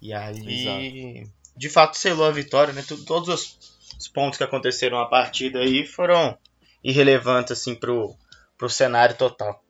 E 0.00 0.12
aí, 0.12 1.18
Exato. 1.18 1.32
de 1.56 1.68
fato, 1.68 1.96
selou 1.96 2.26
a 2.26 2.30
vitória, 2.30 2.72
né? 2.72 2.82
Todos 3.06 3.28
os, 3.28 3.58
os, 3.98 4.08
pontos 4.08 4.38
que 4.38 4.44
aconteceram 4.44 4.98
na 4.98 5.06
partida 5.06 5.58
aí 5.58 5.86
foram 5.86 6.38
irrelevantes, 6.82 7.52
assim, 7.52 7.74
pro, 7.74 8.14
pro 8.56 8.70
cenário 8.70 9.16
total. 9.16 9.62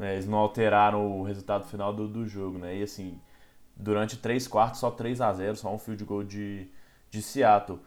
É, 0.00 0.14
eles 0.14 0.26
não 0.26 0.38
alteraram 0.38 1.20
o 1.20 1.22
resultado 1.22 1.66
final 1.68 1.92
do, 1.92 2.08
do 2.08 2.26
jogo, 2.26 2.58
né? 2.58 2.76
E 2.76 2.82
assim, 2.82 3.20
durante 3.76 4.16
três 4.16 4.46
quartos, 4.46 4.80
só 4.80 4.90
3 4.90 5.20
a 5.20 5.32
0 5.32 5.56
só 5.56 5.74
um 5.74 5.78
field 5.78 6.04
goal 6.04 6.24
de, 6.24 6.68
de 7.10 7.22
Seattle. 7.22 7.80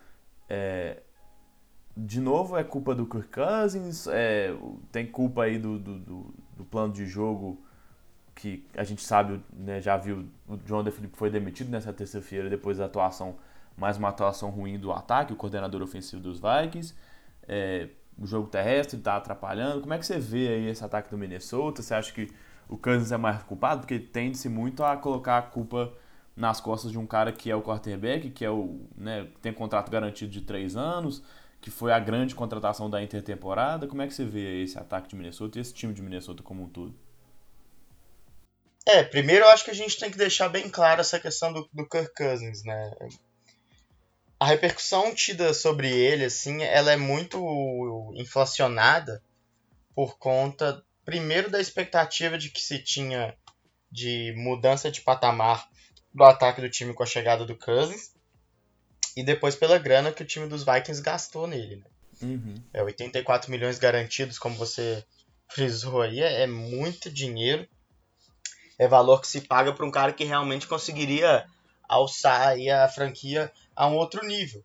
É, 0.49 1.01
de 1.95 2.19
novo, 2.19 2.55
é 2.55 2.63
culpa 2.63 2.93
do 2.93 3.05
Kirk 3.05 3.29
Cousins, 3.29 4.07
é, 4.07 4.55
tem 4.91 5.05
culpa 5.07 5.43
aí 5.43 5.57
do, 5.57 5.79
do, 5.79 5.99
do, 5.99 6.33
do, 6.57 6.65
plano 6.65 6.93
de 6.93 7.05
jogo 7.07 7.59
que 8.35 8.67
a 8.75 8.83
gente 8.83 9.01
sabe, 9.01 9.41
né, 9.51 9.81
já 9.81 9.97
viu, 9.97 10.27
o 10.47 10.57
John 10.57 10.83
DeFilippo 10.83 11.17
foi 11.17 11.31
demitido 11.31 11.69
nessa 11.71 11.91
terça-feira 11.91 12.49
depois 12.49 12.77
da 12.77 12.85
atuação, 12.85 13.35
mais 13.75 13.97
uma 13.97 14.09
atuação 14.09 14.51
ruim 14.51 14.77
do 14.77 14.91
ataque, 14.91 15.33
o 15.33 15.35
coordenador 15.35 15.81
ofensivo 15.81 16.21
dos 16.21 16.39
Vikings. 16.39 16.93
É, 17.47 17.89
o 18.17 18.25
jogo 18.25 18.47
terrestre 18.47 18.97
está 18.97 19.15
atrapalhando. 19.17 19.81
Como 19.81 19.93
é 19.93 19.97
que 19.97 20.05
você 20.05 20.19
vê 20.19 20.47
aí 20.49 20.67
esse 20.67 20.83
ataque 20.83 21.09
do 21.09 21.17
Minnesota? 21.17 21.81
Você 21.81 21.93
acha 21.93 22.11
que 22.11 22.31
o 22.67 22.77
Cousins 22.77 23.11
é 23.11 23.17
mais 23.17 23.43
culpado? 23.43 23.81
Porque 23.81 23.99
tende-se 23.99 24.49
muito 24.49 24.83
a 24.83 24.97
colocar 24.97 25.37
a 25.37 25.41
culpa 25.41 25.93
nas 26.35 26.61
costas 26.61 26.91
de 26.91 26.99
um 26.99 27.07
cara 27.07 27.31
que 27.31 27.49
é 27.49 27.55
o 27.55 27.61
quarterback, 27.61 28.29
que 28.29 28.45
é 28.45 28.49
o, 28.49 28.87
né, 28.95 29.27
tem 29.41 29.51
contrato 29.51 29.89
garantido 29.89 30.31
de 30.31 30.41
três 30.41 30.75
anos, 30.75 31.23
que 31.59 31.71
foi 31.71 31.91
a 31.91 31.99
grande 31.99 32.35
contratação 32.35 32.89
da 32.89 33.01
intertemporada. 33.01 33.87
Como 33.87 34.01
é 34.01 34.07
que 34.07 34.13
você 34.13 34.23
vê 34.23 34.61
esse 34.61 34.77
ataque 34.77 35.09
de 35.09 35.15
Minnesota 35.15 35.57
e 35.57 35.61
esse 35.61 35.73
time 35.73 35.93
de 35.93 36.01
Minnesota 36.01 36.43
como 36.43 36.63
um 36.63 36.69
todo? 36.69 36.95
É, 38.85 39.03
primeiro 39.03 39.45
eu 39.45 39.49
acho 39.49 39.65
que 39.65 39.71
a 39.71 39.75
gente 39.75 39.99
tem 39.99 40.09
que 40.09 40.17
deixar 40.17 40.47
bem 40.47 40.69
claro 40.69 41.01
essa 41.01 41.19
questão 41.19 41.51
do, 41.51 41.67
do 41.73 41.89
Kirk 41.89 42.13
Cousins, 42.15 42.63
né? 42.63 42.91
A 44.39 44.45
repercussão 44.45 45.13
tida 45.13 45.53
sobre 45.53 45.89
ele, 45.91 46.23
assim, 46.23 46.61
ela 46.61 46.91
é 46.91 46.95
muito 46.95 48.13
inflacionada 48.15 49.21
por 49.95 50.17
conta, 50.19 50.85
primeiro, 51.07 51.49
da 51.49 51.61
expectativa 51.61 52.37
de 52.37 52.49
que 52.49 52.61
se 52.61 52.79
tinha 52.79 53.33
de 53.89 54.33
mudança 54.35 54.91
de 54.91 54.99
patamar 54.99 55.65
do 56.13 56.21
ataque 56.25 56.59
do 56.59 56.69
time 56.69 56.93
com 56.93 57.01
a 57.01 57.05
chegada 57.05 57.45
do 57.45 57.55
Cousins, 57.55 58.11
e 59.15 59.23
depois 59.23 59.55
pela 59.55 59.77
grana 59.77 60.11
que 60.11 60.21
o 60.21 60.25
time 60.25 60.47
dos 60.47 60.65
Vikings 60.65 61.01
gastou 61.01 61.47
nele. 61.47 61.77
Né? 61.77 61.83
Uhum. 62.21 62.61
É 62.73 62.83
84 62.83 63.49
milhões 63.49 63.79
garantidos, 63.79 64.37
como 64.37 64.57
você 64.57 65.01
frisou 65.47 66.01
aí, 66.01 66.19
é, 66.19 66.41
é 66.41 66.47
muito 66.47 67.09
dinheiro. 67.09 67.65
É 68.77 68.85
valor 68.85 69.21
que 69.21 69.29
se 69.29 69.39
paga 69.39 69.71
para 69.71 69.85
um 69.85 69.91
cara 69.91 70.11
que 70.11 70.25
realmente 70.25 70.67
conseguiria 70.67 71.45
alçar 71.87 72.49
aí 72.49 72.69
a 72.69 72.89
franquia 72.89 73.49
a 73.73 73.87
um 73.87 73.95
outro 73.95 74.27
nível. 74.27 74.61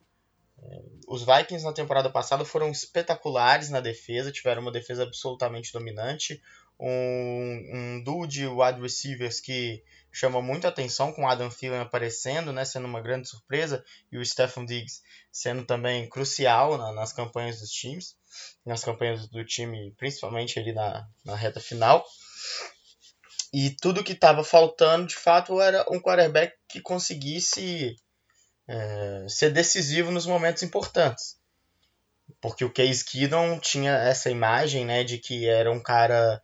Os 1.09 1.25
Vikings 1.25 1.64
na 1.64 1.72
temporada 1.72 2.09
passada 2.11 2.44
foram 2.44 2.70
espetaculares 2.70 3.68
na 3.68 3.81
defesa, 3.81 4.33
tiveram 4.33 4.62
uma 4.62 4.72
defesa 4.72 5.03
absolutamente 5.03 5.72
dominante, 5.72 6.42
um, 6.79 7.70
um 7.72 8.03
duo 8.03 8.27
de 8.27 8.46
wide 8.46 8.81
receivers 8.81 9.40
que 9.40 9.85
chama 10.11 10.42
muito 10.42 10.66
atenção 10.66 11.12
com 11.12 11.29
Adam 11.29 11.48
Thielen 11.48 11.81
aparecendo, 11.81 12.53
né, 12.53 12.64
sendo 12.64 12.87
uma 12.87 13.01
grande 13.01 13.29
surpresa, 13.29 13.85
e 14.11 14.18
o 14.18 14.25
Stephen 14.25 14.66
Diggs 14.66 15.03
sendo 15.31 15.64
também 15.64 16.09
crucial 16.09 16.77
na, 16.77 16.92
nas 16.92 17.12
campanhas 17.12 17.61
dos 17.61 17.70
times, 17.70 18.16
nas 18.64 18.85
campanhas 18.85 19.29
do 19.29 19.44
time, 19.44 19.94
principalmente 19.96 20.59
ali 20.59 20.72
na, 20.72 21.07
na 21.25 21.37
reta 21.37 21.61
final. 21.61 22.05
E 23.53 23.70
tudo 23.70 24.03
que 24.03 24.12
estava 24.12 24.42
faltando, 24.42 25.07
de 25.07 25.16
fato, 25.16 25.61
era 25.61 25.85
um 25.90 26.01
quarterback 26.01 26.57
que 26.68 26.81
conseguisse 26.81 27.96
é, 28.72 29.26
ser 29.28 29.50
decisivo 29.50 30.11
nos 30.11 30.24
momentos 30.24 30.62
importantes. 30.62 31.37
Porque 32.40 32.64
o 32.64 32.72
Case 32.72 33.04
Keenum 33.04 33.58
tinha 33.58 33.92
essa 33.92 34.30
imagem 34.30 34.87
né, 34.87 35.04
de 35.04 35.18
que 35.18 35.46
era 35.46 35.70
um 35.70 35.80
cara 35.80 36.42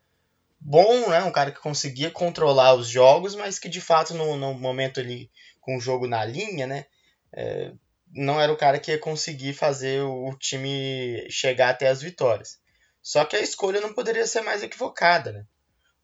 bom, 0.60 1.08
né? 1.08 1.22
Um 1.22 1.32
cara 1.32 1.50
que 1.50 1.60
conseguia 1.60 2.10
controlar 2.10 2.74
os 2.74 2.86
jogos, 2.86 3.34
mas 3.34 3.58
que 3.58 3.68
de 3.68 3.80
fato 3.80 4.12
no, 4.12 4.36
no 4.36 4.52
momento 4.52 5.00
ali 5.00 5.30
com 5.60 5.76
o 5.76 5.80
jogo 5.80 6.06
na 6.06 6.24
linha, 6.24 6.66
né? 6.66 6.84
É, 7.32 7.72
não 8.12 8.40
era 8.40 8.52
o 8.52 8.56
cara 8.56 8.78
que 8.78 8.90
ia 8.90 8.98
conseguir 8.98 9.54
fazer 9.54 10.02
o 10.02 10.34
time 10.38 11.26
chegar 11.30 11.70
até 11.70 11.88
as 11.88 12.02
vitórias. 12.02 12.58
Só 13.02 13.24
que 13.24 13.36
a 13.36 13.40
escolha 13.40 13.80
não 13.80 13.94
poderia 13.94 14.26
ser 14.26 14.42
mais 14.42 14.62
equivocada, 14.62 15.32
né? 15.32 15.46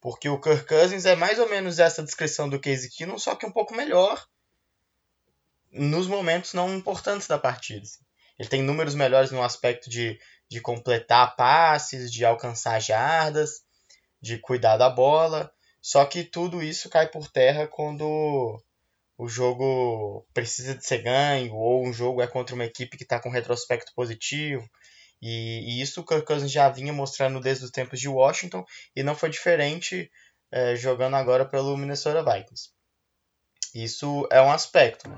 Porque 0.00 0.28
o 0.28 0.40
Kirk 0.40 0.66
Cousins 0.66 1.04
é 1.04 1.14
mais 1.14 1.38
ou 1.38 1.48
menos 1.48 1.78
essa 1.78 2.02
descrição 2.02 2.48
do 2.48 2.60
Casey 2.60 2.90
Keenum, 2.90 3.18
só 3.18 3.34
que 3.34 3.46
um 3.46 3.52
pouco 3.52 3.74
melhor 3.74 4.26
nos 5.74 6.06
momentos 6.06 6.54
não 6.54 6.74
importantes 6.74 7.26
da 7.26 7.38
partida. 7.38 7.86
Ele 8.38 8.48
tem 8.48 8.62
números 8.62 8.94
melhores 8.94 9.30
no 9.30 9.42
aspecto 9.42 9.88
de, 9.88 10.18
de 10.48 10.60
completar 10.60 11.36
passes, 11.36 12.12
de 12.12 12.24
alcançar 12.24 12.80
jardas, 12.80 13.62
de 14.20 14.38
cuidar 14.38 14.76
da 14.76 14.88
bola. 14.88 15.52
Só 15.80 16.04
que 16.04 16.24
tudo 16.24 16.62
isso 16.62 16.88
cai 16.88 17.08
por 17.08 17.28
terra 17.28 17.66
quando 17.66 18.60
o 19.16 19.28
jogo 19.28 20.26
precisa 20.32 20.74
de 20.74 20.84
ser 20.84 21.02
ganho 21.02 21.54
ou 21.54 21.86
um 21.86 21.92
jogo 21.92 22.20
é 22.20 22.26
contra 22.26 22.54
uma 22.54 22.64
equipe 22.64 22.96
que 22.96 23.04
está 23.04 23.20
com 23.20 23.30
retrospecto 23.30 23.92
positivo. 23.94 24.68
E, 25.22 25.60
e, 25.60 25.80
isso 25.80 26.00
o 26.00 26.04
Kirk 26.04 26.26
Cousins 26.26 26.50
já 26.50 26.68
vinha 26.68 26.92
mostrando 26.92 27.40
desde 27.40 27.64
os 27.64 27.70
tempos 27.70 28.00
de 28.00 28.08
Washington 28.08 28.64
e 28.94 29.02
não 29.02 29.14
foi 29.14 29.30
diferente 29.30 30.10
é, 30.50 30.76
jogando 30.76 31.16
agora 31.16 31.44
pelo 31.44 31.76
Minnesota 31.76 32.22
Vikings. 32.22 32.70
Isso 33.74 34.26
é 34.30 34.40
um 34.42 34.50
aspecto. 34.50 35.08
Né? 35.08 35.16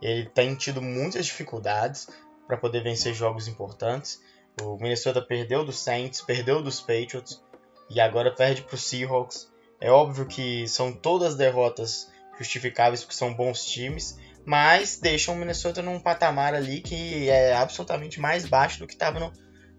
Ele 0.00 0.26
tem 0.26 0.54
tido 0.54 0.82
muitas 0.82 1.26
dificuldades 1.26 2.08
para 2.46 2.56
poder 2.56 2.82
vencer 2.82 3.14
jogos 3.14 3.48
importantes. 3.48 4.20
O 4.62 4.76
Minnesota 4.76 5.20
perdeu 5.22 5.64
dos 5.64 5.78
Saints, 5.78 6.20
perdeu 6.20 6.62
dos 6.62 6.80
Patriots, 6.80 7.42
e 7.90 8.00
agora 8.00 8.34
perde 8.34 8.62
para 8.62 8.74
o 8.74 8.78
Seahawks. 8.78 9.50
É 9.80 9.90
óbvio 9.90 10.26
que 10.26 10.66
são 10.68 10.92
todas 10.92 11.34
derrotas 11.34 12.10
justificáveis 12.38 13.02
porque 13.02 13.16
são 13.16 13.34
bons 13.34 13.64
times, 13.64 14.18
mas 14.44 14.98
deixam 14.98 15.34
o 15.34 15.36
Minnesota 15.36 15.82
num 15.82 16.00
patamar 16.00 16.54
ali 16.54 16.80
que 16.80 17.28
é 17.28 17.54
absolutamente 17.54 18.20
mais 18.20 18.46
baixo 18.46 18.78
do 18.78 18.86
que 18.86 18.94
estava 18.94 19.32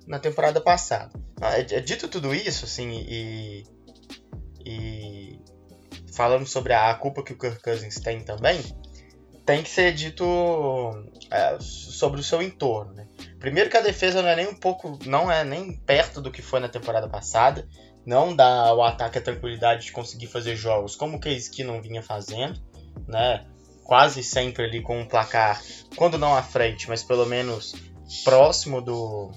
na 0.08 0.20
temporada 0.20 0.62
passada. 0.62 1.12
Ah, 1.42 1.58
é, 1.58 1.62
é, 1.62 1.80
dito 1.82 2.08
tudo 2.08 2.34
isso, 2.34 2.66
assim, 2.66 2.92
e, 3.08 3.64
e 4.66 5.40
falando 6.14 6.46
sobre 6.46 6.74
a 6.74 6.94
culpa 6.96 7.24
que 7.24 7.34
o 7.34 7.38
Kirk 7.38 7.62
Cousins 7.62 8.00
tem 8.00 8.22
também, 8.22 8.62
tem 9.46 9.62
que 9.62 9.70
ser 9.70 9.94
dito 9.94 10.26
é, 11.30 11.58
sobre 11.60 12.20
o 12.20 12.24
seu 12.24 12.42
entorno. 12.42 12.94
Né? 12.94 13.08
Primeiro 13.40 13.70
que 13.70 13.78
a 13.78 13.82
defesa 13.82 14.22
não 14.22 14.30
é 14.30 14.36
nem 14.36 14.48
um 14.48 14.56
pouco, 14.56 14.98
não 15.06 15.32
é 15.32 15.44
nem 15.44 15.78
perto 15.78 16.20
do 16.20 16.32
que 16.32 16.42
foi 16.42 16.60
na 16.60 16.68
temporada 16.68 17.08
passada, 17.08 17.68
não 18.06 18.36
dá 18.36 18.68
ao 18.68 18.84
ataque 18.84 19.18
a 19.18 19.22
tranquilidade 19.22 19.86
de 19.86 19.92
conseguir 19.92 20.28
fazer 20.28 20.56
jogos 20.56 20.96
como 20.96 21.18
o 21.18 21.20
Case 21.20 21.64
não 21.64 21.82
vinha 21.82 22.02
fazendo, 22.02 22.60
né? 23.08 23.46
Quase 23.84 24.24
sempre 24.24 24.66
ali 24.66 24.82
com 24.82 25.00
um 25.00 25.08
placar, 25.08 25.62
quando 25.96 26.18
não 26.18 26.36
à 26.36 26.42
frente, 26.42 26.90
mas 26.90 27.04
pelo 27.04 27.26
menos 27.26 27.76
próximo 28.24 28.82
do 28.82 29.32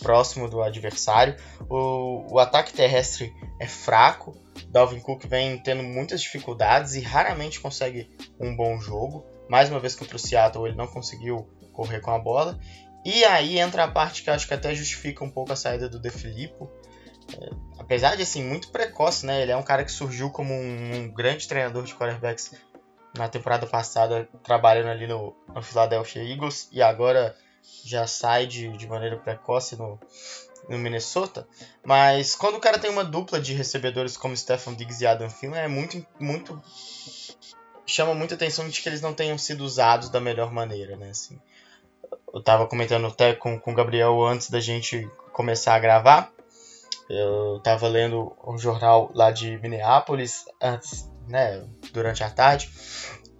próximo 0.00 0.48
do 0.48 0.62
adversário. 0.62 1.36
O, 1.68 2.34
o 2.34 2.38
ataque 2.38 2.72
terrestre 2.72 3.32
é 3.60 3.66
fraco. 3.66 4.36
Dalvin 4.70 5.00
Cook 5.00 5.26
vem 5.26 5.58
tendo 5.58 5.82
muitas 5.82 6.22
dificuldades 6.22 6.94
e 6.94 7.00
raramente 7.00 7.60
consegue 7.60 8.08
um 8.38 8.54
bom 8.54 8.80
jogo. 8.80 9.26
Mais 9.48 9.68
uma 9.68 9.80
vez 9.80 9.96
contra 9.96 10.14
o 10.16 10.18
Seattle, 10.18 10.66
ele 10.66 10.76
não 10.76 10.86
conseguiu 10.86 11.48
correr 11.72 12.00
com 12.00 12.12
a 12.12 12.18
bola. 12.18 12.58
E 13.04 13.24
aí 13.24 13.58
entra 13.58 13.84
a 13.84 13.88
parte 13.88 14.22
que 14.22 14.30
acho 14.30 14.46
que 14.46 14.54
até 14.54 14.74
justifica 14.74 15.24
um 15.24 15.30
pouco 15.30 15.52
a 15.52 15.56
saída 15.56 15.88
do 15.88 15.98
De 15.98 16.10
Filippo. 16.10 16.70
É, 17.36 17.50
apesar 17.78 18.16
de 18.16 18.22
assim 18.22 18.44
muito 18.44 18.70
precoce, 18.70 19.26
né? 19.26 19.42
Ele 19.42 19.50
é 19.50 19.56
um 19.56 19.62
cara 19.62 19.84
que 19.84 19.90
surgiu 19.90 20.30
como 20.30 20.54
um, 20.54 20.94
um 20.94 21.12
grande 21.12 21.48
treinador 21.48 21.84
de 21.84 21.94
quarterbacks 21.94 22.52
na 23.16 23.28
temporada 23.28 23.66
passada, 23.66 24.28
trabalhando 24.44 24.88
ali 24.88 25.06
no, 25.06 25.34
no 25.52 25.62
Philadelphia 25.62 26.22
Eagles 26.22 26.68
e 26.70 26.80
agora 26.80 27.34
já 27.84 28.06
sai 28.06 28.46
de, 28.46 28.68
de 28.76 28.86
maneira 28.86 29.16
precoce 29.16 29.76
no, 29.76 29.98
no 30.70 30.78
Minnesota. 30.78 31.46
Mas 31.84 32.36
quando 32.36 32.54
o 32.54 32.60
cara 32.60 32.78
tem 32.78 32.90
uma 32.90 33.04
dupla 33.04 33.40
de 33.40 33.52
recebedores 33.52 34.16
como 34.16 34.36
Stephen 34.36 34.74
Diggs 34.74 35.02
e 35.02 35.06
Adam 35.06 35.28
Thielen, 35.28 35.60
é 35.60 35.68
muito, 35.68 36.06
muito 36.18 36.62
chama 37.84 38.14
muita 38.14 38.36
atenção 38.36 38.68
de 38.68 38.80
que 38.80 38.88
eles 38.88 39.00
não 39.00 39.12
tenham 39.12 39.36
sido 39.36 39.64
usados 39.64 40.08
da 40.08 40.20
melhor 40.20 40.52
maneira, 40.52 40.96
né? 40.96 41.10
Assim, 41.10 41.38
eu 42.32 42.40
tava 42.40 42.66
comentando 42.66 43.08
até 43.08 43.34
com, 43.34 43.58
com 43.58 43.72
o 43.72 43.74
Gabriel 43.74 44.24
antes 44.24 44.48
da 44.48 44.60
gente 44.60 45.10
começar 45.32 45.74
a 45.74 45.80
gravar. 45.80 46.32
Eu 47.08 47.60
tava 47.64 47.88
lendo 47.88 48.32
um 48.46 48.56
jornal 48.56 49.10
lá 49.12 49.32
de 49.32 49.58
Minneapolis 49.58 50.44
antes, 50.62 51.10
né, 51.26 51.64
durante 51.92 52.22
a 52.22 52.30
tarde, 52.30 52.70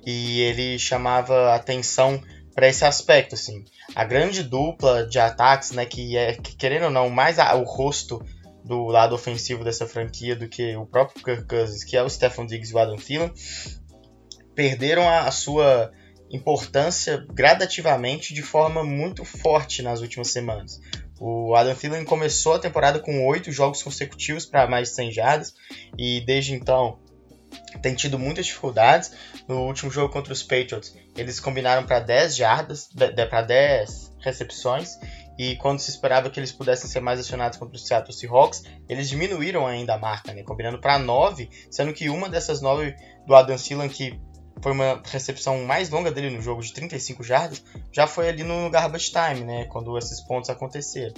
e 0.04 0.40
ele 0.40 0.76
chamava 0.76 1.54
atenção 1.54 2.20
para 2.60 2.68
esse 2.68 2.84
aspecto, 2.84 3.34
assim. 3.34 3.64
A 3.94 4.04
grande 4.04 4.42
dupla 4.42 5.06
de 5.06 5.18
ataques, 5.18 5.70
né, 5.70 5.86
que 5.86 6.14
é, 6.14 6.34
que, 6.34 6.54
querendo 6.54 6.84
ou 6.84 6.90
não, 6.90 7.08
mais 7.08 7.38
a, 7.38 7.54
o 7.54 7.64
rosto 7.64 8.22
do 8.62 8.84
lado 8.84 9.14
ofensivo 9.14 9.64
dessa 9.64 9.86
franquia 9.86 10.36
do 10.36 10.46
que 10.46 10.76
o 10.76 10.84
próprio 10.84 11.24
Kirk 11.24 11.48
Cousins, 11.48 11.82
que 11.82 11.96
é 11.96 12.02
o 12.02 12.10
Stephen 12.10 12.44
Diggs 12.44 12.70
e 12.70 12.76
o 12.76 12.78
Adam 12.78 12.96
Thielen, 12.96 13.32
perderam 14.54 15.08
a, 15.08 15.20
a 15.20 15.30
sua 15.30 15.90
importância 16.30 17.26
gradativamente 17.32 18.34
de 18.34 18.42
forma 18.42 18.84
muito 18.84 19.24
forte 19.24 19.80
nas 19.80 20.02
últimas 20.02 20.28
semanas. 20.28 20.78
O 21.18 21.54
Adam 21.54 21.74
Thielen 21.74 22.04
começou 22.04 22.52
a 22.52 22.58
temporada 22.58 22.98
com 22.98 23.26
oito 23.26 23.50
jogos 23.50 23.82
consecutivos 23.82 24.44
para 24.44 24.68
mais 24.68 24.90
de 24.90 24.96
100 24.96 25.12
jardas 25.12 25.54
e 25.96 26.20
desde 26.20 26.52
então 26.52 26.98
tem 27.82 27.94
tido 27.94 28.18
muitas 28.18 28.46
dificuldades. 28.46 29.12
No 29.48 29.62
último 29.66 29.90
jogo 29.90 30.12
contra 30.12 30.32
os 30.32 30.42
Patriots, 30.42 30.94
eles 31.16 31.40
combinaram 31.40 31.86
para 31.86 32.00
10 32.00 32.36
jardas, 32.36 32.88
para 33.28 33.42
10 33.42 34.12
recepções, 34.20 34.98
e 35.38 35.56
quando 35.56 35.78
se 35.78 35.90
esperava 35.90 36.28
que 36.28 36.38
eles 36.38 36.52
pudessem 36.52 36.90
ser 36.90 37.00
mais 37.00 37.18
acionados 37.18 37.58
contra 37.58 37.74
o 37.74 37.78
Seattle 37.78 38.12
Seahawks, 38.12 38.62
eles 38.86 39.08
diminuíram 39.08 39.66
ainda 39.66 39.94
a 39.94 39.98
marca, 39.98 40.34
né, 40.34 40.42
combinando 40.42 40.78
para 40.78 40.98
9, 40.98 41.48
sendo 41.70 41.94
que 41.94 42.10
uma 42.10 42.28
dessas 42.28 42.60
9 42.60 42.94
do 43.26 43.34
Adam 43.34 43.56
Thielen, 43.56 43.88
que 43.88 44.20
foi 44.62 44.72
uma 44.72 45.02
recepção 45.06 45.64
mais 45.64 45.88
longa 45.88 46.10
dele 46.10 46.28
no 46.28 46.42
jogo 46.42 46.60
de 46.60 46.74
35 46.74 47.22
jardas, 47.22 47.64
já 47.90 48.06
foi 48.06 48.28
ali 48.28 48.42
no 48.42 48.68
garbage 48.68 49.10
time, 49.10 49.40
né, 49.46 49.64
quando 49.64 49.96
esses 49.96 50.20
pontos 50.20 50.50
aconteceram. 50.50 51.14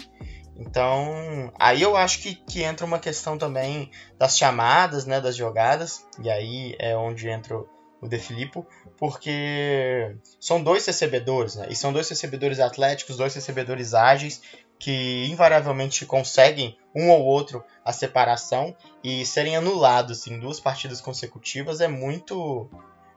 Então, 0.57 1.53
aí 1.59 1.83
eu 1.83 1.97
acho 1.97 2.21
que, 2.21 2.35
que 2.35 2.63
entra 2.63 2.87
uma 2.87 2.99
questão 2.99 3.39
também 3.39 3.91
das 4.19 4.37
chamadas, 4.37 5.07
né, 5.07 5.21
das 5.21 5.35
jogadas, 5.35 6.07
e 6.23 6.31
aí 6.31 6.77
é 6.79 6.97
onde 6.97 7.29
entra 7.29 7.57
o 8.01 8.09
De 8.09 8.19
Filippo, 8.19 8.67
porque 8.99 10.15
são 10.39 10.63
dois 10.63 10.85
recebedores, 10.87 11.57
né, 11.57 11.67
e 11.71 11.77
são 11.77 11.93
dois 11.93 12.09
recebedores 12.09 12.61
atléticos, 12.61 13.17
dois 13.17 13.35
recebedores 13.35 13.95
ágeis, 13.95 14.43
que 14.79 15.27
invariavelmente 15.31 16.05
conseguem 16.05 16.77
um 16.93 17.11
ou 17.11 17.25
outro 17.25 17.65
a 17.85 17.93
separação 17.93 18.77
e 19.03 19.25
serem 19.25 19.57
anulados 19.57 20.27
em 20.27 20.41
duas 20.41 20.59
partidas 20.59 21.01
consecutivas 21.01 21.81
é 21.81 21.87
muito 21.87 22.69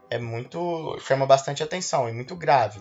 é 0.07 0.19
muito 0.19 0.95
chama 0.99 1.25
bastante 1.25 1.63
atenção 1.63 2.07
e 2.07 2.13
muito 2.13 2.35
grave. 2.35 2.79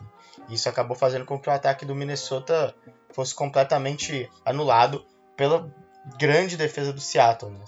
Isso 0.50 0.68
acabou 0.68 0.94
fazendo 0.94 1.24
com 1.24 1.38
que 1.38 1.48
o 1.48 1.52
ataque 1.52 1.86
do 1.86 1.94
Minnesota 1.94 2.74
fosse 3.14 3.34
completamente 3.34 4.30
anulado 4.44 5.04
pela 5.36 5.72
grande 6.18 6.56
defesa 6.56 6.92
do 6.92 7.00
Seattle. 7.00 7.52
Né? 7.52 7.64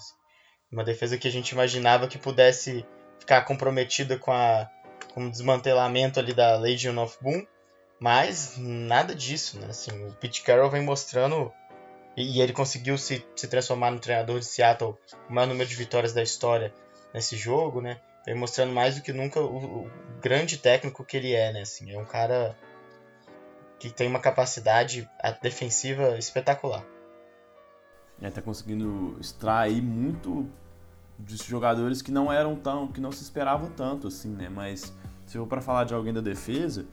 Uma 0.71 0.83
defesa 0.83 1.17
que 1.17 1.27
a 1.27 1.31
gente 1.31 1.49
imaginava 1.49 2.07
que 2.07 2.17
pudesse 2.17 2.85
ficar 3.19 3.41
comprometida 3.43 4.17
com, 4.17 4.31
a, 4.31 4.69
com 5.13 5.27
o 5.27 5.31
desmantelamento 5.31 6.19
ali 6.19 6.33
da 6.33 6.57
Legion 6.57 6.97
of 7.01 7.17
Boom, 7.21 7.45
mas 7.99 8.57
nada 8.57 9.15
disso. 9.15 9.59
Né? 9.59 9.67
Assim, 9.69 9.91
o 10.07 10.13
Pete 10.13 10.43
Carroll 10.43 10.69
vem 10.69 10.83
mostrando 10.83 11.51
e 12.17 12.41
ele 12.41 12.51
conseguiu 12.51 12.97
se, 12.97 13.23
se 13.35 13.47
transformar 13.47 13.91
no 13.91 13.99
treinador 13.99 14.39
de 14.39 14.45
Seattle 14.45 14.95
com 15.11 15.31
o 15.31 15.35
maior 15.35 15.47
número 15.47 15.69
de 15.69 15.75
vitórias 15.75 16.13
da 16.13 16.23
história 16.23 16.73
nesse 17.13 17.37
jogo, 17.37 17.79
né? 17.79 17.99
Vem 18.25 18.33
mostrando 18.33 18.73
mais 18.73 18.95
do 18.95 19.01
que 19.01 19.13
nunca 19.13 19.39
o, 19.39 19.83
o, 19.83 19.91
grande 20.19 20.57
técnico 20.57 21.05
que 21.05 21.15
ele 21.15 21.33
é, 21.33 21.53
né? 21.53 21.61
Assim, 21.61 21.91
é 21.91 21.97
um 21.97 22.05
cara 22.05 22.57
que 23.79 23.89
tem 23.89 24.07
uma 24.07 24.19
capacidade 24.19 25.09
defensiva 25.41 26.17
espetacular. 26.17 26.83
É, 28.21 28.29
tá 28.29 28.41
conseguindo 28.41 29.15
extrair 29.19 29.81
muito 29.81 30.49
dos 31.17 31.43
jogadores 31.43 32.01
que 32.01 32.11
não 32.11 32.31
eram 32.31 32.55
tão, 32.55 32.87
que 32.87 32.99
não 32.99 33.11
se 33.11 33.23
esperavam 33.23 33.69
tanto 33.71 34.07
assim, 34.07 34.29
né? 34.29 34.49
Mas 34.49 34.93
se 35.25 35.37
for 35.37 35.47
para 35.47 35.61
falar 35.61 35.83
de 35.83 35.93
alguém 35.93 36.13
da 36.13 36.21
defesa, 36.21 36.85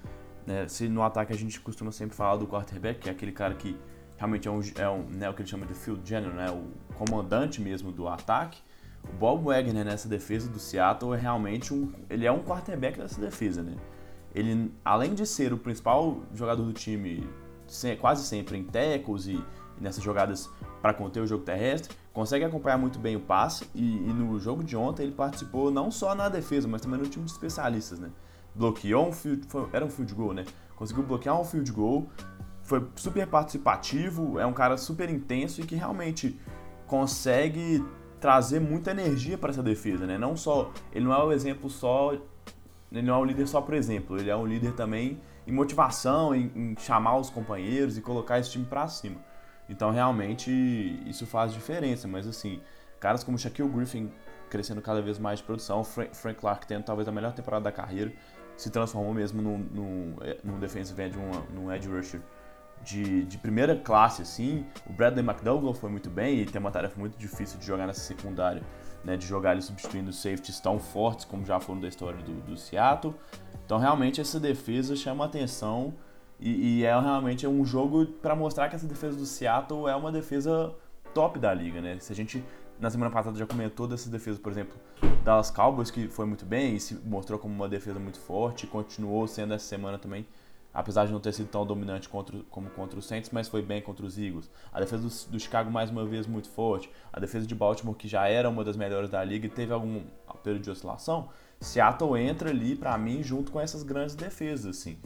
né, 0.47 0.67
se 0.69 0.89
no 0.89 1.03
ataque 1.03 1.33
a 1.33 1.37
gente 1.37 1.61
costuma 1.61 1.93
sempre 1.93 2.17
falar 2.17 2.37
do 2.37 2.47
quarterback, 2.47 3.01
que 3.01 3.09
é 3.09 3.13
aquele 3.13 3.33
cara 3.33 3.55
que 3.55 3.77
realmente 4.17 4.49
é 4.49 4.51
um, 4.51 4.61
é 4.77 4.89
um 4.89 5.03
né, 5.03 5.31
o 5.31 5.35
que 5.35 5.43
ele 5.43 5.49
chama 5.49 5.67
de 5.67 5.75
field 5.75 6.07
general, 6.07 6.35
né, 6.35 6.51
o 6.51 6.95
comandante 6.95 7.61
mesmo 7.61 7.91
do 7.91 8.09
ataque. 8.09 8.61
O 9.09 9.13
Bob 9.13 9.45
Wagner 9.45 9.85
nessa 9.85 10.09
defesa 10.09 10.49
do 10.49 10.59
Seattle 10.59 11.15
é 11.15 11.19
realmente 11.19 11.75
um, 11.75 11.93
ele 12.09 12.27
é 12.27 12.33
um 12.33 12.43
quarterback 12.43 12.99
dessa 12.99 13.21
defesa, 13.21 13.63
né? 13.63 13.77
Ele, 14.35 14.75
além 14.85 15.15
de 15.15 15.27
ser 15.27 15.53
o 15.53 15.59
principal 15.59 16.23
jogador 16.35 16.65
do 16.65 16.73
time 16.73 17.29
quase 18.01 18.25
sempre 18.25 18.59
em 18.59 18.65
tackles 18.65 19.27
e, 19.27 19.43
nessas 19.81 20.03
jogadas 20.03 20.51
para 20.83 20.93
conter 20.93 21.21
o 21.21 21.27
jogo 21.27 21.45
terrestre, 21.45 21.97
consegue 22.13 22.45
acompanhar 22.45 22.79
muito 22.79 22.99
bem 22.99 23.17
o 23.17 23.21
passe 23.21 23.67
e, 23.75 23.83
e, 23.83 24.13
no 24.13 24.39
jogo 24.39 24.63
de 24.63 24.77
ontem 24.77 25.05
ele 25.05 25.13
participou 25.13 25.71
não 25.71 25.91
só 25.91 26.15
na 26.15 26.29
defesa, 26.29 26.69
mas 26.69 26.81
também 26.81 27.01
no 27.01 27.07
time 27.07 27.25
de 27.25 27.31
especialistas, 27.31 27.99
né? 27.99 28.11
Bloqueou 28.55 29.09
um 29.09 29.13
field, 29.13 29.47
foi, 29.49 29.69
era 29.73 29.85
um 29.85 29.91
field 29.91 30.15
goal, 30.15 30.33
né? 30.33 30.45
Conseguiu 30.77 31.03
bloquear 31.05 31.41
um 31.41 31.45
field 31.45 31.71
goal, 31.73 32.09
foi 32.63 32.87
super 32.97 33.27
participativo, 33.27 34.39
é 34.39 34.47
um 34.47 34.53
cara 34.53 34.77
super 34.77 35.11
intenso 35.11 35.61
e 35.61 35.65
que 35.65 35.75
realmente 35.75 36.39
consegue 36.87 37.85
trazer 38.21 38.61
muita 38.61 38.91
energia 38.91 39.37
para 39.37 39.51
essa 39.51 39.63
defesa, 39.63 40.07
né? 40.07 40.17
Não 40.17 40.37
só, 40.37 40.71
ele 40.93 41.05
não 41.05 41.13
é 41.13 41.23
o 41.23 41.33
exemplo 41.33 41.69
só 41.69 42.15
ele 42.99 43.07
não 43.07 43.15
é 43.15 43.19
um 43.19 43.25
líder 43.25 43.47
só 43.47 43.61
por 43.61 43.75
exemplo, 43.75 44.19
ele 44.19 44.31
é 44.31 44.37
um 44.37 44.47
líder 44.47 44.73
também 44.73 45.21
em 45.47 45.53
motivação, 45.53 46.35
em, 46.35 46.51
em 46.55 46.77
chamar 46.79 47.17
os 47.19 47.31
companheiros 47.31 47.99
e 47.99 48.01
colocar 48.01 48.39
esse 48.39 48.51
time 48.51 48.65
para 48.65 48.87
cima. 48.89 49.17
Então 49.69 49.91
realmente 49.91 50.51
isso 51.07 51.27
faz 51.27 51.53
diferença, 51.53 52.07
mas 52.07 52.27
assim, 52.27 52.61
caras 53.01 53.25
como 53.25 53.39
Shaquille 53.39 53.69
Griffin 53.69 54.11
crescendo 54.49 54.81
cada 54.81 55.03
vez 55.03 55.19
mais 55.19 55.41
de 55.41 55.45
produção, 55.45 55.83
Frank, 55.83 56.17
Frank 56.17 56.39
Clark 56.39 56.67
tendo 56.67 56.85
talvez 56.85 57.09
a 57.09 57.13
melhor 57.13 57.33
temporada 57.33 57.65
da 57.65 57.73
carreira, 57.73 58.13
se 58.57 58.71
transformou 58.71 59.13
mesmo 59.13 59.43
num, 59.43 59.59
num, 59.59 60.17
é, 60.21 60.39
num 60.45 60.59
defensive 60.59 61.01
end, 61.03 61.17
num, 61.53 61.73
edge 61.73 61.89
rusher 61.89 62.21
de, 62.83 63.25
de, 63.25 63.39
primeira 63.39 63.75
classe, 63.75 64.23
assim. 64.23 64.65
O 64.87 64.93
Bradley 64.93 65.25
McDougall 65.25 65.75
foi 65.75 65.91
muito 65.91 66.09
bem 66.09 66.39
e 66.39 66.47
tem 66.47 66.61
uma 66.61 66.71
tarefa 66.71 66.99
muito 67.01 67.19
difícil 67.19 67.59
de 67.59 67.67
jogar 67.67 67.87
nessa 67.87 68.01
secundária 68.01 68.63
né, 69.05 69.17
de 69.17 69.27
jogar 69.27 69.53
ele 69.53 69.63
substituindo 69.63 70.13
safeties 70.13 70.59
tão 70.61 70.79
fortes 70.79 71.25
como 71.25 71.45
já 71.45 71.61
foram 71.61 71.81
da 71.81 71.89
história 71.89 72.23
do, 72.23 72.41
do 72.43 72.57
Seattle. 72.57 73.15
Então 73.65 73.79
realmente 73.79 74.21
essa 74.21 74.41
defesa 74.41 74.97
chama 74.97 75.25
atenção 75.25 75.95
e, 76.41 76.79
e 76.79 76.85
é 76.85 76.99
realmente 76.99 77.47
um 77.47 77.65
jogo 77.65 78.07
para 78.07 78.35
mostrar 78.35 78.69
que 78.69 78.77
essa 78.77 78.87
defesa 78.87 79.17
do 79.17 79.27
Seattle 79.27 79.89
é 79.89 79.95
uma 79.95 80.11
defesa 80.11 80.75
top 81.13 81.39
da 81.39 81.55
liga, 81.55 81.81
né? 81.81 81.99
Se 82.01 82.13
a 82.13 82.17
gente 82.17 82.45
na 82.79 82.91
semana 82.91 83.11
passada 83.11 83.39
já 83.39 83.47
comentou 83.47 83.87
dessas 83.87 84.09
defesas, 84.09 84.39
por 84.39 84.51
exemplo, 84.51 84.75
Dallas 85.23 85.51
Cowboys, 85.51 85.91
que 85.91 86.09
foi 86.09 86.27
muito 86.27 86.45
bem 86.45 86.75
e 86.75 86.81
se 86.81 86.95
mostrou 87.05 87.39
como 87.39 87.55
uma 87.55 87.69
defesa 87.69 88.01
muito 88.01 88.19
forte, 88.19 88.67
continuou 88.67 89.27
sendo 89.27 89.55
essa 89.55 89.65
semana 89.65 89.97
também, 89.97 90.27
apesar 90.75 91.07
de 91.07 91.13
não 91.13 91.21
ter 91.21 91.33
sido 91.33 91.49
tão 91.49 91.65
dominante 91.65 92.09
contra, 92.09 92.37
como 92.51 92.69
contra 92.71 92.99
os 92.99 93.07
Saints, 93.07 93.31
mas 93.33 93.49
foi 93.49 93.63
bem 93.63 93.81
contra 93.81 94.05
os 94.05 94.19
Eagles. 94.19 94.51
A 94.73 94.81
defesa 94.81 95.03
do, 95.03 95.33
do, 95.33 95.41
Chicago, 95.41 95.71
mais 95.71 95.89
uma 95.89 96.05
vez, 96.05 96.27
muito 96.27 96.49
forte. 96.49 96.91
A 97.13 97.21
defesa 97.21 97.47
de 97.47 97.55
Baltimore, 97.55 97.95
que 97.95 98.09
já 98.09 98.27
era 98.27 98.51
uma 98.51 98.65
das 98.65 98.77
melhores 98.77 99.09
da 99.09 99.23
liga 99.23 99.47
e 99.47 99.49
teve 99.49 99.73
algum 99.73 100.03
período 100.43 100.65
de 100.65 100.71
oscilação, 100.71 101.29
Seattle 101.61 102.21
entra 102.21 102.51
ali, 102.51 102.75
para 102.75 102.99
mim, 102.99 103.23
junto 103.23 103.53
com 103.53 103.61
essas 103.61 103.85
grandes 103.85 104.17
defesas, 104.17 104.79
assim, 104.79 104.99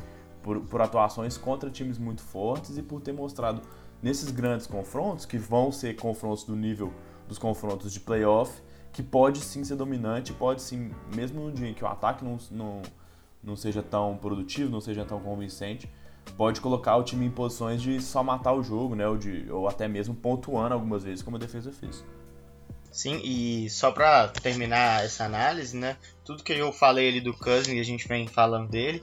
por, 0.43 0.61
por 0.63 0.81
atuações 0.81 1.37
contra 1.37 1.71
times 1.71 1.99
muito 1.99 2.23
fortes 2.23 2.79
e 2.79 2.83
por 2.83 3.01
ter 3.03 3.13
mostrado 3.13 3.61
nesses 4.03 4.31
grandes 4.31 4.67
confrontos, 4.67 5.27
que 5.27 5.37
vão 5.37 5.71
ser 5.71 5.95
confrontos 5.97 6.45
do 6.45 6.57
nível 6.57 6.93
dos 7.29 7.39
confrontos 7.39 7.93
de 7.93 8.01
playoff, 8.01 8.63
que 8.91 9.03
pode 9.03 9.41
sim 9.41 9.63
ser 9.63 9.77
dominante, 9.77 10.33
pode 10.33 10.63
sim, 10.63 10.91
mesmo 11.15 11.43
no 11.43 11.53
dia 11.53 11.69
em 11.69 11.75
que 11.75 11.85
o 11.85 11.87
ataque 11.87 12.25
não, 12.25 12.39
não, 12.51 12.83
não 13.43 13.57
seja 13.57 13.83
tão 13.83 14.17
produtivo, 14.17 14.71
não 14.71 14.81
seja 14.81 15.05
tão 15.05 15.21
convincente, 15.21 15.91
pode 16.37 16.61
colocar 16.61 16.97
o 16.97 17.03
time 17.03 17.27
em 17.27 17.31
posições 17.31 17.81
de 17.81 18.01
só 18.01 18.23
matar 18.23 18.53
o 18.53 18.63
jogo, 18.63 18.95
né? 18.95 19.07
Ou, 19.07 19.17
de, 19.17 19.51
ou 19.51 19.69
até 19.69 19.89
mesmo 19.89 20.15
pontuando 20.15 20.75
algumas 20.75 21.05
vezes, 21.05 21.23
como 21.23 21.37
a 21.37 21.41
defesa 21.41 21.73
fez. 21.73 22.05
Sim, 22.91 23.21
e 23.23 23.69
só 23.71 23.91
para 23.91 24.29
terminar 24.29 25.05
essa 25.05 25.25
análise, 25.25 25.77
né? 25.77 25.97
Tudo 26.25 26.43
que 26.43 26.53
eu 26.53 26.73
falei 26.73 27.09
ali 27.09 27.21
do 27.21 27.35
Cousin 27.35 27.77
e 27.77 27.81
a 27.81 27.85
gente 27.85 28.09
vem 28.09 28.27
falando 28.27 28.69
dele, 28.69 29.03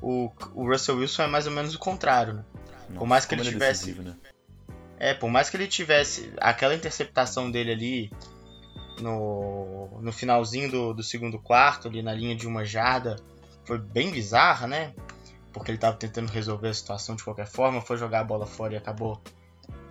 o, 0.00 0.30
o 0.54 0.66
Russell 0.68 0.96
Wilson 0.96 1.22
é 1.22 1.26
mais 1.26 1.46
ou 1.46 1.52
menos 1.52 1.74
o 1.74 1.78
contrário, 1.78 2.34
né? 2.34 2.44
Nossa, 2.88 2.98
por 2.98 3.06
mais 3.06 3.24
que 3.24 3.34
ele, 3.34 3.42
ele 3.42 3.48
é 3.48 3.52
tivesse. 3.52 3.86
Decisivo, 3.86 4.08
né? 4.08 4.16
É, 4.98 5.14
por 5.14 5.30
mais 5.30 5.48
que 5.48 5.56
ele 5.56 5.66
tivesse 5.66 6.32
aquela 6.38 6.74
interceptação 6.74 7.50
dele 7.50 7.72
ali 7.72 8.12
no, 9.00 9.98
no 10.00 10.12
finalzinho 10.12 10.70
do, 10.70 10.92
do 10.92 11.02
segundo 11.02 11.38
quarto, 11.38 11.88
ali 11.88 12.02
na 12.02 12.12
linha 12.12 12.36
de 12.36 12.46
uma 12.46 12.64
jarda, 12.64 13.16
foi 13.64 13.78
bem 13.78 14.10
bizarra, 14.10 14.66
né? 14.66 14.94
Porque 15.52 15.70
ele 15.70 15.78
estava 15.78 15.96
tentando 15.96 16.30
resolver 16.30 16.68
a 16.68 16.74
situação 16.74 17.16
de 17.16 17.24
qualquer 17.24 17.46
forma, 17.46 17.80
foi 17.80 17.96
jogar 17.96 18.20
a 18.20 18.24
bola 18.24 18.46
fora 18.46 18.74
e 18.74 18.76
acabou 18.76 19.20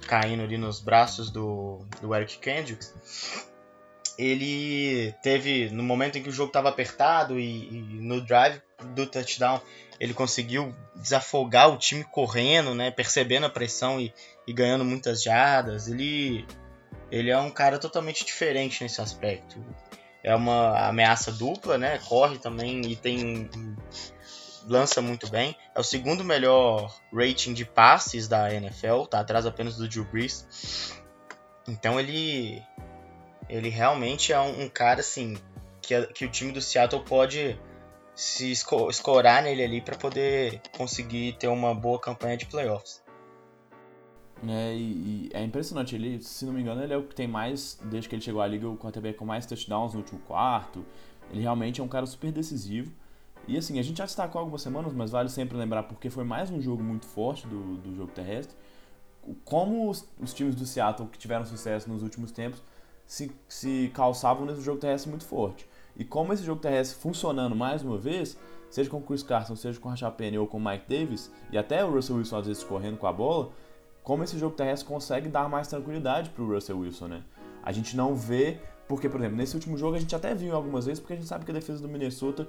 caindo 0.07 0.43
ali 0.43 0.57
nos 0.57 0.79
braços 0.79 1.29
do, 1.29 1.85
do 2.01 2.13
Eric 2.15 2.37
Kendricks. 2.39 2.93
Ele 4.17 5.13
teve, 5.23 5.69
no 5.69 5.83
momento 5.83 6.17
em 6.17 6.23
que 6.23 6.29
o 6.29 6.31
jogo 6.31 6.49
estava 6.49 6.69
apertado 6.69 7.39
e, 7.39 7.69
e 7.69 7.81
no 8.01 8.19
drive 8.19 8.61
do 8.93 9.05
touchdown, 9.05 9.61
ele 9.99 10.13
conseguiu 10.13 10.73
desafogar 10.95 11.69
o 11.69 11.77
time 11.77 12.03
correndo, 12.03 12.73
né, 12.73 12.89
percebendo 12.89 13.45
a 13.45 13.49
pressão 13.49 13.99
e, 13.99 14.13
e 14.47 14.53
ganhando 14.53 14.85
muitas 14.85 15.21
jardas. 15.21 15.87
Ele, 15.87 16.45
ele 17.11 17.29
é 17.29 17.37
um 17.37 17.51
cara 17.51 17.77
totalmente 17.77 18.25
diferente 18.25 18.81
nesse 18.81 19.01
aspecto. 19.01 19.63
É 20.23 20.35
uma 20.35 20.87
ameaça 20.87 21.31
dupla, 21.31 21.77
né? 21.77 21.99
Corre 21.99 22.37
também 22.37 22.81
e 22.81 22.95
tem 22.95 23.49
lança 24.67 25.01
muito 25.01 25.29
bem. 25.29 25.55
É 25.73 25.79
o 25.79 25.83
segundo 25.83 26.23
melhor 26.23 26.93
rating 27.13 27.53
de 27.53 27.65
passes 27.65 28.27
da 28.27 28.53
NFL, 28.53 29.03
tá 29.05 29.19
atrás 29.19 29.45
apenas 29.45 29.77
do 29.77 29.87
Drew 29.87 30.05
Brees. 30.05 30.93
Então 31.67 31.99
ele 31.99 32.61
ele 33.47 33.69
realmente 33.69 34.31
é 34.31 34.39
um, 34.39 34.63
um 34.63 34.69
cara 34.69 34.99
assim 34.99 35.37
que, 35.81 35.99
que 36.07 36.25
o 36.25 36.29
time 36.29 36.51
do 36.51 36.61
Seattle 36.61 37.03
pode 37.03 37.59
se 38.13 38.51
escorar 38.51 39.41
nele 39.41 39.63
ali 39.63 39.81
para 39.81 39.97
poder 39.97 40.61
conseguir 40.75 41.33
ter 41.39 41.47
uma 41.47 41.73
boa 41.73 41.99
campanha 41.99 42.37
de 42.37 42.45
playoffs. 42.45 43.01
É, 44.47 44.75
e, 44.75 44.79
e, 44.79 45.29
é 45.33 45.43
impressionante, 45.43 45.95
ele, 45.95 46.21
se 46.21 46.45
não 46.45 46.53
me 46.53 46.61
engano, 46.61 46.81
ele 46.81 46.93
é 46.93 46.97
o 46.97 47.03
que 47.03 47.13
tem 47.13 47.27
mais, 47.27 47.77
desde 47.83 48.07
que 48.07 48.15
ele 48.15 48.21
chegou 48.21 48.41
à 48.41 48.47
liga, 48.47 48.67
o 48.67 48.77
quarterback 48.77 49.17
com 49.17 49.25
mais 49.25 49.45
touchdowns 49.45 49.93
no 49.93 49.99
último 49.99 50.19
quarto. 50.21 50.85
Ele 51.31 51.41
realmente 51.41 51.81
é 51.81 51.83
um 51.83 51.87
cara 51.87 52.05
super 52.05 52.31
decisivo. 52.31 52.91
E 53.47 53.57
assim, 53.57 53.79
a 53.79 53.81
gente 53.81 53.97
já 53.97 54.05
destacou 54.05 54.39
algumas 54.39 54.61
semanas, 54.61 54.93
mas 54.93 55.11
vale 55.11 55.29
sempre 55.29 55.57
lembrar 55.57 55.83
porque 55.83 56.09
foi 56.09 56.23
mais 56.23 56.51
um 56.51 56.61
jogo 56.61 56.83
muito 56.83 57.05
forte 57.05 57.47
do, 57.47 57.77
do 57.77 57.95
jogo 57.95 58.11
terrestre. 58.11 58.55
Como 59.43 59.89
os, 59.89 60.07
os 60.19 60.33
times 60.33 60.55
do 60.55 60.65
Seattle 60.65 61.07
que 61.09 61.17
tiveram 61.17 61.45
sucesso 61.45 61.89
nos 61.89 62.01
últimos 62.03 62.31
tempos 62.31 62.61
se, 63.05 63.31
se 63.47 63.91
calçavam 63.93 64.45
nesse 64.45 64.61
jogo 64.61 64.79
terrestre 64.79 65.09
muito 65.09 65.25
forte. 65.25 65.67
E 65.97 66.05
como 66.05 66.31
esse 66.31 66.43
jogo 66.43 66.61
terrestre 66.61 66.99
funcionando 67.01 67.55
mais 67.55 67.81
uma 67.83 67.97
vez, 67.97 68.37
seja 68.69 68.89
com 68.89 68.97
o 68.97 69.01
Chris 69.01 69.23
Carson, 69.23 69.55
seja 69.55 69.79
com 69.79 69.87
o 69.87 69.91
Rashad 69.91 70.13
Penny 70.13 70.37
ou 70.37 70.47
com 70.47 70.57
o 70.57 70.63
Mike 70.63 70.85
Davis, 70.87 71.31
e 71.51 71.57
até 71.57 71.83
o 71.83 71.91
Russell 71.91 72.17
Wilson 72.17 72.37
às 72.37 72.47
vezes 72.47 72.63
correndo 72.63 72.97
com 72.97 73.07
a 73.07 73.11
bola, 73.11 73.51
como 74.09 74.23
esse 74.23 74.39
jogo 74.39 74.55
terrestre 74.55 74.89
consegue 74.89 75.29
dar 75.29 75.47
mais 75.47 75.67
tranquilidade 75.67 76.31
para 76.31 76.43
o 76.43 76.51
Russell 76.51 76.79
Wilson, 76.79 77.05
né? 77.09 77.23
A 77.61 77.71
gente 77.71 77.95
não 77.95 78.15
vê, 78.15 78.59
porque, 78.87 79.07
por 79.07 79.19
exemplo, 79.19 79.37
nesse 79.37 79.53
último 79.53 79.77
jogo 79.77 79.95
a 79.95 79.99
gente 79.99 80.15
até 80.15 80.33
viu 80.33 80.55
algumas 80.55 80.87
vezes, 80.87 80.99
porque 80.99 81.13
a 81.13 81.15
gente 81.15 81.27
sabe 81.27 81.45
que 81.45 81.51
a 81.51 81.53
defesa 81.53 81.79
do 81.79 81.87
Minnesota, 81.87 82.47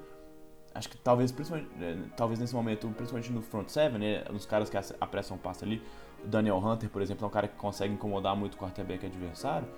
acho 0.74 0.88
que 0.88 0.96
talvez, 0.96 1.30
principalmente, 1.30 1.68
é, 1.78 1.98
talvez 2.16 2.40
nesse 2.40 2.54
momento, 2.54 2.88
principalmente 2.96 3.30
no 3.30 3.42
front 3.42 3.68
seven, 3.68 3.98
né, 3.98 4.24
nos 4.32 4.46
caras 4.46 4.70
que 4.70 4.76
apressam 4.98 5.36
o 5.36 5.38
passe 5.38 5.62
ali, 5.62 5.82
o 6.24 6.28
Daniel 6.28 6.56
Hunter, 6.56 6.88
por 6.88 7.02
exemplo, 7.02 7.26
é 7.26 7.28
um 7.28 7.30
cara 7.30 7.46
que 7.46 7.58
consegue 7.58 7.92
incomodar 7.92 8.34
muito 8.34 8.54
o 8.54 8.56
quarterback 8.56 9.04
adversário, 9.04 9.68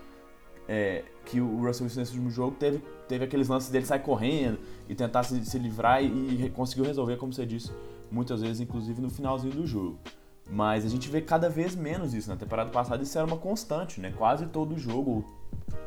é, 0.68 1.02
que 1.24 1.40
o 1.40 1.66
Russell 1.66 1.86
Wilson 1.86 1.98
nesse 1.98 2.12
último 2.12 2.30
jogo 2.30 2.54
teve, 2.60 2.78
teve 3.08 3.24
aqueles 3.24 3.48
lances 3.48 3.70
dele 3.70 3.86
sair 3.86 4.02
correndo 4.02 4.60
e 4.88 4.94
tentar 4.94 5.24
se, 5.24 5.44
se 5.44 5.58
livrar 5.58 6.00
e, 6.00 6.44
e, 6.44 6.50
conseguiu 6.50 6.84
resolver, 6.84 7.16
como 7.16 7.32
você 7.32 7.44
disse, 7.44 7.72
muitas 8.08 8.40
vezes, 8.40 8.60
inclusive 8.60 9.02
no 9.02 9.10
finalzinho 9.10 9.52
do 9.52 9.66
jogo. 9.66 9.98
Mas 10.50 10.84
a 10.84 10.88
gente 10.88 11.08
vê 11.08 11.20
cada 11.20 11.48
vez 11.48 11.74
menos 11.74 12.14
isso. 12.14 12.28
Na 12.28 12.36
temporada 12.36 12.70
passada 12.70 13.02
isso 13.02 13.16
era 13.16 13.26
uma 13.26 13.36
constante, 13.36 14.00
né? 14.00 14.12
Quase 14.16 14.46
todo 14.46 14.78
jogo, 14.78 15.24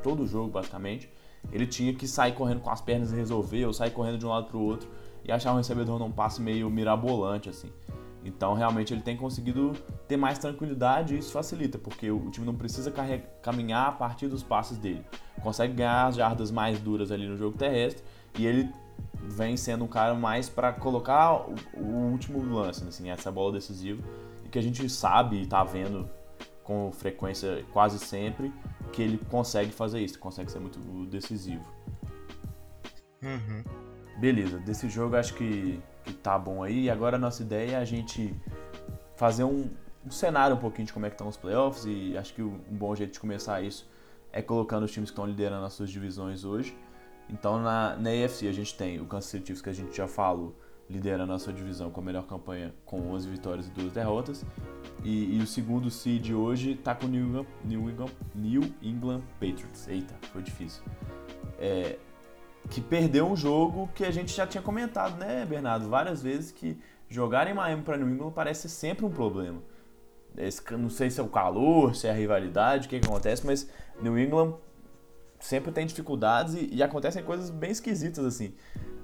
todo 0.01 0.25
jogo 0.25 0.49
basicamente, 0.49 1.09
ele 1.51 1.67
tinha 1.67 1.93
que 1.93 2.07
sair 2.07 2.33
correndo 2.33 2.61
com 2.61 2.69
as 2.69 2.81
pernas 2.81 3.11
e 3.11 3.15
resolver, 3.15 3.65
ou 3.65 3.73
sair 3.73 3.91
correndo 3.91 4.17
de 4.17 4.25
um 4.25 4.29
lado 4.29 4.47
para 4.47 4.57
o 4.57 4.61
outro 4.61 4.89
e 5.23 5.31
achar 5.31 5.53
um 5.53 5.57
recebedor 5.57 5.99
num 5.99 6.11
passe 6.11 6.41
meio 6.41 6.69
mirabolante, 6.69 7.49
assim. 7.49 7.71
Então, 8.23 8.55
realmente, 8.55 8.91
ele 8.91 9.01
tem 9.01 9.15
conseguido 9.15 9.73
ter 10.07 10.17
mais 10.17 10.39
tranquilidade 10.39 11.13
e 11.13 11.19
isso 11.19 11.31
facilita, 11.31 11.77
porque 11.77 12.09
o 12.09 12.31
time 12.31 12.45
não 12.45 12.55
precisa 12.55 12.91
caminhar 13.41 13.89
a 13.89 13.91
partir 13.91 14.27
dos 14.27 14.41
passes 14.41 14.79
dele. 14.79 15.05
Consegue 15.43 15.73
ganhar 15.73 16.07
as 16.07 16.15
jardas 16.15 16.49
mais 16.49 16.79
duras 16.79 17.11
ali 17.11 17.27
no 17.27 17.37
jogo 17.37 17.55
terrestre 17.55 18.03
e 18.37 18.47
ele 18.47 18.67
vem 19.27 19.55
sendo 19.55 19.83
um 19.85 19.87
cara 19.87 20.15
mais 20.15 20.49
para 20.49 20.73
colocar 20.73 21.45
o, 21.75 21.83
último 22.11 22.43
lance, 22.43 22.83
assim, 22.87 23.09
essa 23.09 23.31
bola 23.31 23.53
decisiva, 23.53 24.03
que 24.55 24.59
a 24.59 24.63
gente 24.63 24.89
sabe 24.89 25.35
e 25.35 25.41
está 25.41 25.65
vendo 25.65 26.09
com 26.63 26.89
frequência 26.93 27.65
quase 27.73 27.99
sempre 27.99 28.53
que 28.93 29.01
ele 29.01 29.17
consegue 29.29 29.69
fazer 29.69 29.99
isso, 29.99 30.17
consegue 30.17 30.49
ser 30.49 30.59
muito 30.59 30.79
decisivo. 31.07 31.65
Uhum. 33.21 33.63
Beleza, 34.17 34.57
desse 34.59 34.87
jogo 34.87 35.17
acho 35.17 35.33
que 35.33 35.77
que 36.05 36.13
tá 36.13 36.39
bom 36.39 36.63
aí. 36.63 36.83
E 36.83 36.89
agora 36.89 37.17
a 37.17 37.19
nossa 37.19 37.43
ideia 37.43 37.71
é 37.71 37.75
a 37.75 37.83
gente 37.83 38.33
fazer 39.17 39.43
um, 39.43 39.69
um 40.05 40.11
cenário 40.11 40.55
um 40.55 40.59
pouquinho 40.59 40.85
de 40.85 40.93
como 40.93 41.05
é 41.05 41.09
que 41.09 41.15
estão 41.15 41.27
os 41.27 41.35
playoffs 41.35 41.83
e 41.85 42.17
acho 42.17 42.33
que 42.33 42.41
um 42.41 42.57
bom 42.69 42.95
jeito 42.95 43.11
de 43.11 43.19
começar 43.19 43.61
isso 43.61 43.85
é 44.31 44.41
colocando 44.41 44.83
os 44.83 44.91
times 44.91 45.09
que 45.09 45.13
estão 45.13 45.25
liderando 45.25 45.65
as 45.65 45.73
suas 45.73 45.89
divisões 45.89 46.45
hoje. 46.45 46.77
Então 47.29 47.59
na, 47.61 47.97
na 47.97 48.09
AFC 48.11 48.47
a 48.47 48.53
gente 48.53 48.73
tem 48.77 49.01
o 49.01 49.05
Kansas 49.05 49.31
City 49.31 49.47
Chiefs 49.47 49.61
que 49.61 49.69
a 49.69 49.73
gente 49.73 49.97
já 49.97 50.07
falou 50.07 50.55
liderando 50.89 51.33
a 51.33 51.39
sua 51.39 51.51
divisão 51.51 51.89
com 51.89 51.99
a 51.99 52.03
melhor 52.03 52.25
campanha 52.27 52.73
com 52.85 53.11
11 53.11 53.29
vitórias 53.29 53.67
e 53.67 53.71
2 53.71 53.93
derrotas. 53.93 54.45
E, 55.03 55.37
e 55.37 55.41
o 55.41 55.47
segundo 55.47 55.89
seed 55.89 56.31
hoje 56.31 56.71
está 56.71 56.93
com 56.93 57.05
o 57.05 57.09
New 57.09 57.25
England, 57.25 57.45
New, 57.63 57.89
England, 57.89 58.11
New 58.33 58.63
England 58.81 59.21
Patriots. 59.39 59.87
Eita, 59.87 60.15
foi 60.31 60.41
difícil. 60.41 60.83
É, 61.59 61.97
que 62.69 62.81
perdeu 62.81 63.27
um 63.27 63.35
jogo 63.35 63.89
que 63.93 64.03
a 64.03 64.11
gente 64.11 64.33
já 64.33 64.47
tinha 64.47 64.61
comentado, 64.61 65.17
né, 65.17 65.45
Bernardo, 65.45 65.89
várias 65.89 66.21
vezes 66.21 66.51
que 66.51 66.79
jogar 67.07 67.47
em 67.47 67.53
Miami 67.53 67.83
para 67.83 67.97
New 67.97 68.09
England 68.09 68.31
parece 68.31 68.67
sempre 68.69 69.05
um 69.05 69.11
problema. 69.11 69.61
Esse, 70.37 70.61
não 70.75 70.89
sei 70.89 71.09
se 71.09 71.19
é 71.19 71.23
o 71.23 71.27
calor, 71.27 71.95
se 71.95 72.07
é 72.07 72.11
a 72.11 72.13
rivalidade, 72.13 72.87
o 72.87 72.89
que, 72.89 72.99
que 72.99 73.05
acontece, 73.05 73.45
mas 73.45 73.69
New 74.01 74.17
England 74.17 74.55
sempre 75.39 75.71
tem 75.71 75.85
dificuldades 75.85 76.55
e, 76.55 76.69
e, 76.73 76.83
acontecem 76.83 77.23
coisas 77.23 77.49
bem 77.49 77.71
esquisitas 77.71 78.25
assim. 78.25 78.53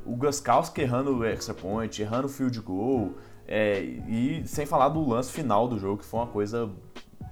O 0.06 0.16
Guskowski 0.16 0.82
errando 0.82 1.18
o 1.18 1.26
extra 1.26 1.54
point, 1.54 2.02
errando 2.02 2.28
o 2.28 2.30
field 2.30 2.60
goal, 2.62 3.14
é, 3.48 3.82
e 3.82 4.44
sem 4.48 4.66
falar 4.66 4.90
do 4.90 5.08
lance 5.08 5.32
final 5.32 5.68
do 5.68 5.78
jogo, 5.78 6.00
que 6.00 6.06
foi 6.06 6.20
uma 6.22 6.28
coisa 6.28 6.70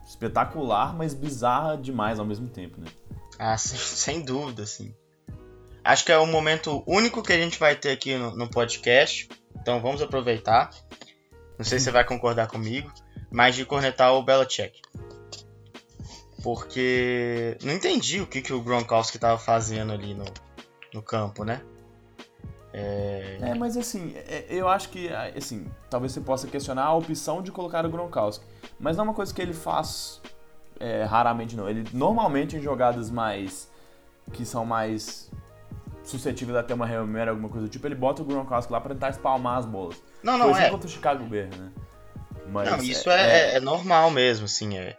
espetacular, 0.08 0.96
mas 0.96 1.14
bizarra 1.14 1.78
demais 1.78 2.20
ao 2.20 2.26
mesmo 2.26 2.48
tempo, 2.48 2.80
né? 2.82 2.88
Ah, 3.38 3.56
sem, 3.58 3.78
sem 3.78 4.22
dúvida, 4.22 4.64
assim. 4.64 4.94
Acho 5.84 6.06
que 6.06 6.12
é 6.12 6.18
o 6.18 6.26
momento 6.26 6.84
único 6.86 7.24
que 7.24 7.32
a 7.32 7.38
gente 7.38 7.58
vai 7.58 7.76
ter 7.76 7.92
aqui 7.92 8.18
no, 8.18 8.36
no 8.36 8.50
podcast. 8.50 9.30
Então 9.56 9.82
vamos 9.82 10.02
aproveitar. 10.02 10.72
Não 11.58 11.66
sei 11.66 11.80
se 11.80 11.86
você 11.86 11.92
vai 11.92 12.04
concordar 12.04 12.48
comigo, 12.48 12.92
mas 13.32 13.56
de 13.56 13.66
cornetar 13.66 14.14
o 14.14 14.24
Belichick. 14.24 14.82
Porque 16.44 17.58
não 17.64 17.74
entendi 17.74 18.22
o 18.22 18.28
que, 18.28 18.42
que 18.42 18.54
o 18.54 18.62
Gronkowski 18.62 19.18
estava 19.18 19.38
fazendo 19.38 19.92
ali 19.92 20.14
no, 20.14 20.26
no 20.94 21.02
campo, 21.02 21.44
né? 21.44 21.62
É... 22.72 23.40
é, 23.42 23.56
mas 23.56 23.76
assim, 23.76 24.14
é, 24.16 24.46
eu 24.50 24.68
acho 24.68 24.90
que 24.90 25.10
assim, 25.36 25.66
talvez 25.90 26.12
você 26.12 26.22
possa 26.22 26.48
questionar 26.48 26.84
a 26.84 26.94
opção 26.94 27.42
de 27.42 27.52
colocar 27.52 27.86
o 27.86 27.90
Gronkowski. 27.90 28.46
Mas 28.80 28.96
não 28.96 29.06
é 29.06 29.08
uma 29.08 29.14
coisa 29.14 29.34
que 29.34 29.42
ele 29.42 29.54
faz 29.54 30.22
é, 30.80 31.04
raramente 31.04 31.56
não. 31.56 31.70
Ele 31.70 31.86
normalmente 31.94 32.56
em 32.56 32.62
jogadas 32.62 33.10
mais. 33.10 33.70
que 34.32 34.46
são 34.46 34.66
mais 34.66 35.30
suscetíveis 36.04 36.58
a 36.58 36.64
ter 36.64 36.74
uma 36.74 36.88
Mary, 37.06 37.30
alguma 37.30 37.50
coisa 37.50 37.68
do 37.68 37.70
tipo, 37.70 37.86
ele 37.86 37.96
bota 37.96 38.22
o 38.22 38.26
Gronkowski 38.26 38.72
lá 38.72 38.82
pra 38.82 38.94
tentar 38.94 39.10
espalmar 39.10 39.60
as 39.60 39.66
bolas. 39.66 40.02
Não, 40.24 40.38
não, 40.38 40.54
Foi 40.54 40.64
é. 40.64 40.70
contra 40.70 40.88
o 40.88 40.90
Chicago 40.90 41.24
Bears, 41.26 41.56
né? 41.56 41.72
Mas 42.52 42.72
Não, 42.72 42.78
isso 42.80 43.12
é, 43.12 43.56
é 43.56 43.60
normal 43.60 44.10
mesmo, 44.10 44.46
assim. 44.46 44.78
É, 44.78 44.98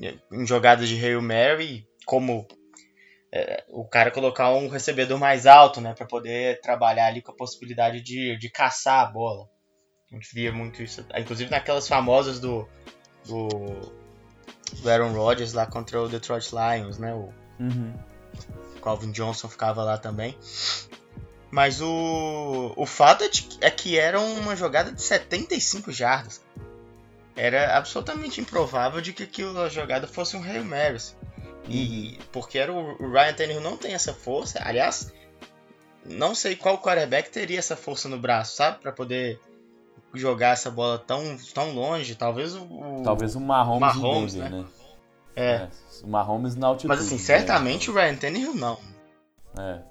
é- 0.00 0.14
em 0.30 0.46
jogadas 0.46 0.88
de 0.88 1.02
Hail 1.02 1.22
Mary, 1.22 1.86
como 2.04 2.46
é, 3.32 3.64
o 3.68 3.84
cara 3.86 4.10
colocar 4.10 4.50
um 4.52 4.68
recebedor 4.68 5.18
mais 5.18 5.46
alto, 5.46 5.80
né? 5.80 5.94
Pra 5.94 6.06
poder 6.06 6.60
trabalhar 6.60 7.06
ali 7.06 7.22
com 7.22 7.32
a 7.32 7.36
possibilidade 7.36 8.00
de, 8.02 8.36
de 8.36 8.50
caçar 8.50 9.00
a 9.00 9.06
bola. 9.10 9.48
A 10.10 10.14
gente 10.14 10.34
via 10.34 10.52
muito 10.52 10.82
isso. 10.82 11.04
Inclusive 11.16 11.50
naquelas 11.50 11.88
famosas 11.88 12.38
do, 12.38 12.68
do, 13.26 13.48
do 14.82 14.90
Aaron 14.90 15.12
Rodgers 15.12 15.54
lá 15.54 15.64
contra 15.66 16.00
o 16.02 16.08
Detroit 16.08 16.50
Lions, 16.52 16.98
né? 16.98 17.14
O, 17.14 17.32
Uhum. 17.60 17.94
Calvin 18.82 19.12
Johnson 19.12 19.48
ficava 19.48 19.84
lá 19.84 19.96
também. 19.96 20.36
Mas 21.50 21.80
o, 21.80 22.72
o 22.76 22.86
fato 22.86 23.22
é, 23.24 23.28
de- 23.28 23.58
é 23.60 23.70
que 23.70 23.96
era 23.98 24.18
uma 24.18 24.56
jogada 24.56 24.90
de 24.90 25.00
75 25.00 25.92
jardas. 25.92 26.42
Era 27.36 27.76
absolutamente 27.76 28.40
improvável 28.40 29.00
de 29.00 29.12
que 29.12 29.22
aquela 29.22 29.68
jogada 29.70 30.06
fosse 30.08 30.36
um 30.36 30.42
Hail 30.42 30.64
Mary. 30.64 30.96
assim. 30.96 31.14
E 31.68 32.18
porque 32.32 32.58
era 32.58 32.72
o, 32.72 32.96
Ryan 33.10 33.34
Tannehill 33.34 33.60
não 33.60 33.76
tem 33.76 33.94
essa 33.94 34.12
força. 34.12 34.60
Aliás, 34.62 35.12
não 36.04 36.34
sei 36.34 36.56
qual 36.56 36.78
quarterback 36.78 37.30
teria 37.30 37.58
essa 37.58 37.76
força 37.76 38.08
no 38.08 38.18
braço, 38.18 38.56
sabe? 38.56 38.80
Pra 38.80 38.92
poder 38.92 39.40
jogar 40.14 40.50
essa 40.50 40.70
bola 40.70 40.98
tão, 40.98 41.36
tão 41.54 41.72
longe. 41.72 42.14
Talvez 42.14 42.54
o. 42.54 43.02
Talvez 43.04 43.34
o 43.34 43.40
Mahomes, 43.40 43.80
Mahomes, 43.80 44.34
Denver, 44.34 44.50
né? 44.50 44.64
É. 45.34 45.68
O 46.02 46.08
Mahomes 46.08 46.54
na 46.56 46.66
altitude. 46.66 46.88
Mas 46.88 47.06
assim, 47.06 47.14
né? 47.14 47.20
certamente 47.20 47.90
o 47.90 47.94
Ryan 47.94 48.16
Tannehill 48.16 48.54
não. 48.54 48.78
É. 49.58 49.82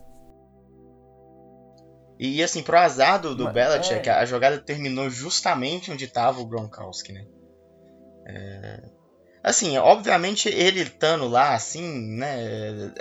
E 2.20 2.44
assim, 2.44 2.62
pro 2.62 2.78
azar 2.78 3.20
do, 3.20 3.34
do 3.36 3.46
Mas- 3.46 3.54
Belichick, 3.54 4.08
é. 4.08 4.12
a 4.12 4.26
jogada 4.26 4.60
terminou 4.60 5.10
justamente 5.10 5.92
onde 5.92 6.08
tava 6.08 6.40
o 6.40 6.46
Gronkowski, 6.46 7.12
né? 7.12 7.26
É, 8.28 8.84
Assim, 9.44 9.78
obviamente 9.78 10.48
ele 10.50 10.82
estando 10.82 11.28
lá, 11.28 11.54
assim, 11.54 12.16
né? 12.18 12.92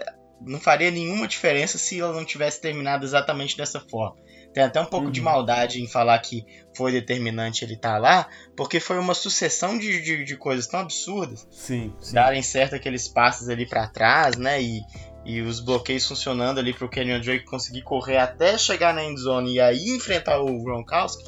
Não 0.41 0.59
faria 0.59 0.91
nenhuma 0.91 1.28
diferença 1.28 1.76
se 1.76 2.01
ela 2.01 2.14
não 2.14 2.24
tivesse 2.24 2.61
terminado 2.61 3.05
exatamente 3.05 3.57
dessa 3.57 3.78
forma. 3.80 4.16
Tem 4.55 4.64
até 4.64 4.80
um 4.80 4.86
pouco 4.86 5.11
de 5.11 5.20
Uhum. 5.20 5.26
maldade 5.26 5.80
em 5.82 5.86
falar 5.86 6.18
que 6.18 6.45
foi 6.74 6.91
determinante 6.91 7.64
ele 7.64 7.74
estar 7.74 7.99
lá, 7.99 8.26
porque 8.57 8.80
foi 8.80 8.99
uma 8.99 9.14
sucessão 9.14 9.78
de, 9.78 10.01
de, 10.03 10.24
de 10.24 10.36
coisas 10.36 10.66
tão 10.66 10.80
absurdas 10.80 11.47
Sim, 11.53 11.95
sim. 12.01 12.14
darem 12.14 12.43
certo 12.43 12.74
aqueles 12.74 13.07
passes 13.07 13.49
ali 13.49 13.64
pra 13.66 13.86
trás, 13.86 14.36
né? 14.36 14.61
E, 14.61 14.80
e 15.24 15.41
os 15.43 15.61
bloqueios 15.61 16.07
funcionando 16.07 16.59
ali 16.59 16.72
pro 16.72 16.88
Kenyon 16.88 17.20
Drake 17.20 17.45
conseguir 17.45 17.82
correr 17.82 18.16
até 18.16 18.57
chegar 18.59 18.93
na 18.95 19.05
endzone 19.05 19.55
e 19.55 19.61
aí 19.61 19.91
enfrentar 19.91 20.41
o 20.41 20.62
Gronkowski, 20.64 21.22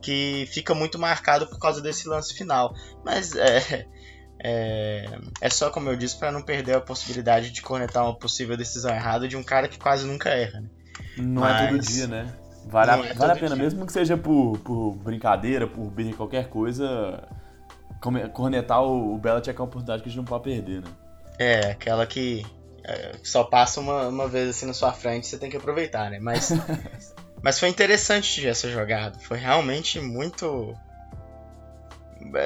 que 0.00 0.46
fica 0.52 0.72
muito 0.74 0.98
marcado 0.98 1.48
por 1.48 1.58
causa 1.58 1.80
desse 1.80 2.06
lance 2.06 2.32
final. 2.34 2.72
Mas 3.04 3.34
é, 3.34 3.86
é, 4.40 5.18
é 5.40 5.50
só 5.50 5.70
como 5.70 5.88
eu 5.88 5.96
disse 5.96 6.16
pra 6.16 6.30
não 6.32 6.42
perder 6.42 6.76
a 6.76 6.80
possibilidade 6.80 7.50
de 7.50 7.62
cornetar 7.62 8.04
uma 8.04 8.14
possível 8.14 8.56
decisão 8.56 8.94
errada 8.94 9.26
de 9.28 9.36
um 9.36 9.42
cara 9.42 9.68
que 9.68 9.78
quase 9.78 10.06
nunca 10.06 10.30
erra. 10.30 10.60
Né? 10.60 10.68
Não 11.18 11.46
é 11.46 11.66
todo 11.66 11.76
Mas- 11.76 11.86
dia, 11.86 12.06
né? 12.06 12.32
Vale, 12.66 12.90
a, 12.90 12.98
é 12.98 13.14
vale 13.14 13.32
a 13.32 13.36
pena, 13.36 13.54
dia. 13.54 13.64
mesmo 13.64 13.86
que 13.86 13.92
seja 13.92 14.16
por, 14.16 14.58
por 14.58 14.94
brincadeira, 14.96 15.66
por 15.66 15.90
birra, 15.90 16.14
qualquer 16.14 16.48
coisa, 16.48 17.26
cornetar 18.34 18.82
o, 18.82 19.14
o 19.14 19.18
Belichick 19.18 19.56
é 19.56 19.60
uma 19.62 19.66
oportunidade 19.66 20.02
que 20.02 20.08
a 20.08 20.12
gente 20.12 20.18
não 20.18 20.24
pode 20.24 20.44
perder, 20.44 20.82
né? 20.82 20.90
É, 21.38 21.70
aquela 21.70 22.06
que 22.06 22.44
é, 22.84 23.12
só 23.22 23.42
passa 23.44 23.80
uma, 23.80 24.08
uma 24.08 24.28
vez 24.28 24.50
assim 24.50 24.66
na 24.66 24.74
sua 24.74 24.92
frente, 24.92 25.26
você 25.26 25.38
tem 25.38 25.48
que 25.48 25.56
aproveitar, 25.56 26.10
né? 26.10 26.18
Mas, 26.20 26.50
mas 27.42 27.58
foi 27.58 27.68
interessante 27.70 28.46
essa 28.46 28.70
jogada. 28.70 29.18
Foi 29.18 29.38
realmente 29.38 29.98
muito. 30.00 30.74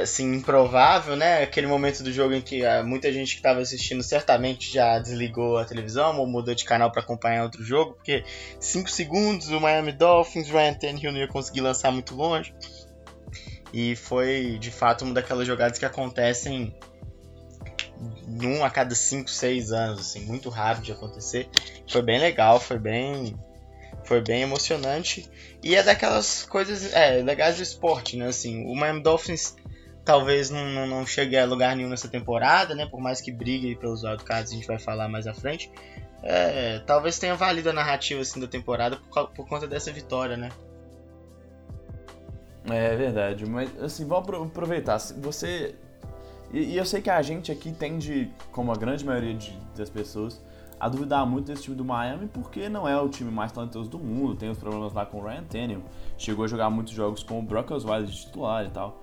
Assim, 0.01 0.35
improvável, 0.35 1.17
né? 1.17 1.43
Aquele 1.43 1.67
momento 1.67 2.03
do 2.03 2.13
jogo 2.13 2.35
em 2.35 2.43
que 2.43 2.65
ah, 2.65 2.83
muita 2.83 3.11
gente 3.13 3.33
que 3.33 3.39
estava 3.39 3.61
assistindo 3.61 4.03
certamente 4.03 4.73
já 4.73 4.99
desligou 4.99 5.57
a 5.57 5.65
televisão 5.65 6.19
ou 6.19 6.27
mudou 6.27 6.55
de 6.55 6.65
canal 6.65 6.93
para 6.93 7.01
acompanhar 7.01 7.43
outro 7.43 7.65
jogo, 7.65 7.95
porque 7.95 8.23
5 8.61 8.91
segundos 8.91 9.49
o 9.49 9.59
Miami 9.59 9.93
Dolphins, 9.93 10.51
Ryan 10.51 10.75
Tannehill 10.75 11.13
não 11.13 11.21
ia 11.21 11.29
conseguir 11.29 11.63
lançar 11.63 11.91
muito 11.91 12.15
longe. 12.15 12.55
E 13.73 13.97
foi, 13.97 14.59
de 14.61 14.71
fato, 14.71 15.05
uma 15.05 15.15
daquelas 15.15 15.47
jogadas 15.47 15.79
que 15.79 15.87
acontecem 15.87 16.75
num 18.27 18.65
a 18.65 18.71
cada 18.71 18.95
5, 18.95 19.31
6 19.31 19.73
anos, 19.73 20.01
assim, 20.01 20.21
muito 20.27 20.51
raro 20.51 20.83
de 20.83 20.93
acontecer. 20.93 21.49
Foi 21.89 22.03
bem 22.03 22.19
legal, 22.19 22.61
foi 22.61 22.79
bem 22.79 23.35
foi 24.05 24.21
bem 24.21 24.43
emocionante 24.43 25.31
e 25.63 25.77
é 25.77 25.83
daquelas 25.83 26.45
coisas 26.45 26.93
é, 26.93 27.23
legais 27.23 27.57
do 27.57 27.63
esporte, 27.63 28.17
né? 28.17 28.27
Assim, 28.27 28.65
o 28.67 28.75
Miami 28.75 29.01
Dolphins 29.01 29.55
talvez 30.05 30.51
não, 30.51 30.65
não, 30.71 30.87
não 30.87 31.07
chegue 31.07 31.37
a 31.37 31.45
lugar 31.45 31.77
nenhum 31.77 31.89
nessa 31.89 32.09
temporada, 32.09 32.75
né? 32.75 32.87
Por 32.87 33.01
mais 33.01 33.21
que 33.21 33.31
brigue 33.33 33.75
pelos 33.77 34.03
wildcards, 34.03 34.53
a 34.53 34.55
gente 34.55 34.67
vai 34.67 34.79
falar 34.79 35.09
mais 35.09 35.27
à 35.27 35.35
frente. 35.35 35.71
É, 36.23 36.79
talvez 36.87 37.19
tenha 37.19 37.35
valido 37.35 37.71
a 37.71 37.73
narrativa 37.73 38.21
assim 38.21 38.39
da 38.41 38.47
temporada 38.47 38.97
por, 38.97 39.29
por 39.31 39.49
conta 39.49 39.67
dessa 39.67 39.91
vitória, 39.91 40.37
né? 40.37 40.51
É 42.71 42.95
verdade, 42.95 43.45
mas 43.45 43.71
assim, 43.83 44.07
apro- 44.15 44.45
aproveitar. 44.45 44.99
Você. 45.21 45.75
E, 46.53 46.61
e 46.61 46.77
eu 46.77 46.87
sei 46.87 47.01
que 47.03 47.11
a 47.11 47.21
gente 47.21 47.51
aqui 47.51 47.73
tende, 47.73 48.31
como 48.53 48.71
a 48.73 48.77
grande 48.77 49.05
maioria 49.05 49.35
de- 49.35 49.59
das 49.77 49.91
pessoas, 49.91 50.41
a 50.79 50.89
duvidar 50.89 51.27
muito 51.27 51.47
desse 51.47 51.63
time 51.65 51.75
do 51.77 51.85
Miami 51.85 52.29
porque 52.29 52.69
não 52.69 52.89
é 52.89 53.01
o 53.01 53.09
time 53.09 53.31
mais 53.31 53.51
talentoso 53.51 53.89
do 53.91 53.99
mundo, 53.99 54.37
tem 54.37 54.49
os 54.51 54.59
problemas 54.59 54.93
lá 54.93 55.05
com 55.05 55.19
o 55.19 55.25
Ryan 55.25 55.45
Tannehill, 55.45 55.83
chegou 56.17 56.45
a 56.45 56.49
jogar 56.49 56.71
muitos 56.71 56.93
jogos 56.93 57.23
com 57.23 57.39
o 57.39 57.43
Brock 57.43 57.71
Osweiler 57.73 58.07
de 58.07 58.17
titular 58.17 58.65
e 58.65 58.71
tal. 58.71 59.02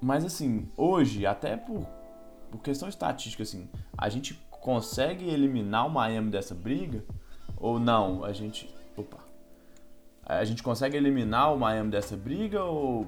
Mas 0.00 0.24
assim, 0.24 0.68
hoje, 0.76 1.26
até 1.26 1.56
por, 1.56 1.86
por 2.50 2.60
questão 2.60 2.88
estatística, 2.88 3.42
assim, 3.42 3.68
a 3.96 4.08
gente 4.08 4.34
consegue 4.50 5.28
eliminar 5.28 5.86
o 5.86 5.90
Miami 5.90 6.30
dessa 6.30 6.54
briga? 6.54 7.04
Ou 7.56 7.78
não? 7.78 8.24
A 8.24 8.32
gente. 8.32 8.74
Opa. 8.96 9.18
A 10.24 10.44
gente 10.44 10.62
consegue 10.62 10.96
eliminar 10.96 11.54
o 11.54 11.58
Miami 11.58 11.90
dessa 11.90 12.16
briga 12.16 12.64
ou 12.64 13.06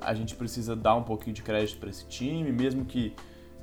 a 0.00 0.14
gente 0.14 0.34
precisa 0.34 0.76
dar 0.76 0.94
um 0.94 1.02
pouquinho 1.02 1.34
de 1.34 1.42
crédito 1.42 1.78
para 1.78 1.88
esse 1.88 2.06
time, 2.06 2.52
mesmo 2.52 2.84
que, 2.84 3.14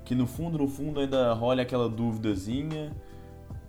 que 0.03 0.15
no 0.15 0.26
fundo, 0.28 0.57
no 0.57 0.67
fundo 0.67 0.99
ainda 0.99 1.34
role 1.34 1.61
aquela 1.61 1.88
duvidazinha 1.88 2.91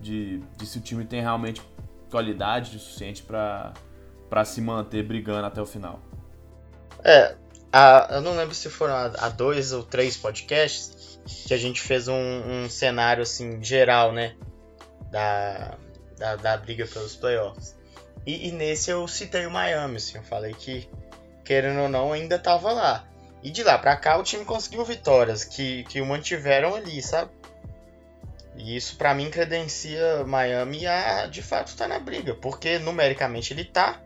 de, 0.01 0.43
de 0.57 0.67
se 0.67 0.79
o 0.79 0.81
time 0.81 1.05
tem 1.05 1.21
realmente 1.21 1.63
qualidade 2.11 2.79
suficiente 2.79 3.23
para 3.23 4.45
se 4.45 4.61
manter 4.61 5.05
brigando 5.05 5.47
até 5.47 5.61
o 5.61 5.67
final. 5.67 6.01
É, 7.05 7.37
a- 7.77 8.09
eu 8.17 8.21
não 8.23 8.37
lembro 8.37 8.55
se 8.55 8.69
foram 8.71 8.95
a, 8.95 9.29
dois 9.29 9.73
ou 9.73 9.83
três 9.83 10.17
podcasts 10.17 11.21
que 11.47 11.53
a 11.55 11.57
gente 11.59 11.81
fez 11.81 12.09
um, 12.09 12.15
um 12.15 12.69
cenário 12.71 13.23
assim 13.23 13.63
geral, 13.63 14.13
né, 14.13 14.37
da, 15.11 15.77
da, 16.19 16.37
da 16.37 16.57
briga 16.57 16.87
pelos 16.87 17.17
playoffs. 17.17 17.77
E, 18.25 18.49
e 18.49 18.53
nesse 18.53 18.91
eu 18.91 19.07
citei 19.09 19.47
o 19.47 19.51
Miami, 19.51 19.97
assim, 19.97 20.17
eu 20.19 20.25
falei 20.25 20.55
que 20.55 20.89
querendo 21.45 21.81
ou 21.81 21.89
não 21.89 22.13
ainda 22.13 22.39
tava 22.39 22.73
lá. 22.73 23.05
E 23.43 23.51
de 23.51 23.63
lá 23.63 23.79
pra 23.79 23.97
cá 23.97 24.17
o 24.19 24.23
time 24.25 24.45
conseguiu 24.45 24.85
vitórias 24.85 25.45
que, 25.45 25.85
que 25.85 26.01
o 26.01 26.07
mantiveram 26.07 26.75
ali, 26.75 27.01
sabe? 27.03 27.31
E 28.57 28.77
isso 28.77 28.97
pra 28.97 29.15
mim 29.15 29.31
credencia 29.31 30.25
Miami 30.25 30.87
a 30.87 31.27
de 31.27 31.43
fato 31.43 31.69
estar 31.69 31.87
na 31.87 31.99
briga, 31.99 32.35
porque 32.35 32.79
numericamente 32.79 33.53
ele 33.53 33.65
tá, 33.65 34.01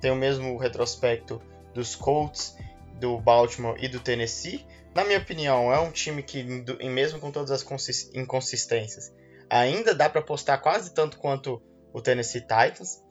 tem 0.00 0.10
o 0.10 0.16
mesmo 0.16 0.56
retrospecto 0.58 1.40
dos 1.72 1.96
Colts, 1.96 2.56
do 2.98 3.18
Baltimore 3.20 3.76
e 3.82 3.88
do 3.88 4.00
Tennessee. 4.00 4.66
Na 4.94 5.04
minha 5.04 5.18
opinião, 5.18 5.72
é 5.72 5.78
um 5.80 5.90
time 5.90 6.22
que, 6.22 6.42
mesmo 6.42 7.18
com 7.18 7.30
todas 7.30 7.50
as 7.50 7.62
consis- 7.62 8.10
inconsistências, 8.14 9.12
ainda 9.50 9.94
dá 9.94 10.08
para 10.08 10.20
apostar 10.20 10.60
quase 10.60 10.94
tanto 10.94 11.18
quanto 11.18 11.60
o 11.92 12.00
Tennessee 12.00 12.40
Titans. 12.40 13.02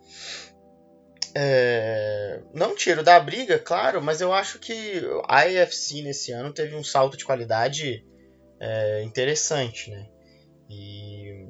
É, 1.35 2.41
Não 2.53 2.75
tiro 2.75 3.03
da 3.03 3.19
briga, 3.19 3.57
claro, 3.57 4.01
mas 4.01 4.21
eu 4.21 4.31
acho 4.31 4.59
que 4.59 5.01
a 5.27 5.39
AFC 5.39 6.01
nesse 6.01 6.31
ano 6.31 6.53
teve 6.53 6.75
um 6.75 6.83
salto 6.83 7.17
de 7.17 7.25
qualidade 7.25 8.05
é, 8.59 9.01
interessante, 9.03 9.89
né? 9.89 10.07
E 10.69 11.49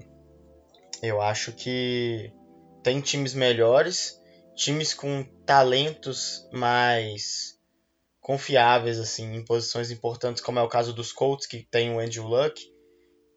eu 1.02 1.22
acho 1.22 1.52
que 1.52 2.32
tem 2.82 3.02
times 3.02 3.34
melhores, 3.34 4.20
times 4.56 4.94
com 4.94 5.24
talentos 5.46 6.48
mais 6.52 7.53
confiáveis 8.24 9.00
assim 9.00 9.36
em 9.36 9.44
posições 9.44 9.92
importantes, 9.92 10.42
como 10.42 10.58
é 10.58 10.64
o 10.64 10.70
caso 10.70 10.94
dos 10.94 11.12
Colts, 11.12 11.46
que 11.46 11.68
tem 11.70 11.94
o 11.94 12.00
Andrew 12.00 12.26
Luck, 12.26 12.60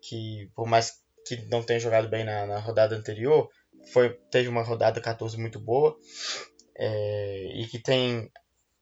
que 0.01 0.49
por 0.55 0.66
mais 0.66 1.03
que 1.26 1.37
não 1.49 1.61
tenha 1.62 1.80
jogado 1.80 2.09
bem 2.09 2.24
na, 2.24 2.47
na 2.47 2.61
rodada 2.61 2.95
anterior, 2.95 3.51
foi, 3.93 4.11
teve 4.30 4.49
uma 4.49 4.62
rodada 4.62 5.01
14 5.01 5.37
muito 5.37 5.59
boa, 5.59 5.99
é, 6.76 7.51
e 7.57 7.66
que 7.66 7.80
tem 7.80 8.30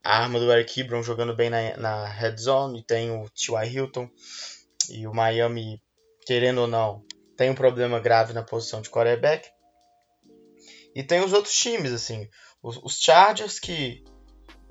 a 0.02 0.18
arma 0.18 0.38
do 0.38 0.52
Eric 0.52 0.78
Ebron 0.78 1.02
jogando 1.02 1.34
bem 1.34 1.48
na, 1.48 1.74
na 1.78 2.06
red 2.06 2.36
zone, 2.36 2.80
e 2.80 2.82
tem 2.82 3.10
o 3.10 3.28
T.Y. 3.30 3.64
Hilton, 3.64 4.10
e 4.90 5.06
o 5.06 5.14
Miami, 5.14 5.82
querendo 6.26 6.60
ou 6.60 6.66
não, 6.66 7.02
tem 7.34 7.48
um 7.48 7.54
problema 7.54 7.98
grave 7.98 8.34
na 8.34 8.42
posição 8.42 8.82
de 8.82 8.90
quarterback. 8.90 9.48
E 10.94 11.02
tem 11.02 11.24
os 11.24 11.32
outros 11.32 11.54
times, 11.54 11.92
assim, 11.92 12.28
os, 12.62 12.76
os 12.82 13.00
Chargers 13.00 13.58
que, 13.58 14.04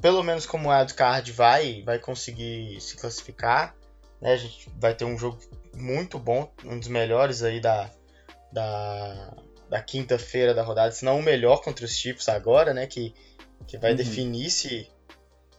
pelo 0.03 0.21
menos 0.21 0.45
como 0.45 0.69
wildcard, 0.69 1.31
vai, 1.31 1.81
vai 1.81 1.97
conseguir 1.97 2.77
se 2.81 2.97
classificar. 2.97 3.73
Né? 4.19 4.33
A 4.33 4.35
gente 4.35 4.69
vai 4.75 4.93
ter 4.93 5.05
um 5.05 5.17
jogo 5.17 5.39
muito 5.73 6.19
bom, 6.19 6.51
um 6.65 6.77
dos 6.77 6.89
melhores 6.89 7.41
aí 7.41 7.61
da, 7.61 7.89
da, 8.51 9.33
da 9.69 9.81
quinta-feira 9.81 10.53
da 10.53 10.61
rodada, 10.61 10.91
se 10.91 11.05
não 11.05 11.19
o 11.19 11.23
melhor 11.23 11.61
contra 11.61 11.85
os 11.85 11.95
Chiefs 11.95 12.27
agora, 12.27 12.73
né? 12.73 12.85
Que, 12.85 13.15
que 13.65 13.77
vai 13.77 13.91
uhum. 13.91 13.95
definir 13.95 14.49
se, 14.49 14.89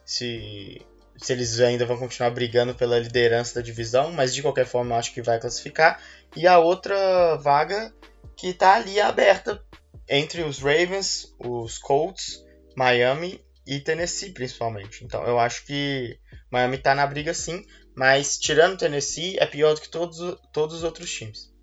se, 0.05 0.79
se 1.17 1.33
eles 1.33 1.59
ainda 1.59 1.83
vão 1.83 1.97
continuar 1.97 2.29
brigando 2.29 2.75
pela 2.75 2.99
liderança 2.99 3.55
da 3.55 3.61
divisão, 3.61 4.11
mas 4.11 4.31
de 4.31 4.43
qualquer 4.43 4.67
forma 4.67 4.93
eu 4.93 4.99
acho 4.99 5.11
que 5.11 5.23
vai 5.23 5.39
classificar. 5.39 5.99
E 6.35 6.45
a 6.45 6.59
outra 6.59 7.35
vaga 7.37 7.91
que 8.37 8.49
está 8.49 8.75
ali 8.75 9.01
aberta 9.01 9.59
entre 10.07 10.43
os 10.43 10.59
Ravens, 10.59 11.33
os 11.39 11.79
Colts, 11.79 12.45
Miami 12.75 13.43
e 13.65 13.79
Tennessee 13.79 14.31
principalmente. 14.31 15.03
Então 15.03 15.23
eu 15.23 15.39
acho 15.39 15.65
que 15.65 16.17
Miami 16.51 16.77
está 16.77 16.93
na 16.93 17.05
briga 17.05 17.33
sim, 17.33 17.65
mas 17.95 18.37
tirando 18.37 18.77
Tennessee 18.77 19.37
é 19.39 19.45
pior 19.45 19.73
do 19.73 19.81
que 19.81 19.89
todos, 19.89 20.37
todos 20.51 20.77
os 20.77 20.83
outros 20.83 21.11
times. 21.11 21.53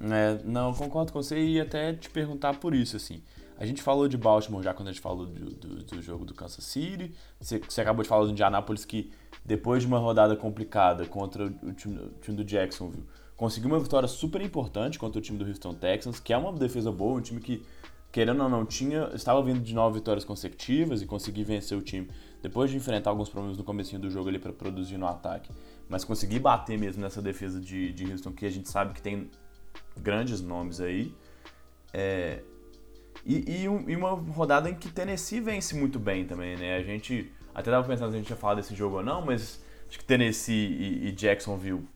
É, 0.00 0.42
não, 0.44 0.74
concordo 0.74 1.12
com 1.12 1.22
você 1.22 1.38
e 1.38 1.60
até 1.60 1.92
te 1.92 2.10
perguntar 2.10 2.58
por 2.58 2.74
isso, 2.74 2.96
assim. 2.96 3.22
A 3.56 3.64
gente 3.64 3.80
falou 3.80 4.08
de 4.08 4.16
Baltimore 4.16 4.62
já 4.62 4.74
quando 4.74 4.88
a 4.88 4.92
gente 4.92 5.00
falou 5.00 5.26
do, 5.26 5.50
do, 5.50 5.84
do 5.84 6.02
jogo 6.02 6.24
do 6.24 6.34
Kansas 6.34 6.64
City. 6.64 7.14
Você, 7.38 7.60
você, 7.60 7.80
acabou 7.80 8.02
de 8.02 8.08
falar 8.08 8.24
do 8.24 8.30
Indianapolis 8.30 8.84
que 8.84 9.12
depois 9.44 9.82
de 9.82 9.86
uma 9.86 9.98
rodada 9.98 10.34
complicada 10.34 11.06
contra 11.06 11.46
o 11.46 11.72
time, 11.72 11.98
o 11.98 12.08
time 12.20 12.36
do 12.36 12.44
Jacksonville, 12.44 13.06
conseguiu 13.36 13.70
uma 13.70 13.78
vitória 13.78 14.08
super 14.08 14.40
importante 14.40 14.98
contra 14.98 15.20
o 15.20 15.22
time 15.22 15.38
do 15.38 15.46
Houston 15.46 15.74
Texans, 15.74 16.18
que 16.18 16.32
é 16.32 16.36
uma 16.36 16.52
defesa 16.52 16.90
boa, 16.90 17.18
um 17.18 17.20
time 17.20 17.40
que, 17.40 17.64
querendo 18.12 18.42
ou 18.42 18.48
não, 18.48 18.66
tinha, 18.66 19.10
estava 19.14 19.42
vindo 19.42 19.60
de 19.60 19.74
nove 19.74 19.98
vitórias 19.98 20.22
consecutivas 20.22 21.00
e 21.00 21.06
conseguir 21.06 21.44
vencer 21.44 21.76
o 21.76 21.80
time 21.80 22.10
depois 22.42 22.70
de 22.70 22.76
enfrentar 22.76 23.08
alguns 23.08 23.30
problemas 23.30 23.56
no 23.56 23.64
começo 23.64 23.98
do 23.98 24.10
jogo 24.10 24.28
ali 24.28 24.38
para 24.38 24.52
produzir 24.52 24.98
no 24.98 25.06
ataque. 25.06 25.50
Mas 25.88 26.04
conseguir 26.04 26.38
bater 26.38 26.78
mesmo 26.78 27.00
nessa 27.00 27.22
defesa 27.22 27.58
de, 27.58 27.90
de 27.92 28.12
Houston, 28.12 28.32
que 28.32 28.44
a 28.44 28.50
gente 28.50 28.68
sabe 28.68 28.92
que 28.92 29.00
tem 29.00 29.30
grandes 29.96 30.42
nomes 30.42 30.80
aí. 30.80 31.14
É, 31.92 32.42
e, 33.24 33.62
e, 33.62 33.68
um, 33.68 33.88
e, 33.88 33.96
uma 33.96 34.10
rodada 34.10 34.68
em 34.68 34.74
que 34.74 34.90
Tennessee 34.90 35.40
vence 35.40 35.74
muito 35.74 35.98
bem 35.98 36.26
também, 36.26 36.56
né? 36.56 36.76
A 36.76 36.82
gente 36.82 37.32
até 37.54 37.70
tava 37.70 37.86
pensando 37.86 38.10
se 38.10 38.16
a 38.16 38.18
gente 38.18 38.30
ia 38.30 38.36
falar 38.36 38.56
desse 38.56 38.74
jogo 38.74 38.96
ou 38.96 39.02
não, 39.02 39.24
mas 39.24 39.62
acho 39.88 39.98
que 39.98 40.04
Tennessee 40.04 40.54
e, 40.54 41.08
e 41.08 41.12
Jacksonville, 41.12 41.86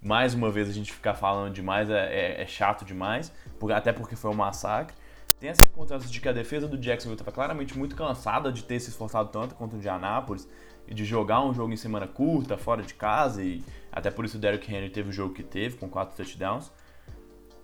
mais 0.00 0.34
uma 0.34 0.50
vez 0.50 0.68
a 0.68 0.72
gente 0.72 0.92
ficar 0.92 1.14
falando 1.14 1.52
demais 1.52 1.90
é, 1.90 2.36
é, 2.36 2.42
é 2.42 2.46
chato 2.46 2.84
demais, 2.84 3.32
até 3.74 3.92
porque 3.92 4.14
foi 4.14 4.30
um 4.30 4.34
massacre. 4.34 4.94
Tem 5.38 5.50
essa 5.50 5.62
circunstância 5.62 6.08
de 6.08 6.20
que 6.20 6.28
a 6.28 6.32
defesa 6.32 6.66
do 6.66 6.78
Jacksonville 6.78 7.14
estava 7.14 7.32
claramente 7.32 7.76
muito 7.76 7.94
cansada 7.94 8.50
de 8.50 8.64
ter 8.64 8.80
se 8.80 8.88
esforçado 8.88 9.28
tanto 9.28 9.54
contra 9.54 9.76
o 9.76 9.78
Indianapolis 9.78 10.48
e 10.88 10.94
de 10.94 11.04
jogar 11.04 11.44
um 11.44 11.52
jogo 11.52 11.72
em 11.72 11.76
semana 11.76 12.06
curta, 12.06 12.56
fora 12.56 12.82
de 12.82 12.94
casa, 12.94 13.42
e 13.42 13.62
até 13.92 14.10
por 14.10 14.24
isso 14.24 14.38
o 14.38 14.40
Derrick 14.40 14.72
Henry 14.72 14.88
teve 14.88 15.10
o 15.10 15.12
jogo 15.12 15.34
que 15.34 15.42
teve, 15.42 15.76
com 15.76 15.88
quatro 15.88 16.16
touchdowns. 16.16 16.70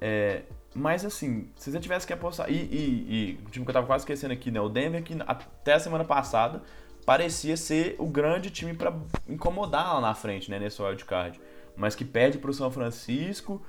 É, 0.00 0.42
mas 0.74 1.04
assim, 1.04 1.48
se 1.56 1.70
você 1.70 1.78
tivesse 1.78 2.06
que 2.06 2.12
apostar. 2.12 2.50
E, 2.50 2.54
e, 2.54 3.38
e, 3.38 3.40
o 3.46 3.50
time 3.50 3.64
que 3.64 3.70
eu 3.70 3.74
tava 3.74 3.86
quase 3.86 4.02
esquecendo 4.02 4.32
aqui, 4.32 4.50
né? 4.50 4.60
O 4.60 4.68
Denver, 4.68 5.02
que 5.02 5.16
até 5.26 5.74
a 5.74 5.80
semana 5.80 6.04
passada 6.04 6.62
parecia 7.06 7.56
ser 7.56 7.96
o 7.98 8.06
grande 8.06 8.50
time 8.50 8.74
para 8.74 8.92
incomodar 9.28 9.94
lá 9.94 10.00
na 10.00 10.14
frente, 10.14 10.50
né? 10.50 10.58
Nesse 10.58 10.82
wildcard. 10.82 11.40
Mas 11.76 11.94
que 11.94 12.04
perde 12.04 12.38
pro 12.38 12.52
São 12.52 12.70
Francisco, 12.70 13.62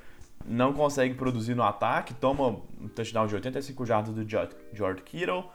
não 0.46 0.74
consegue 0.74 1.14
produzir 1.14 1.56
no 1.56 1.64
ataque, 1.64 2.14
toma 2.14 2.62
um 2.80 2.88
touchdown 2.88 3.28
de 3.28 3.36
85 3.36 3.86
jardas 3.86 4.14
do 4.14 4.28
George 4.28 5.02
Kittle. 5.04 5.46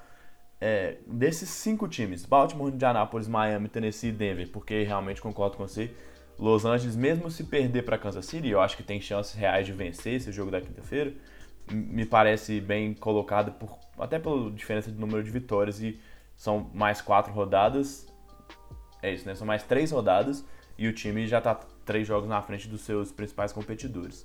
É, 0.61 0.97
desses 1.07 1.49
cinco 1.51 1.87
times, 1.87 2.25
Baltimore, 2.25 2.73
Indianapolis, 2.73 3.29
Miami, 3.29 3.69
Tennessee 3.69 4.09
e 4.09 4.13
Denver, 4.13 4.51
porque 4.51 4.83
realmente 4.83 5.21
concordo 5.21 5.57
com 5.57 5.67
você, 5.67 5.95
Los 6.39 6.65
Angeles, 6.65 6.95
mesmo 6.95 7.31
se 7.31 7.45
perder 7.45 7.83
para 7.83 7.99
Kansas 7.99 8.25
City, 8.27 8.49
eu 8.49 8.61
acho 8.61 8.77
que 8.77 8.83
tem 8.83 9.01
chances 9.01 9.35
reais 9.35 9.67
de 9.67 9.73
vencer 9.73 10.15
esse 10.15 10.31
jogo 10.31 10.53
da 10.53 10.61
quinta-feira. 10.61 11.13
Me 11.71 12.07
parece 12.07 12.61
bem 12.61 12.95
colocado, 12.95 13.53
por, 13.53 13.77
até 13.99 14.19
pela 14.19 14.51
diferença 14.53 14.91
de 14.91 14.99
número 14.99 15.23
de 15.23 15.31
vitórias. 15.31 15.81
E 15.83 16.01
são 16.37 16.71
mais 16.73 17.01
quatro 17.01 17.33
rodadas. 17.33 18.07
É 19.03 19.13
isso, 19.13 19.27
né? 19.27 19.35
São 19.35 19.47
mais 19.47 19.65
três 19.65 19.91
rodadas. 19.91 20.47
E 20.79 20.87
o 20.87 20.93
time 20.93 21.27
já 21.27 21.39
está 21.39 21.57
três 21.85 22.07
jogos 22.07 22.29
na 22.29 22.41
frente 22.41 22.69
dos 22.69 22.83
seus 22.83 23.11
principais 23.11 23.53
competidores. 23.53 24.25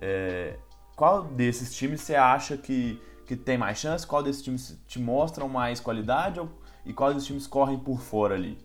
É, 0.00 0.56
qual 0.94 1.24
desses 1.24 1.74
times 1.74 2.00
você 2.00 2.14
acha 2.14 2.56
que, 2.56 3.00
que 3.26 3.36
tem 3.36 3.58
mais 3.58 3.78
chance? 3.78 4.06
Qual 4.06 4.22
desses 4.22 4.42
times 4.42 4.78
te 4.86 4.98
mostram 4.98 5.48
mais 5.48 5.80
qualidade? 5.80 6.40
Ou, 6.40 6.48
e 6.84 6.92
quais 6.92 7.14
desses 7.14 7.26
times 7.26 7.46
correm 7.46 7.78
por 7.78 8.00
fora 8.00 8.34
ali? 8.34 8.58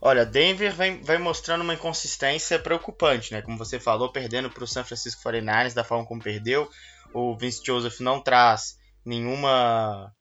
Olha, 0.00 0.26
Denver 0.26 0.74
vem, 0.74 1.02
vem 1.02 1.18
mostrando 1.18 1.62
uma 1.62 1.74
inconsistência 1.74 2.58
preocupante, 2.58 3.32
né? 3.32 3.42
Como 3.42 3.56
você 3.56 3.80
falou, 3.80 4.12
perdendo 4.12 4.50
para 4.50 4.62
o 4.62 4.66
San 4.66 4.84
Francisco 4.84 5.22
49ers 5.22 5.74
da 5.74 5.82
forma 5.82 6.04
como 6.04 6.22
perdeu. 6.22 6.70
O 7.14 7.36
Vince 7.36 7.62
Joseph 7.64 8.00
não 8.00 8.20
traz 8.20 8.78
nenhuma 9.04 10.12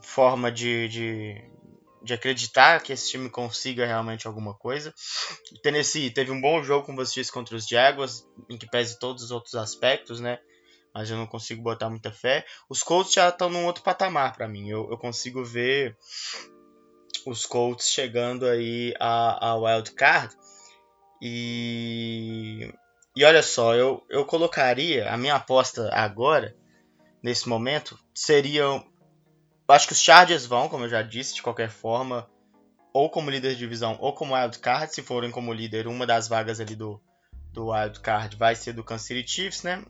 forma 0.00 0.50
de, 0.50 0.88
de, 0.88 1.44
de 2.02 2.14
acreditar 2.14 2.82
que 2.82 2.92
esse 2.92 3.10
time 3.10 3.30
consiga 3.30 3.86
realmente 3.86 4.26
alguma 4.26 4.54
coisa. 4.54 4.92
O 5.52 5.60
Tennessee 5.60 6.10
teve 6.10 6.30
um 6.30 6.40
bom 6.40 6.62
jogo, 6.62 6.86
como 6.86 6.98
você 6.98 7.20
disse, 7.20 7.32
contra 7.32 7.56
os 7.56 7.66
Jaguars, 7.66 8.26
em 8.50 8.58
que 8.58 8.68
pese 8.68 8.98
todos 8.98 9.24
os 9.24 9.30
outros 9.30 9.54
aspectos, 9.54 10.20
né? 10.20 10.38
Mas 10.94 11.10
eu 11.10 11.16
não 11.16 11.26
consigo 11.26 11.62
botar 11.62 11.88
muita 11.88 12.12
fé. 12.12 12.44
Os 12.68 12.82
Colts 12.82 13.12
já 13.12 13.28
estão 13.28 13.48
num 13.48 13.64
outro 13.64 13.82
patamar 13.82 14.34
para 14.34 14.48
mim. 14.48 14.68
Eu, 14.68 14.90
eu 14.90 14.98
consigo 14.98 15.44
ver 15.44 15.96
os 17.26 17.46
Colts 17.46 17.88
chegando 17.88 18.46
aí 18.46 18.94
a, 19.00 19.50
a 19.50 19.56
wild 19.56 19.92
card. 19.92 20.34
E, 21.20 22.72
e 23.16 23.24
olha 23.24 23.42
só, 23.42 23.74
eu, 23.74 24.04
eu 24.10 24.24
colocaria 24.24 25.08
a 25.10 25.16
minha 25.16 25.36
aposta 25.36 25.88
agora, 25.94 26.54
nesse 27.22 27.48
momento, 27.48 27.98
seria. 28.14 28.64
Acho 29.72 29.86
que 29.86 29.94
os 29.94 30.02
Chargers 30.02 30.44
vão, 30.44 30.68
como 30.68 30.84
eu 30.84 30.88
já 30.90 31.00
disse, 31.00 31.34
de 31.34 31.42
qualquer 31.42 31.70
forma, 31.70 32.28
ou 32.92 33.08
como 33.08 33.30
líder 33.30 33.52
de 33.52 33.60
divisão 33.60 33.96
ou 34.00 34.12
como 34.12 34.34
wild 34.34 34.58
card. 34.58 34.94
Se 34.94 35.00
forem 35.00 35.30
como 35.30 35.50
líder, 35.50 35.86
uma 35.86 36.06
das 36.06 36.28
vagas 36.28 36.60
ali 36.60 36.76
do, 36.76 37.00
do 37.54 37.70
wild 37.70 37.98
card 38.00 38.36
vai 38.36 38.54
ser 38.54 38.74
do 38.74 38.84
Kansas 38.84 39.06
City 39.06 39.26
Chiefs, 39.26 39.62
né? 39.62 39.82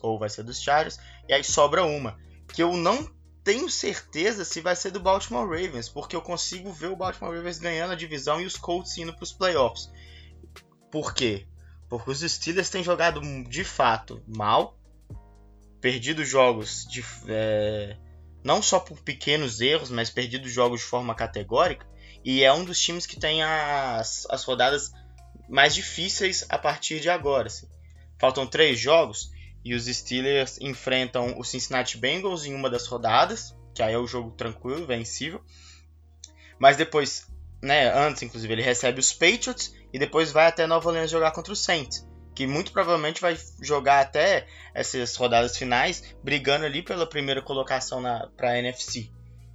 Ou 0.00 0.20
vai 0.20 0.28
ser 0.28 0.44
dos 0.44 0.62
Chargers. 0.62 1.00
E 1.28 1.32
aí 1.32 1.42
sobra 1.42 1.84
uma 1.84 2.16
que 2.46 2.62
eu 2.62 2.76
não 2.76 3.10
tenho 3.42 3.68
certeza 3.68 4.44
se 4.44 4.60
vai 4.60 4.76
ser 4.76 4.92
do 4.92 5.00
Baltimore 5.00 5.48
Ravens, 5.48 5.88
porque 5.88 6.14
eu 6.14 6.22
consigo 6.22 6.72
ver 6.72 6.92
o 6.92 6.96
Baltimore 6.96 7.34
Ravens 7.34 7.58
ganhando 7.58 7.92
a 7.92 7.96
divisão 7.96 8.40
e 8.40 8.46
os 8.46 8.56
Colts 8.56 8.96
indo 8.98 9.12
para 9.12 9.24
os 9.24 9.32
playoffs. 9.32 9.90
Por 10.92 11.12
quê? 11.12 11.48
Porque 11.88 12.08
os 12.08 12.20
Steelers 12.20 12.70
têm 12.70 12.84
jogado 12.84 13.20
de 13.48 13.64
fato 13.64 14.22
mal, 14.28 14.78
perdido 15.80 16.24
jogos 16.24 16.86
de, 16.86 17.04
é, 17.26 17.96
não 18.44 18.60
só 18.60 18.78
por 18.78 19.00
pequenos 19.00 19.62
erros, 19.62 19.88
mas 19.88 20.10
perdido 20.10 20.48
jogos 20.48 20.80
de 20.80 20.86
forma 20.86 21.14
categórica, 21.14 21.86
e 22.22 22.44
é 22.44 22.52
um 22.52 22.64
dos 22.64 22.78
times 22.78 23.06
que 23.06 23.18
tem 23.18 23.42
as, 23.42 24.26
as 24.28 24.44
rodadas 24.44 24.92
mais 25.48 25.74
difíceis 25.74 26.44
a 26.48 26.58
partir 26.58 27.00
de 27.00 27.08
agora. 27.08 27.48
Assim. 27.48 27.66
Faltam 28.18 28.46
três 28.46 28.78
jogos 28.78 29.30
e 29.64 29.74
os 29.74 29.86
Steelers 29.86 30.58
enfrentam 30.60 31.38
o 31.38 31.44
Cincinnati 31.44 31.96
Bengals 31.96 32.44
em 32.44 32.54
uma 32.54 32.68
das 32.68 32.86
rodadas, 32.86 33.54
que 33.74 33.82
aí 33.82 33.94
é 33.94 33.98
o 33.98 34.06
jogo 34.06 34.30
tranquilo, 34.30 34.86
vencível. 34.86 35.42
Mas 36.58 36.76
depois, 36.76 37.26
né, 37.62 37.92
antes 37.92 38.22
inclusive, 38.22 38.52
ele 38.52 38.62
recebe 38.62 39.00
os 39.00 39.12
Patriots 39.12 39.74
e 39.92 39.98
depois 39.98 40.30
vai 40.30 40.46
até 40.46 40.66
Nova 40.66 40.88
Orleans 40.88 41.10
jogar 41.10 41.32
contra 41.32 41.52
o 41.52 41.56
Saints, 41.56 42.06
que 42.34 42.46
muito 42.46 42.72
provavelmente 42.72 43.20
vai 43.20 43.36
jogar 43.62 44.00
até 44.00 44.46
essas 44.74 45.14
rodadas 45.16 45.56
finais 45.56 46.02
brigando 46.22 46.64
ali 46.64 46.82
pela 46.82 47.06
primeira 47.06 47.40
colocação 47.40 48.02
para 48.36 48.50
a 48.50 48.58
NFC. 48.58 49.10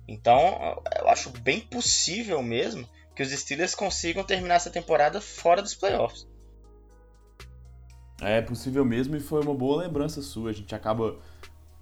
Então, 0.07 0.81
eu 0.97 1.09
acho 1.09 1.29
bem 1.29 1.59
possível 1.59 2.41
mesmo 2.41 2.87
que 3.15 3.21
os 3.21 3.29
Steelers 3.29 3.75
consigam 3.75 4.23
terminar 4.23 4.55
essa 4.55 4.69
temporada 4.69 5.19
fora 5.19 5.61
dos 5.61 5.75
playoffs. 5.75 6.27
É 8.21 8.41
possível 8.41 8.83
mesmo 8.83 9.15
e 9.15 9.19
foi 9.19 9.41
uma 9.41 9.53
boa 9.53 9.83
lembrança 9.83 10.21
sua. 10.21 10.49
A 10.49 10.53
gente 10.53 10.73
acaba 10.73 11.17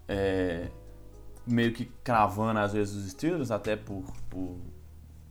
é, 0.07 0.67
meio 1.45 1.73
que 1.73 1.85
cravando 2.03 2.59
às 2.59 2.73
vezes 2.73 2.95
os 2.95 3.11
Steelers, 3.11 3.51
até 3.51 3.75
por, 3.75 4.03
por 4.29 4.59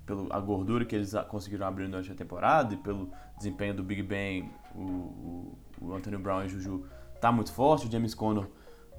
pela 0.07 0.35
a 0.35 0.41
gordura 0.41 0.85
que 0.85 0.95
eles 0.95 1.13
conseguiram 1.29 1.67
abrir 1.67 1.89
durante 1.89 2.11
a 2.11 2.15
temporada 2.15 2.73
e 2.75 2.77
pelo 2.77 3.11
desempenho 3.37 3.75
do 3.75 3.83
Big 3.83 4.03
Ben, 4.03 4.51
o, 4.81 5.59
o, 5.81 6.19
Brown 6.19 6.45
e 6.45 6.49
Juju 6.49 6.85
tá 7.21 7.33
muito 7.33 7.53
forte. 7.53 7.87
O 7.87 7.91
James 7.91 8.15
Conner 8.15 8.47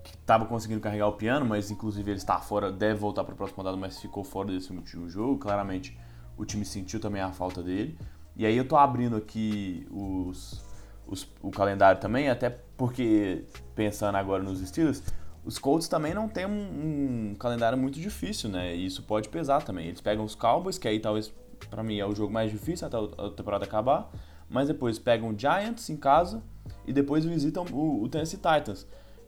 que 0.03 0.15
estava 0.15 0.45
conseguindo 0.45 0.79
carregar 0.79 1.07
o 1.07 1.13
piano, 1.13 1.45
mas 1.45 1.69
inclusive 1.69 2.09
ele 2.09 2.17
está 2.17 2.39
fora, 2.39 2.71
deve 2.71 2.95
voltar 2.95 3.25
para 3.25 3.33
o 3.33 3.37
próximo 3.37 3.57
rodada, 3.57 3.75
mas 3.75 3.99
ficou 3.99 4.23
fora 4.23 4.47
desse 4.47 4.71
último 4.71 5.09
jogo. 5.09 5.37
Claramente 5.37 5.97
o 6.37 6.45
time 6.45 6.63
sentiu 6.63 6.99
também 6.99 7.21
a 7.21 7.31
falta 7.31 7.61
dele. 7.61 7.97
E 8.35 8.45
aí 8.45 8.55
eu 8.55 8.67
tô 8.67 8.77
abrindo 8.77 9.15
aqui 9.15 9.85
os 9.91 10.65
os, 11.07 11.27
o 11.41 11.49
calendário 11.49 11.99
também, 11.99 12.29
até 12.29 12.49
porque, 12.49 13.45
pensando 13.73 14.15
agora 14.15 14.43
nos 14.43 14.59
Steelers, 14.59 15.01
os 15.43 15.57
Colts 15.57 15.87
também 15.87 16.13
não 16.13 16.27
tem 16.27 16.45
um, 16.45 17.31
um, 17.31 17.35
calendário 17.35 17.77
muito 17.77 17.99
difícil, 17.99 18.49
né? 18.49 18.75
E 18.75 18.85
isso 18.85 19.01
pode 19.03 19.29
pesar 19.29 19.63
também. 19.63 19.87
Eles 19.87 20.01
pegam 20.01 20.25
os 20.25 20.35
Cowboys, 20.35 20.77
que 20.77 20.87
aí 20.87 20.99
talvez 20.99 21.33
para 21.69 21.81
mim 21.81 21.97
é 21.97 22.05
o 22.05 22.13
jogo 22.13 22.31
mais 22.31 22.51
difícil 22.51 22.85
até 22.85 22.97
a 22.97 23.29
temporada 23.29 23.65
acabar, 23.65 24.11
mas 24.49 24.67
depois 24.67 24.97
pegam 24.97 25.29
o 25.29 25.37
Giants 25.37 25.89
em 25.89 25.97
casa 25.97 26.41
e 26.85 26.93
depois 26.93 27.25
visitam 27.25 27.65
o, 27.71 28.03
o 28.03 28.09
Tennessee 28.09 28.37
Titans. 28.37 28.87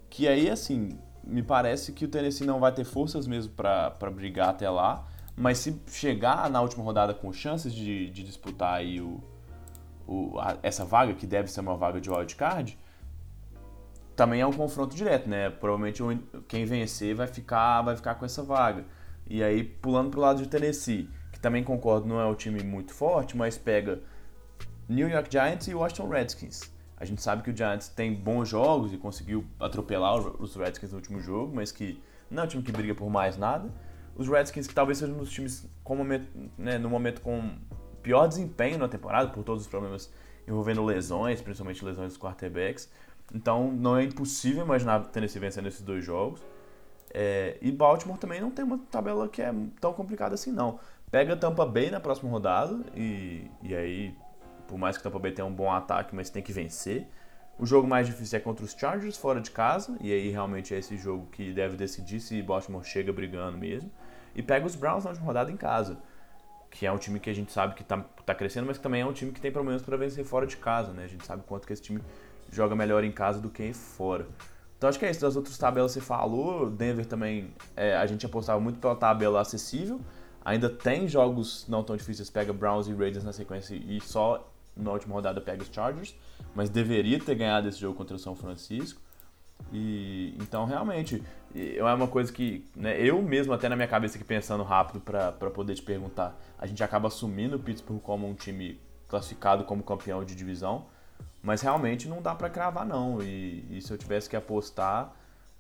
Que 0.09 0.27
aí, 0.27 0.49
assim, 0.49 0.97
me 1.23 1.43
parece 1.43 1.91
que 1.91 2.05
o 2.05 2.07
Tennessee 2.07 2.45
não 2.45 2.59
vai 2.59 2.71
ter 2.71 2.83
forças 2.83 3.27
mesmo 3.27 3.53
para 3.53 4.11
brigar 4.11 4.49
até 4.49 4.69
lá, 4.69 5.05
mas 5.35 5.59
se 5.59 5.79
chegar 5.87 6.49
na 6.49 6.61
última 6.61 6.83
rodada 6.83 7.13
com 7.13 7.31
chances 7.31 7.73
de, 7.73 8.09
de 8.09 8.23
disputar 8.23 8.75
aí 8.75 8.99
o, 8.99 9.21
o, 10.07 10.39
a, 10.39 10.57
essa 10.63 10.83
vaga, 10.83 11.13
que 11.13 11.27
deve 11.27 11.49
ser 11.49 11.61
uma 11.61 11.75
vaga 11.75 12.01
de 12.01 12.09
wildcard, 12.09 12.77
também 14.15 14.41
é 14.41 14.45
um 14.45 14.51
confronto 14.51 14.95
direto, 14.95 15.29
né? 15.29 15.49
Provavelmente 15.49 16.03
quem 16.47 16.65
vencer 16.65 17.15
vai 17.15 17.27
ficar, 17.27 17.81
vai 17.83 17.95
ficar 17.95 18.15
com 18.15 18.25
essa 18.25 18.43
vaga. 18.43 18.83
E 19.25 19.41
aí, 19.43 19.63
pulando 19.63 20.09
pro 20.09 20.19
lado 20.19 20.41
de 20.41 20.49
Tennessee, 20.49 21.09
que 21.31 21.39
também 21.39 21.63
concordo, 21.63 22.07
não 22.07 22.19
é 22.19 22.25
um 22.25 22.35
time 22.35 22.61
muito 22.63 22.93
forte, 22.93 23.37
mas 23.37 23.57
pega 23.57 24.01
New 24.89 25.07
York 25.07 25.29
Giants 25.31 25.67
e 25.67 25.75
Washington 25.75 26.09
Redskins. 26.09 26.71
A 26.97 27.05
gente 27.05 27.21
sabe 27.21 27.43
que 27.43 27.51
o 27.51 27.55
Giants 27.55 27.87
tem 27.89 28.11
bons 28.13 28.49
jogos 28.49 28.91
e 28.91 28.97
conseguiu 28.97 29.45
atropelar 29.59 30.17
os 30.17 30.55
Redskins 30.55 30.91
no 30.91 30.97
último 30.97 31.21
jogo, 31.21 31.55
mas 31.55 31.71
que 31.71 32.01
não 32.29 32.41
é 32.41 32.45
um 32.45 32.49
time 32.49 32.63
que 32.63 32.71
briga 32.71 32.95
por 32.95 33.07
mais 33.07 33.37
nada. 33.37 33.69
Os 34.15 34.27
Redskins, 34.27 34.67
que 34.67 34.73
talvez 34.73 34.97
sejam 34.97 35.15
um 35.15 35.19
dos 35.19 35.29
times 35.29 35.65
com 35.83 35.95
momento, 35.95 36.27
né, 36.57 36.79
no 36.79 36.89
momento 36.89 37.21
com 37.21 37.51
pior 38.01 38.27
desempenho 38.27 38.79
na 38.79 38.87
temporada, 38.87 39.29
por 39.29 39.43
todos 39.43 39.61
os 39.61 39.69
problemas 39.69 40.11
envolvendo 40.47 40.83
lesões, 40.83 41.39
principalmente 41.39 41.85
lesões 41.85 42.09
dos 42.09 42.17
quarterbacks. 42.17 42.89
Então 43.33 43.71
não 43.71 43.95
é 43.95 44.03
impossível 44.03 44.65
imaginar 44.65 45.05
Tennessee 45.05 45.39
vencendo 45.39 45.67
esses 45.67 45.81
dois 45.81 46.03
jogos. 46.03 46.41
É, 47.13 47.57
e 47.61 47.71
Baltimore 47.71 48.17
também 48.17 48.41
não 48.41 48.49
tem 48.49 48.65
uma 48.65 48.79
tabela 48.91 49.29
que 49.29 49.41
é 49.41 49.53
tão 49.79 49.93
complicada 49.93 50.33
assim, 50.33 50.51
não. 50.51 50.79
Pega 51.11 51.35
Tampa 51.37 51.65
Bay 51.65 51.91
na 51.91 51.99
próxima 51.99 52.29
rodada 52.29 52.83
e, 52.95 53.49
e 53.61 53.75
aí 53.75 54.15
por 54.69 54.77
mais 54.77 54.95
que 54.95 55.01
o 55.01 55.03
Tampa 55.03 55.17
Bay 55.17 55.31
tenha 55.31 55.47
um 55.47 55.53
bom 55.53 55.71
ataque, 55.71 56.15
mas 56.15 56.29
tem 56.29 56.43
que 56.43 56.53
vencer. 56.53 57.07
O 57.57 57.65
jogo 57.65 57.87
mais 57.87 58.05
difícil 58.05 58.37
é 58.37 58.39
contra 58.39 58.63
os 58.63 58.71
Chargers 58.71 59.17
fora 59.17 59.41
de 59.41 59.49
casa, 59.49 59.97
e 59.99 60.13
aí 60.13 60.29
realmente 60.29 60.73
é 60.73 60.77
esse 60.77 60.95
jogo 60.95 61.27
que 61.31 61.51
deve 61.51 61.75
decidir 61.75 62.19
se 62.19 62.39
Baltimore 62.41 62.85
chega 62.85 63.11
brigando 63.11 63.57
mesmo. 63.57 63.91
E 64.35 64.43
pega 64.43 64.65
os 64.65 64.75
Browns 64.75 65.03
na 65.03 65.09
última 65.09 65.25
rodada 65.25 65.51
em 65.51 65.57
casa, 65.57 65.97
que 66.69 66.85
é 66.85 66.91
um 66.91 66.97
time 66.97 67.19
que 67.19 67.29
a 67.29 67.33
gente 67.33 67.51
sabe 67.51 67.73
que 67.73 67.81
está 67.81 67.97
tá 68.25 68.35
crescendo, 68.35 68.67
mas 68.67 68.77
que 68.77 68.83
também 68.83 69.01
é 69.01 69.05
um 69.05 69.11
time 69.11 69.31
que 69.31 69.41
tem 69.41 69.51
problemas 69.51 69.81
para 69.81 69.97
vencer 69.97 70.23
fora 70.23 70.45
de 70.45 70.55
casa, 70.55 70.93
né? 70.93 71.03
A 71.03 71.07
gente 71.07 71.25
sabe 71.25 71.43
quanto 71.47 71.65
que 71.65 71.73
esse 71.73 71.81
time 71.81 71.99
joga 72.51 72.75
melhor 72.75 73.03
em 73.03 73.11
casa 73.11 73.41
do 73.41 73.49
que 73.49 73.73
fora. 73.73 74.27
Então 74.77 74.87
acho 74.87 74.97
que 74.97 75.05
é 75.05 75.11
isso. 75.11 75.19
Das 75.19 75.35
outras 75.35 75.57
tabelas 75.57 75.91
você 75.91 75.99
falou, 75.99 76.69
Denver 76.69 77.05
também, 77.05 77.53
é, 77.75 77.97
a 77.97 78.05
gente 78.05 78.25
apostava 78.25 78.59
muito 78.61 78.79
pela 78.79 78.95
tabela 78.95 79.41
acessível. 79.41 79.99
Ainda 80.45 80.69
tem 80.69 81.07
jogos 81.07 81.65
não 81.67 81.83
tão 81.83 81.97
difíceis, 81.97 82.29
pega 82.29 82.53
Browns 82.53 82.87
e 82.87 82.93
Raiders 82.93 83.25
na 83.25 83.33
sequência 83.33 83.75
e 83.75 83.99
só 83.99 84.48
na 84.75 84.91
última 84.91 85.13
rodada 85.13 85.41
pega 85.41 85.63
os 85.63 85.69
Chargers, 85.71 86.15
mas 86.55 86.69
deveria 86.69 87.19
ter 87.19 87.35
ganhado 87.35 87.67
esse 87.67 87.79
jogo 87.79 87.95
contra 87.95 88.15
o 88.15 88.19
São 88.19 88.35
Francisco. 88.35 89.01
E 89.71 90.35
então 90.39 90.65
realmente 90.65 91.21
é 91.53 91.83
uma 91.83 92.07
coisa 92.07 92.31
que 92.31 92.65
né, 92.75 92.99
eu 92.99 93.21
mesmo 93.21 93.51
até 93.51 93.67
na 93.67 93.75
minha 93.75 93.87
cabeça 93.87 94.15
aqui 94.17 94.23
pensando 94.23 94.63
rápido 94.63 95.01
para 95.01 95.31
poder 95.51 95.75
te 95.75 95.81
perguntar, 95.81 96.39
a 96.57 96.65
gente 96.65 96.81
acaba 96.83 97.07
assumindo 97.07 97.57
o 97.57 97.59
Pittsburgh 97.59 98.01
como 98.01 98.27
um 98.27 98.33
time 98.33 98.79
classificado 99.07 99.65
como 99.65 99.83
campeão 99.83 100.23
de 100.23 100.35
divisão, 100.35 100.85
mas 101.41 101.61
realmente 101.61 102.07
não 102.07 102.21
dá 102.21 102.33
para 102.33 102.49
cravar 102.49 102.85
não. 102.85 103.21
E, 103.21 103.65
e, 103.69 103.81
se 103.81 103.91
eu 103.91 103.97
tivesse 103.97 104.29
que 104.29 104.35
apostar, 104.35 105.13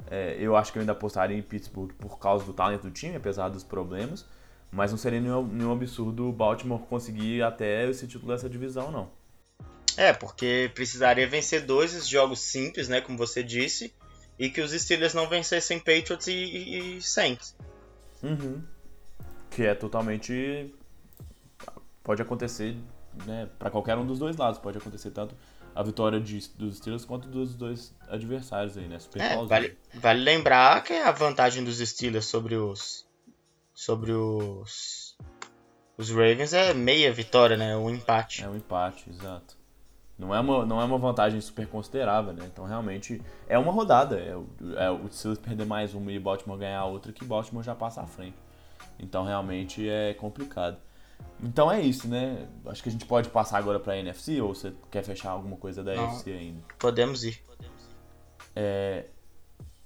é, 0.07 0.37
eu 0.39 0.55
acho 0.55 0.71
que 0.71 0.77
eu 0.77 0.81
ainda 0.81 0.93
apostaria 0.93 1.37
em 1.37 1.41
Pittsburgh 1.41 1.91
por 1.93 2.19
causa 2.19 2.45
do 2.45 2.53
talento 2.53 2.83
do 2.83 2.91
time, 2.91 3.15
apesar 3.15 3.49
dos 3.49 3.63
problemas. 3.63 4.25
Mas 4.71 4.91
não 4.91 4.97
seria 4.97 5.19
nenhum, 5.19 5.45
nenhum 5.45 5.71
absurdo 5.71 6.29
o 6.29 6.31
Baltimore 6.31 6.79
conseguir 6.87 7.41
até 7.41 7.89
esse 7.89 8.07
título 8.07 8.31
dessa 8.31 8.49
divisão, 8.49 8.91
não. 8.91 9.09
É, 9.97 10.13
porque 10.13 10.71
precisaria 10.73 11.27
vencer 11.27 11.65
dois 11.65 12.07
jogos 12.07 12.39
simples, 12.39 12.87
né, 12.87 13.01
como 13.01 13.17
você 13.17 13.43
disse, 13.43 13.93
e 14.37 14.49
que 14.49 14.61
os 14.61 14.71
Steelers 14.71 15.13
não 15.13 15.27
vencessem 15.27 15.79
Patriots 15.79 16.27
e, 16.27 16.97
e 16.97 17.01
Saints. 17.01 17.55
Uhum. 18.23 18.61
Que 19.49 19.63
é 19.63 19.75
totalmente 19.75 20.73
pode 22.03 22.21
acontecer, 22.21 22.75
né, 23.25 23.49
para 23.57 23.69
qualquer 23.69 23.97
um 23.97 24.05
dos 24.05 24.19
dois 24.19 24.37
lados, 24.37 24.59
pode 24.59 24.77
acontecer 24.77 25.11
tanto 25.11 25.35
a 25.75 25.83
vitória 25.83 26.19
de, 26.19 26.47
dos 26.57 26.77
Steelers 26.77 27.05
quanto 27.05 27.27
dos 27.27 27.55
dois 27.55 27.93
adversários 28.07 28.77
aí, 28.77 28.87
né? 28.87 28.99
Super 28.99 29.21
é, 29.21 29.45
vale, 29.45 29.77
vale 29.93 30.19
lembrar 30.19 30.83
que 30.83 30.93
a 30.93 31.11
vantagem 31.11 31.63
dos 31.63 31.77
Steelers 31.77 32.25
sobre 32.25 32.55
os 32.55 33.05
sobre 33.79 34.11
os 34.11 35.15
os 35.97 36.09
Ravens 36.09 36.51
é 36.51 36.73
meia 36.73 37.13
vitória, 37.13 37.55
né? 37.55 37.77
Um 37.77 37.89
empate. 37.89 38.43
É 38.43 38.49
um 38.49 38.55
empate, 38.57 39.09
exato. 39.09 39.57
Não 40.17 40.35
é 40.35 40.39
uma, 40.41 40.65
não 40.65 40.81
é 40.81 40.83
uma 40.83 40.97
vantagem 40.97 41.39
super 41.39 41.65
considerável, 41.65 42.33
né? 42.33 42.45
Então 42.51 42.65
realmente 42.65 43.21
é 43.47 43.57
uma 43.57 43.71
rodada. 43.71 44.19
É, 44.19 44.31
é 44.85 44.91
o 44.91 45.09
Steelers 45.09 45.39
perder 45.39 45.65
mais 45.65 45.93
uma 45.93 46.11
e 46.11 46.19
Baltimore 46.19 46.57
ganhar 46.57 46.83
outra 46.85 47.13
que 47.13 47.23
Baltimore 47.23 47.63
já 47.63 47.73
passa 47.73 48.01
à 48.01 48.05
frente. 48.05 48.35
Então 48.99 49.23
realmente 49.23 49.87
é 49.87 50.13
complicado. 50.13 50.77
Então 51.41 51.71
é 51.71 51.79
isso, 51.79 52.05
né? 52.05 52.49
Acho 52.65 52.83
que 52.83 52.89
a 52.89 52.91
gente 52.91 53.05
pode 53.05 53.29
passar 53.29 53.57
agora 53.59 53.79
para 53.79 53.93
a 53.93 53.97
NFC 53.97 54.41
ou 54.41 54.53
você 54.53 54.73
quer 54.91 55.03
fechar 55.03 55.29
alguma 55.31 55.55
coisa 55.55 55.81
da 55.81 55.95
NFC 55.95 56.31
ainda? 56.31 56.61
Podemos 56.77 57.23
ir. 57.23 57.41
É, 58.53 59.05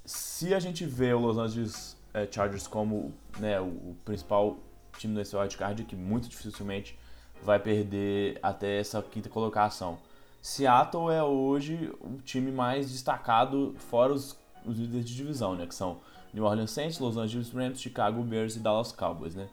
se 0.04 0.52
a 0.52 0.60
gente 0.60 0.84
vê 0.84 1.14
o 1.14 1.20
Los 1.20 1.38
Angeles 1.38 1.96
é, 2.12 2.28
Chargers 2.30 2.68
como 2.68 3.14
né, 3.40 3.60
o, 3.60 3.66
o, 3.66 3.98
principal 4.06 4.58
time 4.98 5.14
nesse 5.14 5.36
wildcard, 5.36 5.84
que 5.86 5.96
muito 5.96 6.30
dificilmente 6.30 6.98
vai 7.42 7.60
perder 7.60 8.40
até 8.42 8.80
essa 8.80 9.02
quinta 9.02 9.30
colocação. 9.30 9.98
Seattle 10.42 11.10
é 11.12 11.24
hoje 11.24 11.92
o 12.02 12.22
time 12.22 12.52
mais 12.52 12.92
destacado 12.92 13.74
fora 13.78 14.14
os, 14.14 14.38
os 14.66 14.78
líderes 14.78 15.06
de 15.06 15.16
divisão, 15.16 15.56
né? 15.56 15.66
Que 15.66 15.76
são 15.76 16.00
New 16.34 16.44
Orleans 16.44 16.72
Saints, 16.72 17.00
Los 17.00 17.18
Angeles 17.18 17.52
Rams, 17.52 17.82
Chicago 17.82 18.22
Bears 18.24 18.56
e 18.56 18.60
Dallas 18.60 18.92
Cowboys, 18.92 19.36
né? 19.36 19.48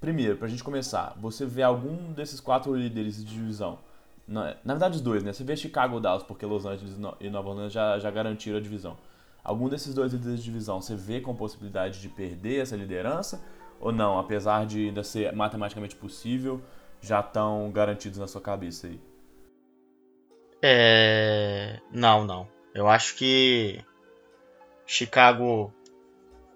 Primeiro, 0.00 0.36
pra 0.36 0.48
gente 0.48 0.62
começar, 0.62 1.16
você 1.18 1.46
vê 1.46 1.62
algum 1.62 2.12
desses 2.12 2.40
quatro 2.40 2.74
líderes 2.74 3.16
de 3.16 3.24
divisão? 3.24 3.78
Na, 4.26 4.56
na 4.64 4.74
verdade, 4.74 4.96
os 4.96 5.00
dois, 5.00 5.22
né? 5.22 5.32
Você 5.32 5.44
vê 5.44 5.56
Chicago 5.56 5.94
ou 5.94 6.00
Dallas, 6.00 6.22
porque 6.22 6.44
Los 6.44 6.66
Angeles 6.66 6.96
e 7.20 7.30
Nova 7.30 7.48
Orleans 7.48 7.72
já, 7.72 7.98
já 7.98 8.10
garantiram 8.10 8.58
a 8.58 8.60
divisão 8.60 8.96
algum 9.44 9.68
desses 9.68 9.94
dois 9.94 10.12
líderes 10.12 10.38
de 10.38 10.44
divisão 10.44 10.80
você 10.80 10.96
vê 10.96 11.20
com 11.20 11.36
possibilidade 11.36 12.00
de 12.00 12.08
perder 12.08 12.62
essa 12.62 12.74
liderança? 12.74 13.44
Ou 13.78 13.92
não, 13.92 14.18
apesar 14.18 14.64
de 14.64 14.88
ainda 14.88 15.04
ser 15.04 15.32
matematicamente 15.32 15.94
possível, 15.94 16.62
já 17.00 17.20
estão 17.20 17.70
garantidos 17.70 18.18
na 18.18 18.26
sua 18.26 18.40
cabeça 18.40 18.86
aí? 18.86 18.98
É. 20.62 21.78
Não, 21.92 22.24
não. 22.24 22.48
Eu 22.74 22.88
acho 22.88 23.14
que 23.16 23.84
Chicago 24.86 25.72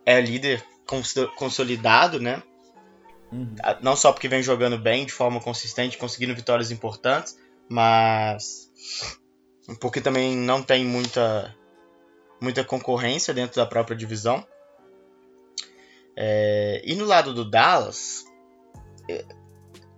é 0.06 0.20
líder 0.20 0.64
consolidado, 1.36 2.18
né? 2.18 2.42
Uhum. 3.30 3.54
Não 3.82 3.94
só 3.94 4.10
porque 4.10 4.28
vem 4.28 4.42
jogando 4.42 4.78
bem, 4.78 5.04
de 5.04 5.12
forma 5.12 5.38
consistente, 5.40 5.98
conseguindo 5.98 6.34
vitórias 6.34 6.70
importantes, 6.70 7.38
mas 7.68 8.70
porque 9.80 10.00
também 10.00 10.34
não 10.34 10.62
tem 10.62 10.84
muita 10.84 11.54
muita 12.40 12.64
concorrência 12.64 13.34
dentro 13.34 13.56
da 13.56 13.66
própria 13.66 13.96
divisão. 13.96 14.46
É, 16.16 16.82
e 16.84 16.94
no 16.94 17.04
lado 17.04 17.32
do 17.32 17.48
Dallas, 17.48 18.24
é, 19.08 19.24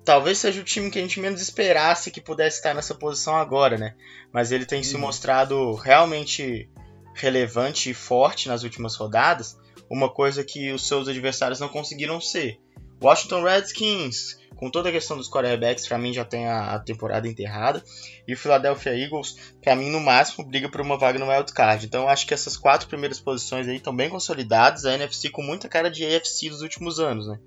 talvez 0.05 0.39
seja 0.39 0.61
o 0.61 0.65
time 0.65 0.91
que 0.91 0.99
a 0.99 1.03
gente 1.03 1.21
menos 1.21 1.41
esperasse 1.41 2.11
que 2.11 2.21
pudesse 2.21 2.59
estar 2.59 2.75
nessa 2.75 2.95
posição 2.95 3.37
agora, 3.37 3.79
né? 3.79 3.95
Mas 4.33 4.53
ele 4.53 4.67
tem 4.67 4.79
uhum. 4.79 4.85
se 4.85 4.99
mostrado 4.99 5.75
realmente 5.75 6.71
relevante 7.15 7.91
e 7.91 7.95
forte 7.95 8.49
nas 8.49 8.63
últimas 8.63 8.97
rodadas, 8.97 9.59
uma 9.91 10.09
coisa 10.09 10.45
que 10.45 10.73
os 10.73 10.87
seus 10.87 11.09
adversários 11.09 11.61
não 11.61 11.69
conseguiram 11.69 12.21
ser. 12.21 12.61
Washington 13.03 13.43
Redskins 13.43 14.41
com 14.61 14.71
toda 14.71 14.91
a 14.91 14.93
questão 14.93 15.17
dos 15.17 15.29
quarterbacks, 15.29 15.89
para 15.89 15.97
mim 15.97 16.13
já 16.13 16.23
tem 16.23 16.47
a, 16.47 16.75
a, 16.75 16.79
temporada 16.79 17.27
enterrada. 17.27 17.83
E 18.29 18.35
o 18.35 18.37
Philadelphia 18.37 18.95
Eagles, 18.95 19.55
para 19.63 19.75
mim, 19.75 19.89
no 19.89 19.99
máximo, 19.99 20.45
briga 20.45 20.69
por 20.69 20.83
uma 20.83 20.99
vaga 20.99 21.19
no 21.19 21.31
wild 21.31 21.51
card. 21.55 21.87
Então, 21.87 22.07
acho 22.07 22.27
que 22.27 22.35
essas 22.35 22.59
quatro 22.59 22.87
primeiras 22.87 23.19
posições 23.19 23.67
aí 23.67 23.77
estão 23.77 23.97
bem 23.97 24.11
consolidadas. 24.11 24.85
A 24.85 24.93
NFC 24.93 25.31
com 25.31 25.43
muita 25.43 25.67
cara 25.67 25.91
de 25.91 26.05
AFC 26.05 26.51
dos 26.51 26.61
últimos 26.61 27.01
anos, 27.01 27.27
né? 27.27 27.41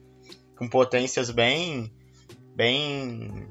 Com 0.57 0.67
potências 0.67 1.29
bem, 1.29 1.93
bem 2.55 3.47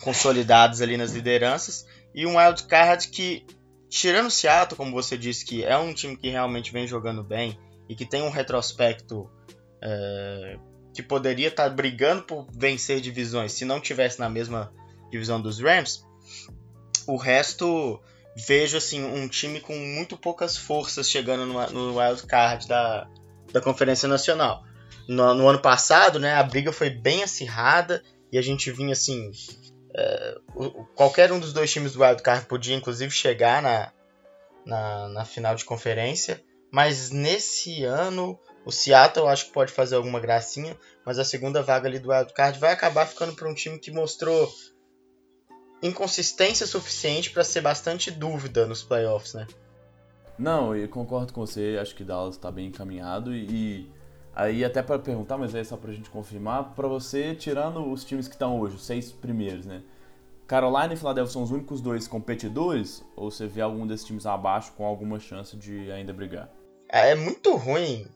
consolidadas 0.00 0.80
ali 0.80 0.96
nas 0.96 1.12
lideranças. 1.12 1.86
E 2.14 2.26
um 2.26 2.38
wild 2.38 2.64
card 2.64 3.08
que, 3.08 3.44
tirando 3.90 4.28
o 4.28 4.30
Seattle, 4.30 4.78
como 4.78 4.92
você 4.92 5.18
disse, 5.18 5.44
que 5.44 5.62
é 5.62 5.76
um 5.76 5.92
time 5.92 6.16
que 6.16 6.30
realmente 6.30 6.72
vem 6.72 6.86
jogando 6.86 7.22
bem 7.22 7.58
e 7.90 7.94
que 7.94 8.06
tem 8.06 8.22
um 8.22 8.30
retrospecto 8.30 9.30
é, 9.82 10.58
que 10.94 11.02
poderia 11.02 11.48
estar 11.48 11.68
tá 11.68 11.74
brigando 11.74 12.22
por 12.22 12.46
vencer 12.52 13.00
divisões 13.00 13.52
se 13.52 13.64
não 13.64 13.80
tivesse 13.80 14.20
na 14.20 14.28
mesma 14.28 14.72
divisão 15.10 15.40
dos 15.40 15.60
Rams, 15.60 16.04
o 17.06 17.16
resto 17.16 18.00
vejo 18.34 18.76
assim 18.76 19.04
um 19.04 19.28
time 19.28 19.60
com 19.60 19.76
muito 19.76 20.16
poucas 20.16 20.56
forças 20.56 21.10
chegando 21.10 21.44
no, 21.44 21.70
no 21.70 21.98
wild 21.98 22.26
card 22.26 22.66
da, 22.66 23.06
da 23.52 23.60
Conferência 23.60 24.08
Nacional. 24.08 24.64
No, 25.08 25.34
no, 25.34 25.48
ano 25.48 25.60
passado, 25.60 26.18
né, 26.18 26.34
a 26.34 26.42
briga 26.42 26.72
foi 26.72 26.88
bem 26.88 27.22
acirrada 27.22 28.02
e 28.30 28.38
a 28.38 28.42
gente 28.42 28.70
vinha 28.70 28.92
assim, 28.92 29.30
é, 29.94 30.38
o, 30.54 30.84
qualquer 30.94 31.32
um 31.32 31.40
dos 31.40 31.52
dois 31.52 31.70
times 31.70 31.92
do 31.92 32.02
wild 32.02 32.22
card 32.22 32.46
podia 32.46 32.76
inclusive 32.76 33.10
chegar 33.10 33.60
na, 33.60 33.92
na, 34.64 35.08
na 35.08 35.24
final 35.24 35.54
de 35.54 35.64
conferência, 35.64 36.42
mas 36.70 37.10
nesse 37.10 37.84
ano 37.84 38.38
o 38.64 38.70
Seattle 38.70 39.26
acho 39.26 39.46
que 39.46 39.52
pode 39.52 39.72
fazer 39.72 39.96
alguma 39.96 40.20
gracinha, 40.20 40.76
mas 41.04 41.18
a 41.18 41.24
segunda 41.24 41.62
vaga 41.62 41.88
ali 41.88 41.98
do 41.98 42.10
wild 42.10 42.32
card 42.32 42.58
vai 42.58 42.72
acabar 42.72 43.06
ficando 43.06 43.34
para 43.34 43.48
um 43.48 43.54
time 43.54 43.78
que 43.78 43.90
mostrou 43.90 44.48
inconsistência 45.82 46.66
suficiente 46.66 47.30
para 47.30 47.42
ser 47.42 47.60
bastante 47.60 48.10
dúvida 48.10 48.66
nos 48.66 48.82
playoffs, 48.82 49.34
né? 49.34 49.46
Não, 50.38 50.74
eu 50.74 50.88
concordo 50.88 51.32
com 51.32 51.44
você, 51.44 51.76
acho 51.80 51.94
que 51.94 52.04
Dallas 52.04 52.36
está 52.36 52.50
bem 52.50 52.68
encaminhado 52.68 53.34
e 53.34 53.90
aí 54.34 54.64
até 54.64 54.80
para 54.80 54.98
perguntar, 54.98 55.36
mas 55.36 55.54
é 55.54 55.62
só 55.62 55.76
para 55.76 55.90
a 55.90 55.94
gente 55.94 56.08
confirmar, 56.08 56.72
para 56.74 56.86
você, 56.86 57.34
tirando 57.34 57.90
os 57.90 58.04
times 58.04 58.28
que 58.28 58.34
estão 58.34 58.58
hoje, 58.60 58.76
os 58.76 58.86
seis 58.86 59.10
primeiros, 59.10 59.66
né? 59.66 59.82
Carolina 60.46 60.94
e 60.94 60.96
Philadelphia 60.96 61.32
são 61.32 61.42
os 61.42 61.50
únicos 61.50 61.80
dois 61.80 62.06
competidores 62.06 63.04
ou 63.16 63.30
você 63.30 63.46
vê 63.46 63.60
algum 63.60 63.86
desses 63.86 64.06
times 64.06 64.26
abaixo 64.26 64.72
com 64.72 64.84
alguma 64.84 65.18
chance 65.18 65.56
de 65.56 65.90
ainda 65.90 66.12
brigar? 66.12 66.50
É, 66.88 67.10
é 67.10 67.14
muito 67.14 67.54
ruim 67.56 68.06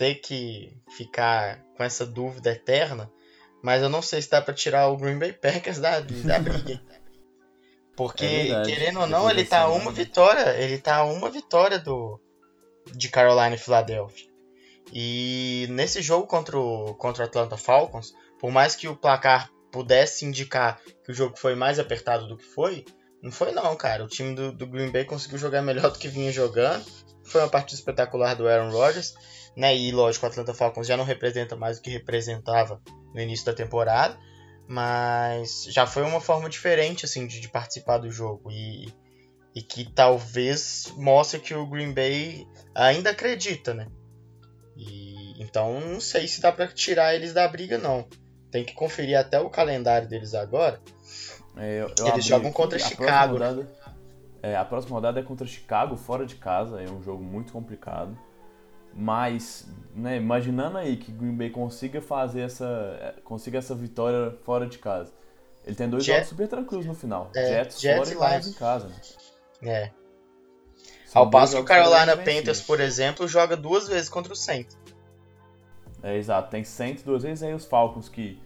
ter 0.00 0.14
que 0.14 0.74
ficar 0.96 1.62
com 1.76 1.84
essa 1.84 2.06
dúvida 2.06 2.52
eterna, 2.52 3.12
mas 3.62 3.82
eu 3.82 3.90
não 3.90 4.00
sei 4.00 4.22
se 4.22 4.30
dá 4.30 4.40
para 4.40 4.54
tirar 4.54 4.88
o 4.88 4.96
Green 4.96 5.18
Bay 5.18 5.34
Packers 5.34 5.78
da, 5.78 6.00
da 6.00 6.38
briga. 6.38 6.80
Porque, 7.94 8.24
é 8.24 8.62
querendo 8.62 9.00
ou 9.00 9.06
não, 9.06 9.30
ele 9.30 9.44
tá 9.44 9.60
a 9.60 9.68
uma 9.68 9.92
vitória. 9.92 10.56
Ele 10.56 10.78
tá 10.78 10.96
a 10.96 11.04
uma 11.04 11.28
vitória 11.28 11.78
do 11.78 12.18
de 12.86 13.10
Carolina 13.10 13.54
e 13.54 13.58
Philadelphia. 13.58 14.26
E 14.90 15.66
nesse 15.68 16.00
jogo 16.00 16.26
contra 16.26 16.58
o, 16.58 16.94
contra 16.94 17.24
o 17.24 17.26
Atlanta 17.26 17.58
Falcons, 17.58 18.14
por 18.38 18.50
mais 18.50 18.74
que 18.74 18.88
o 18.88 18.96
placar 18.96 19.50
pudesse 19.70 20.24
indicar 20.24 20.80
que 21.04 21.12
o 21.12 21.14
jogo 21.14 21.36
foi 21.36 21.54
mais 21.54 21.78
apertado 21.78 22.26
do 22.26 22.38
que 22.38 22.44
foi, 22.46 22.86
não 23.22 23.30
foi 23.30 23.52
não, 23.52 23.76
cara. 23.76 24.02
O 24.02 24.08
time 24.08 24.34
do, 24.34 24.50
do 24.50 24.66
Green 24.66 24.90
Bay 24.90 25.04
conseguiu 25.04 25.36
jogar 25.36 25.60
melhor 25.60 25.90
do 25.90 25.98
que 25.98 26.08
vinha 26.08 26.32
jogando. 26.32 26.86
Foi 27.22 27.42
uma 27.42 27.50
partida 27.50 27.78
espetacular 27.78 28.34
do 28.34 28.48
Aaron 28.48 28.70
Rodgers, 28.70 29.14
né? 29.56 29.76
E 29.76 29.90
lógico, 29.92 30.26
o 30.26 30.28
Atlanta 30.28 30.54
Falcons 30.54 30.86
já 30.86 30.96
não 30.96 31.04
representa 31.04 31.56
mais 31.56 31.78
o 31.78 31.82
que 31.82 31.90
representava 31.90 32.80
no 33.14 33.20
início 33.20 33.46
da 33.46 33.52
temporada 33.52 34.18
mas 34.70 35.64
já 35.64 35.84
foi 35.84 36.04
uma 36.04 36.20
forma 36.20 36.48
diferente 36.48 37.04
assim 37.04 37.26
de, 37.26 37.40
de 37.40 37.48
participar 37.48 37.98
do 37.98 38.08
jogo 38.08 38.52
e, 38.52 38.88
e 39.52 39.60
que 39.60 39.84
talvez 39.84 40.94
mostre 40.96 41.40
que 41.40 41.52
o 41.52 41.66
Green 41.66 41.92
Bay 41.92 42.46
ainda 42.72 43.10
acredita, 43.10 43.74
né? 43.74 43.88
E, 44.76 45.42
então 45.42 45.80
não 45.80 45.98
sei 46.00 46.28
se 46.28 46.40
dá 46.40 46.52
para 46.52 46.68
tirar 46.68 47.16
eles 47.16 47.32
da 47.32 47.48
briga 47.48 47.78
não. 47.78 48.06
Tem 48.48 48.64
que 48.64 48.72
conferir 48.72 49.18
até 49.18 49.40
o 49.40 49.50
calendário 49.50 50.08
deles 50.08 50.34
agora. 50.34 50.80
É, 51.56 51.82
eu, 51.82 51.92
eu 51.98 52.06
eles 52.06 52.24
jogam 52.24 52.52
contra 52.52 52.78
Chicago. 52.78 53.32
Rodada, 53.32 53.68
é, 54.40 54.54
a 54.54 54.64
próxima 54.64 54.94
rodada 54.94 55.18
é 55.18 55.22
contra 55.24 55.48
Chicago, 55.48 55.96
fora 55.96 56.24
de 56.24 56.36
casa. 56.36 56.80
É 56.80 56.88
um 56.88 57.02
jogo 57.02 57.24
muito 57.24 57.52
complicado. 57.52 58.16
Mas, 58.92 59.68
né, 59.94 60.16
imaginando 60.16 60.78
aí 60.78 60.96
que 60.96 61.12
Green 61.12 61.34
Bay 61.34 61.50
consiga 61.50 62.00
fazer 62.00 62.40
essa, 62.40 63.14
consiga 63.24 63.58
essa 63.58 63.74
vitória 63.74 64.36
fora 64.44 64.66
de 64.66 64.78
casa. 64.78 65.12
Ele 65.64 65.76
tem 65.76 65.88
dois 65.88 66.04
Jet, 66.04 66.16
jogos 66.16 66.28
super 66.30 66.48
tranquilos 66.48 66.86
no 66.86 66.94
final. 66.94 67.30
É, 67.34 67.46
Jets, 67.46 67.80
Jets 67.80 68.12
fora 68.12 68.30
e 68.30 68.32
Lions 68.32 68.48
em 68.48 68.52
casa. 68.52 68.88
Né? 68.88 68.96
É. 69.62 69.90
São 71.06 71.22
Ao 71.22 71.30
passo 71.30 71.56
que 71.56 71.62
o 71.62 71.64
Carolina 71.64 72.16
Panthers, 72.16 72.62
por 72.62 72.80
exemplo, 72.80 73.28
joga 73.28 73.56
duas 73.56 73.88
vezes 73.88 74.08
contra 74.08 74.32
o 74.32 74.36
Saints. 74.36 74.78
É, 76.02 76.16
exato. 76.16 76.50
Tem 76.50 76.64
Saints 76.64 77.02
duas 77.02 77.22
vezes, 77.22 77.42
aí 77.42 77.52
os 77.52 77.64
Falcons 77.64 78.08
que... 78.08 78.40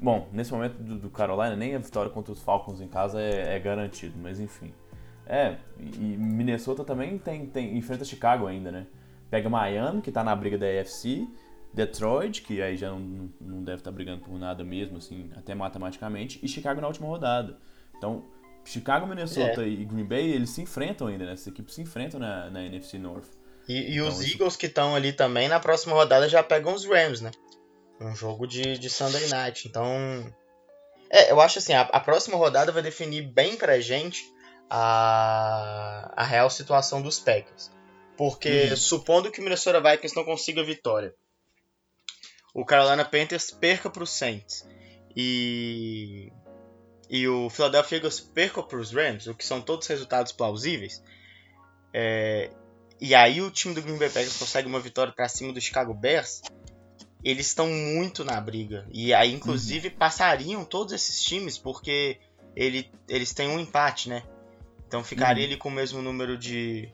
Bom, 0.00 0.28
nesse 0.32 0.52
momento 0.52 0.74
do, 0.74 0.98
do 0.98 1.10
Carolina, 1.10 1.54
nem 1.56 1.74
a 1.74 1.78
vitória 1.78 2.10
contra 2.10 2.32
os 2.32 2.42
Falcons 2.42 2.80
em 2.80 2.88
casa 2.88 3.20
é, 3.20 3.56
é 3.56 3.58
garantido, 3.58 4.18
mas 4.18 4.40
enfim. 4.40 4.74
É, 5.26 5.56
e 5.78 6.16
Minnesota 6.16 6.84
também 6.84 7.18
tem, 7.18 7.46
tem 7.46 7.76
enfrenta 7.76 8.04
Chicago 8.04 8.46
ainda, 8.46 8.70
né? 8.70 8.86
Pega 9.30 9.48
Miami, 9.48 10.02
que 10.02 10.12
tá 10.12 10.22
na 10.22 10.34
briga 10.34 10.56
da 10.56 10.66
AFC, 10.66 11.26
Detroit, 11.72 12.42
que 12.42 12.62
aí 12.62 12.76
já 12.76 12.90
não, 12.90 13.30
não 13.40 13.62
deve 13.62 13.78
estar 13.78 13.90
tá 13.90 13.94
brigando 13.94 14.24
por 14.24 14.38
nada 14.38 14.64
mesmo, 14.64 14.98
assim, 14.98 15.30
até 15.36 15.54
matematicamente, 15.54 16.38
e 16.42 16.48
Chicago 16.48 16.80
na 16.80 16.86
última 16.86 17.06
rodada. 17.06 17.58
Então, 17.96 18.24
Chicago, 18.64 19.06
Minnesota 19.06 19.62
é. 19.62 19.68
e 19.68 19.84
Green 19.84 20.04
Bay, 20.04 20.32
eles 20.32 20.50
se 20.50 20.62
enfrentam 20.62 21.06
ainda, 21.06 21.24
né? 21.24 21.32
Essas 21.32 21.48
equipes 21.48 21.74
se 21.74 21.82
enfrentam 21.82 22.18
na, 22.18 22.50
na 22.50 22.62
NFC 22.64 22.98
North. 22.98 23.28
E, 23.68 23.74
e 23.74 23.94
então, 23.94 24.08
os 24.08 24.20
isso... 24.20 24.34
Eagles 24.34 24.56
que 24.56 24.66
estão 24.66 24.94
ali 24.94 25.12
também, 25.12 25.48
na 25.48 25.60
próxima 25.60 25.94
rodada 25.94 26.28
já 26.28 26.42
pegam 26.42 26.74
os 26.74 26.84
Rams, 26.84 27.20
né? 27.20 27.30
Um 28.00 28.14
jogo 28.14 28.46
de, 28.46 28.78
de 28.78 28.90
Sunday 28.90 29.28
Night. 29.28 29.68
Então. 29.68 29.86
É, 31.08 31.30
eu 31.30 31.40
acho 31.40 31.58
assim, 31.58 31.72
a, 31.72 31.82
a 31.82 32.00
próxima 32.00 32.36
rodada 32.36 32.72
vai 32.72 32.82
definir 32.82 33.22
bem 33.22 33.56
pra 33.56 33.78
gente 33.80 34.24
a, 34.68 36.12
a 36.16 36.24
real 36.24 36.50
situação 36.50 37.00
dos 37.00 37.18
Packers. 37.20 37.70
Porque 38.16 38.70
uhum. 38.70 38.76
supondo 38.76 39.30
que 39.30 39.40
o 39.40 39.42
Minnesota 39.42 39.80
Vikings 39.80 40.16
não 40.16 40.24
consiga 40.24 40.64
vitória, 40.64 41.14
o 42.54 42.64
Carolina 42.64 43.04
Panthers 43.04 43.50
perca 43.50 43.90
para 43.90 44.02
os 44.02 44.10
Saints 44.10 44.66
e 45.14 46.32
e 47.08 47.28
o 47.28 47.48
Philadelphia 47.48 47.98
Eagles 47.98 48.18
perca 48.18 48.62
para 48.62 48.78
os 48.78 48.92
Rams, 48.92 49.28
o 49.28 49.34
que 49.34 49.46
são 49.46 49.60
todos 49.60 49.86
resultados 49.86 50.32
plausíveis, 50.32 51.00
é, 51.94 52.50
e 53.00 53.14
aí 53.14 53.40
o 53.40 53.50
time 53.50 53.74
do 53.74 53.82
Green 53.82 53.96
Bay 53.96 54.08
Packers 54.08 54.36
consegue 54.36 54.66
uma 54.66 54.80
vitória 54.80 55.12
para 55.12 55.28
cima 55.28 55.52
do 55.52 55.60
Chicago 55.60 55.94
Bears, 55.94 56.42
eles 57.22 57.46
estão 57.46 57.68
muito 57.68 58.24
na 58.24 58.40
briga. 58.40 58.86
E 58.92 59.12
aí, 59.12 59.32
inclusive, 59.32 59.88
uhum. 59.88 59.94
passariam 59.96 60.64
todos 60.64 60.92
esses 60.92 61.22
times 61.22 61.58
porque 61.58 62.18
ele, 62.54 62.90
eles 63.08 63.32
têm 63.32 63.48
um 63.48 63.58
empate, 63.58 64.08
né? 64.08 64.22
Então 64.86 65.02
ficaria 65.02 65.44
uhum. 65.44 65.50
ele 65.50 65.58
com 65.58 65.68
o 65.68 65.72
mesmo 65.72 66.00
número 66.00 66.38
de, 66.38 66.88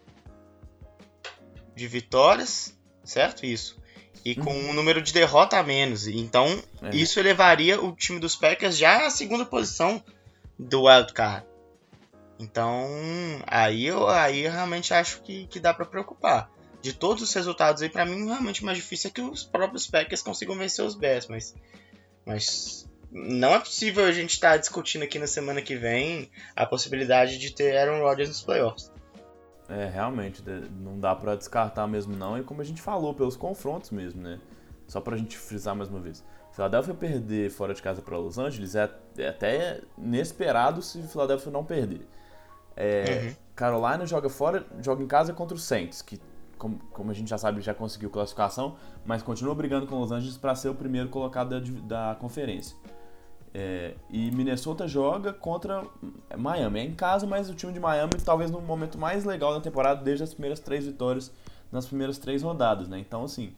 de 1.74 1.86
vitórias, 1.88 2.76
certo? 3.04 3.44
Isso. 3.44 3.80
E 4.24 4.34
com 4.34 4.52
uhum. 4.52 4.70
um 4.70 4.72
número 4.72 5.02
de 5.02 5.12
derrota 5.12 5.58
a 5.58 5.62
menos. 5.62 6.06
Então, 6.06 6.62
é. 6.82 6.94
isso 6.94 7.18
elevaria 7.18 7.80
o 7.80 7.94
time 7.94 8.20
dos 8.20 8.36
Packers 8.36 8.76
já 8.76 9.06
à 9.06 9.10
segunda 9.10 9.44
posição 9.44 10.02
do 10.58 10.84
Wild 10.84 11.12
Card. 11.12 11.46
Então, 12.38 12.88
aí 13.46 13.86
eu, 13.86 14.08
aí 14.08 14.40
eu 14.40 14.52
realmente 14.52 14.92
acho 14.92 15.22
que, 15.22 15.46
que 15.46 15.60
dá 15.60 15.72
para 15.72 15.86
preocupar. 15.86 16.50
De 16.80 16.92
todos 16.92 17.22
os 17.22 17.32
resultados 17.32 17.80
aí, 17.82 17.88
para 17.88 18.04
mim, 18.04 18.26
realmente 18.26 18.62
o 18.62 18.66
mais 18.66 18.76
difícil 18.76 19.08
é 19.08 19.12
que 19.12 19.20
os 19.20 19.44
próprios 19.44 19.86
Packers 19.86 20.22
consigam 20.22 20.56
vencer 20.56 20.84
os 20.84 20.96
Bears, 20.96 21.28
mas, 21.28 21.54
mas 22.26 22.88
não 23.12 23.54
é 23.54 23.60
possível 23.60 24.04
a 24.04 24.10
gente 24.10 24.30
estar 24.30 24.52
tá 24.52 24.56
discutindo 24.56 25.02
aqui 25.02 25.18
na 25.18 25.28
semana 25.28 25.62
que 25.62 25.76
vem 25.76 26.28
a 26.56 26.66
possibilidade 26.66 27.38
de 27.38 27.54
ter 27.54 27.76
Aaron 27.76 28.00
Rodgers 28.00 28.28
nos 28.28 28.42
playoffs. 28.42 28.91
É, 29.72 29.88
realmente, 29.88 30.42
não 30.70 31.00
dá 31.00 31.14
para 31.14 31.34
descartar 31.34 31.86
mesmo 31.86 32.14
não, 32.14 32.36
e 32.36 32.42
como 32.42 32.60
a 32.60 32.64
gente 32.64 32.82
falou, 32.82 33.14
pelos 33.14 33.36
confrontos 33.36 33.90
mesmo, 33.90 34.20
né? 34.20 34.38
Só 34.86 35.00
pra 35.00 35.16
gente 35.16 35.38
frisar 35.38 35.74
mais 35.74 35.88
uma 35.88 35.98
vez. 35.98 36.22
Philadelphia 36.52 36.92
perder 36.92 37.50
fora 37.50 37.72
de 37.72 37.80
casa 37.80 38.02
para 38.02 38.18
Los 38.18 38.36
Angeles 38.36 38.74
é, 38.74 38.90
é, 39.16 39.28
até 39.28 39.80
inesperado 39.96 40.82
se 40.82 41.00
Philadelphia 41.04 41.50
não 41.50 41.64
perder. 41.64 42.06
É, 42.76 43.28
uhum. 43.28 43.34
Carolina 43.56 44.04
joga 44.04 44.28
fora, 44.28 44.66
joga 44.82 45.02
em 45.02 45.06
casa 45.06 45.32
contra 45.32 45.56
o 45.56 45.58
Saints, 45.58 46.02
que 46.02 46.20
como, 46.58 46.78
como, 46.92 47.10
a 47.10 47.14
gente 47.14 47.28
já 47.30 47.38
sabe 47.38 47.60
já 47.62 47.72
conseguiu 47.72 48.10
classificação, 48.10 48.76
mas 49.04 49.22
continua 49.22 49.54
brigando 49.54 49.86
com 49.86 49.98
Los 49.98 50.12
Angeles 50.12 50.36
para 50.36 50.54
ser 50.54 50.68
o 50.68 50.74
primeiro 50.74 51.08
colocado 51.08 51.58
da, 51.58 52.10
da 52.10 52.14
conferência. 52.16 52.76
É, 53.54 53.94
e 54.08 54.30
Minnesota 54.30 54.88
joga 54.88 55.32
contra 55.32 55.84
Miami. 56.36 56.80
É 56.80 56.84
em 56.84 56.94
casa, 56.94 57.26
mas 57.26 57.50
o 57.50 57.54
time 57.54 57.72
de 57.72 57.80
Miami 57.80 58.12
talvez 58.24 58.50
no 58.50 58.60
momento 58.60 58.98
mais 58.98 59.24
legal 59.24 59.52
da 59.52 59.60
temporada, 59.60 60.02
desde 60.02 60.24
as 60.24 60.32
primeiras 60.32 60.58
três 60.60 60.86
vitórias 60.86 61.32
nas 61.70 61.86
primeiras 61.86 62.18
três 62.18 62.42
rodadas, 62.42 62.88
né? 62.88 62.98
Então, 62.98 63.24
assim, 63.24 63.54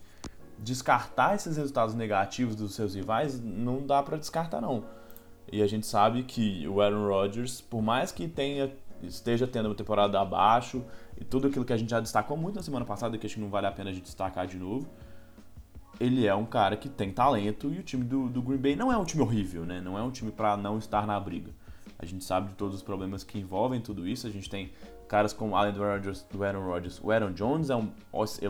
descartar 0.58 1.34
esses 1.34 1.56
resultados 1.56 1.94
negativos 1.94 2.54
dos 2.54 2.74
seus 2.74 2.94
rivais 2.94 3.40
não 3.42 3.84
dá 3.84 4.02
para 4.02 4.16
descartar, 4.16 4.60
não. 4.60 4.84
E 5.50 5.62
a 5.62 5.66
gente 5.66 5.86
sabe 5.86 6.22
que 6.22 6.66
o 6.66 6.80
Aaron 6.80 7.06
Rodgers, 7.06 7.60
por 7.60 7.82
mais 7.82 8.10
que 8.10 8.26
tenha 8.28 8.72
esteja 9.02 9.46
tendo 9.46 9.66
uma 9.66 9.74
temporada 9.74 10.18
abaixo 10.18 10.82
e 11.20 11.24
tudo 11.24 11.48
aquilo 11.48 11.64
que 11.64 11.72
a 11.72 11.76
gente 11.76 11.90
já 11.90 12.00
destacou 12.00 12.36
muito 12.36 12.56
na 12.56 12.62
semana 12.62 12.84
passada, 12.84 13.18
que 13.18 13.26
acho 13.26 13.34
que 13.34 13.40
não 13.40 13.50
vale 13.50 13.66
a 13.66 13.72
pena 13.72 13.90
a 13.90 13.92
gente 13.92 14.04
destacar 14.04 14.46
de 14.46 14.56
novo, 14.56 14.88
ele 16.00 16.26
é 16.26 16.34
um 16.34 16.44
cara 16.44 16.76
que 16.76 16.88
tem 16.88 17.12
talento 17.12 17.72
e 17.72 17.78
o 17.78 17.82
time 17.82 18.04
do, 18.04 18.28
do 18.28 18.42
Green 18.42 18.58
Bay 18.58 18.76
não 18.76 18.92
é 18.92 18.96
um 18.96 19.04
time 19.04 19.22
horrível, 19.22 19.64
né? 19.64 19.80
Não 19.80 19.98
é 19.98 20.02
um 20.02 20.10
time 20.10 20.32
para 20.32 20.56
não 20.56 20.78
estar 20.78 21.06
na 21.06 21.18
briga. 21.18 21.52
A 21.98 22.04
gente 22.04 22.24
sabe 22.24 22.48
de 22.48 22.54
todos 22.54 22.74
os 22.74 22.82
problemas 22.82 23.22
que 23.24 23.38
envolvem 23.38 23.80
tudo 23.80 24.06
isso. 24.06 24.26
A 24.26 24.30
gente 24.30 24.50
tem 24.50 24.72
caras 25.08 25.32
como 25.32 25.56
Allen 25.56 25.76
Rodgers, 25.76 26.26
do 26.30 26.42
Aaron 26.42 26.64
Rodgers. 26.64 27.00
O 27.02 27.10
Aaron 27.10 27.32
Jones 27.32 27.70
é 27.70 27.76
um 27.76 27.90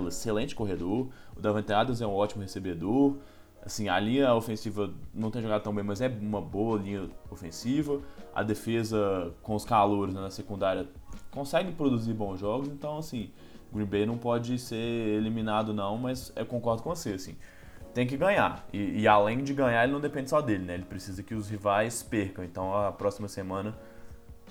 excelente 0.09 0.55
corredor. 0.55 1.09
O 1.37 1.41
Davante 1.41 1.73
Adams 1.73 2.01
é 2.01 2.07
um 2.07 2.15
ótimo 2.15 2.43
recebedor. 2.43 3.17
Assim, 3.65 3.89
a 3.89 3.99
linha 3.99 4.35
ofensiva 4.35 4.93
não 5.15 5.31
tem 5.31 5.41
jogado 5.41 5.63
tão 5.63 5.75
bem, 5.75 5.85
mas 5.85 6.01
é 6.01 6.09
uma 6.09 6.41
boa 6.41 6.79
linha 6.79 7.09
ofensiva. 7.31 8.01
A 8.35 8.43
defesa, 8.43 9.33
com 9.43 9.55
os 9.55 9.65
calouros 9.65 10.15
né, 10.15 10.21
na 10.21 10.31
secundária, 10.31 10.87
consegue 11.31 11.73
produzir 11.73 12.13
bons 12.13 12.41
jogos. 12.41 12.69
Então, 12.69 12.99
assim, 12.99 13.31
Green 13.75 13.87
Bay 13.87 14.07
não 14.07 14.17
pode 14.17 14.59
ser 14.59 14.77
eliminado 14.77 15.75
não, 15.75 15.99
mas 15.99 16.33
eu 16.37 16.47
concordo 16.47 16.83
com 16.83 16.95
você, 16.95 17.11
assim. 17.11 17.37
Tem 17.93 18.07
que 18.07 18.17
ganhar. 18.17 18.67
E, 18.73 19.03
e 19.03 19.09
além 19.09 19.43
de 19.43 19.55
ganhar, 19.55 19.85
ele 19.85 19.93
não 19.93 20.01
depende 20.01 20.31
só 20.31 20.41
dele, 20.41 20.65
né? 20.65 20.75
Ele 20.75 20.85
precisa 20.85 21.23
que 21.23 21.35
os 21.35 21.49
rivais 21.49 22.03
percam. 22.03 22.45
Então, 22.45 22.75
a 22.75 22.91
próxima 22.91 23.29
semana, 23.29 23.77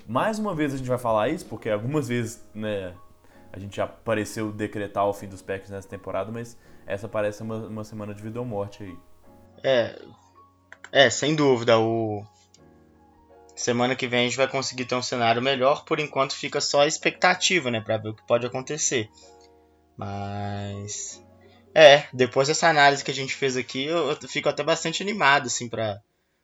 mais 0.06 0.38
uma 0.38 0.54
vez 0.54 0.72
a 0.72 0.76
gente 0.76 0.88
vai 0.88 0.98
falar 0.98 1.28
isso, 1.28 1.44
porque 1.46 1.68
algumas 1.68 2.08
vezes, 2.08 2.42
né, 2.54 2.94
a 3.52 3.58
gente 3.58 3.76
já 3.76 3.86
pareceu 3.86 4.50
decretar 4.50 5.06
o 5.06 5.12
fim 5.12 5.28
dos 5.28 5.42
Packers 5.42 5.70
nessa 5.70 5.88
temporada, 5.88 6.32
mas 6.32 6.56
essa 6.86 7.08
parece 7.08 7.42
uma, 7.42 7.56
uma 7.66 7.84
semana 7.84 8.14
de 8.14 8.22
vida 8.22 8.38
ou 8.38 8.46
morte 8.46 8.82
aí. 8.82 8.98
É, 9.62 9.98
é, 10.90 11.10
sem 11.10 11.34
dúvida. 11.34 11.78
O 11.78 12.24
semana 13.54 13.94
que 13.94 14.06
vem 14.06 14.20
a 14.20 14.24
gente 14.24 14.36
vai 14.36 14.48
conseguir 14.48 14.84
ter 14.84 14.94
um 14.94 15.02
cenário 15.02 15.40
melhor. 15.40 15.84
Por 15.84 16.00
enquanto 16.00 16.34
fica 16.34 16.60
só 16.60 16.80
a 16.82 16.86
expectativa, 16.86 17.70
né, 17.70 17.80
para 17.80 17.98
ver 17.98 18.10
o 18.10 18.14
que 18.14 18.26
pode 18.26 18.46
acontecer. 18.46 19.08
Mas 19.96 21.22
é, 21.74 22.04
depois 22.12 22.48
dessa 22.48 22.68
análise 22.68 23.04
que 23.04 23.10
a 23.10 23.14
gente 23.14 23.34
fez 23.34 23.56
aqui, 23.56 23.84
eu, 23.84 24.16
fico 24.28 24.48
até 24.48 24.62
bastante 24.62 25.02
animado 25.02 25.46
assim 25.46 25.68
para 25.68 26.00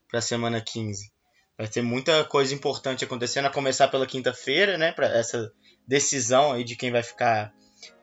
para 0.09 0.21
semana 0.21 0.61
15. 0.61 1.09
Vai 1.57 1.69
ter 1.69 1.83
muita 1.83 2.25
coisa 2.25 2.53
importante 2.53 3.05
acontecendo, 3.05 3.47
a 3.47 3.51
começar 3.51 3.87
pela 3.87 4.07
quinta-feira, 4.07 4.77
né, 4.77 4.91
para 4.91 5.07
essa 5.07 5.53
decisão 5.87 6.53
aí 6.53 6.65
de 6.65 6.75
quem 6.75 6.91
vai 6.91 7.03
ficar 7.03 7.53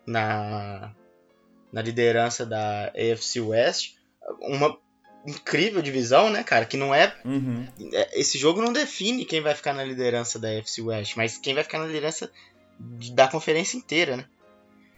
na 0.06 0.94
na 1.72 1.82
liderança 1.82 2.46
da 2.46 2.88
AFC 2.88 3.42
West. 3.42 3.96
Uma 4.42 4.78
incrível 5.26 5.82
divisão, 5.82 6.30
né, 6.30 6.44
cara? 6.44 6.66
Que 6.66 6.78
não 6.78 6.94
é, 6.94 7.16
uhum. 7.26 7.68
é. 7.94 8.20
Esse 8.20 8.38
jogo 8.38 8.62
não 8.62 8.72
define 8.72 9.26
quem 9.26 9.42
vai 9.42 9.56
ficar 9.56 9.74
na 9.74 9.84
liderança 9.84 10.40
da 10.40 10.50
AFC 10.50 10.82
West, 10.82 11.16
mas 11.16 11.38
quem 11.38 11.54
vai 11.54 11.64
ficar 11.64 11.80
na 11.80 11.86
liderança 11.86 12.32
da 13.14 13.28
conferência 13.28 13.78
inteira, 13.78 14.18
né? 14.18 14.26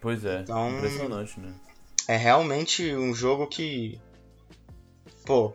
Pois 0.02 0.24
é. 0.26 0.42
Então, 0.42 0.78
impressionante, 0.78 1.40
né? 1.40 1.54
É 2.08 2.18
realmente 2.18 2.96
um 2.96 3.14
jogo 3.14 3.48
que. 3.48 4.00
Pô. 5.26 5.54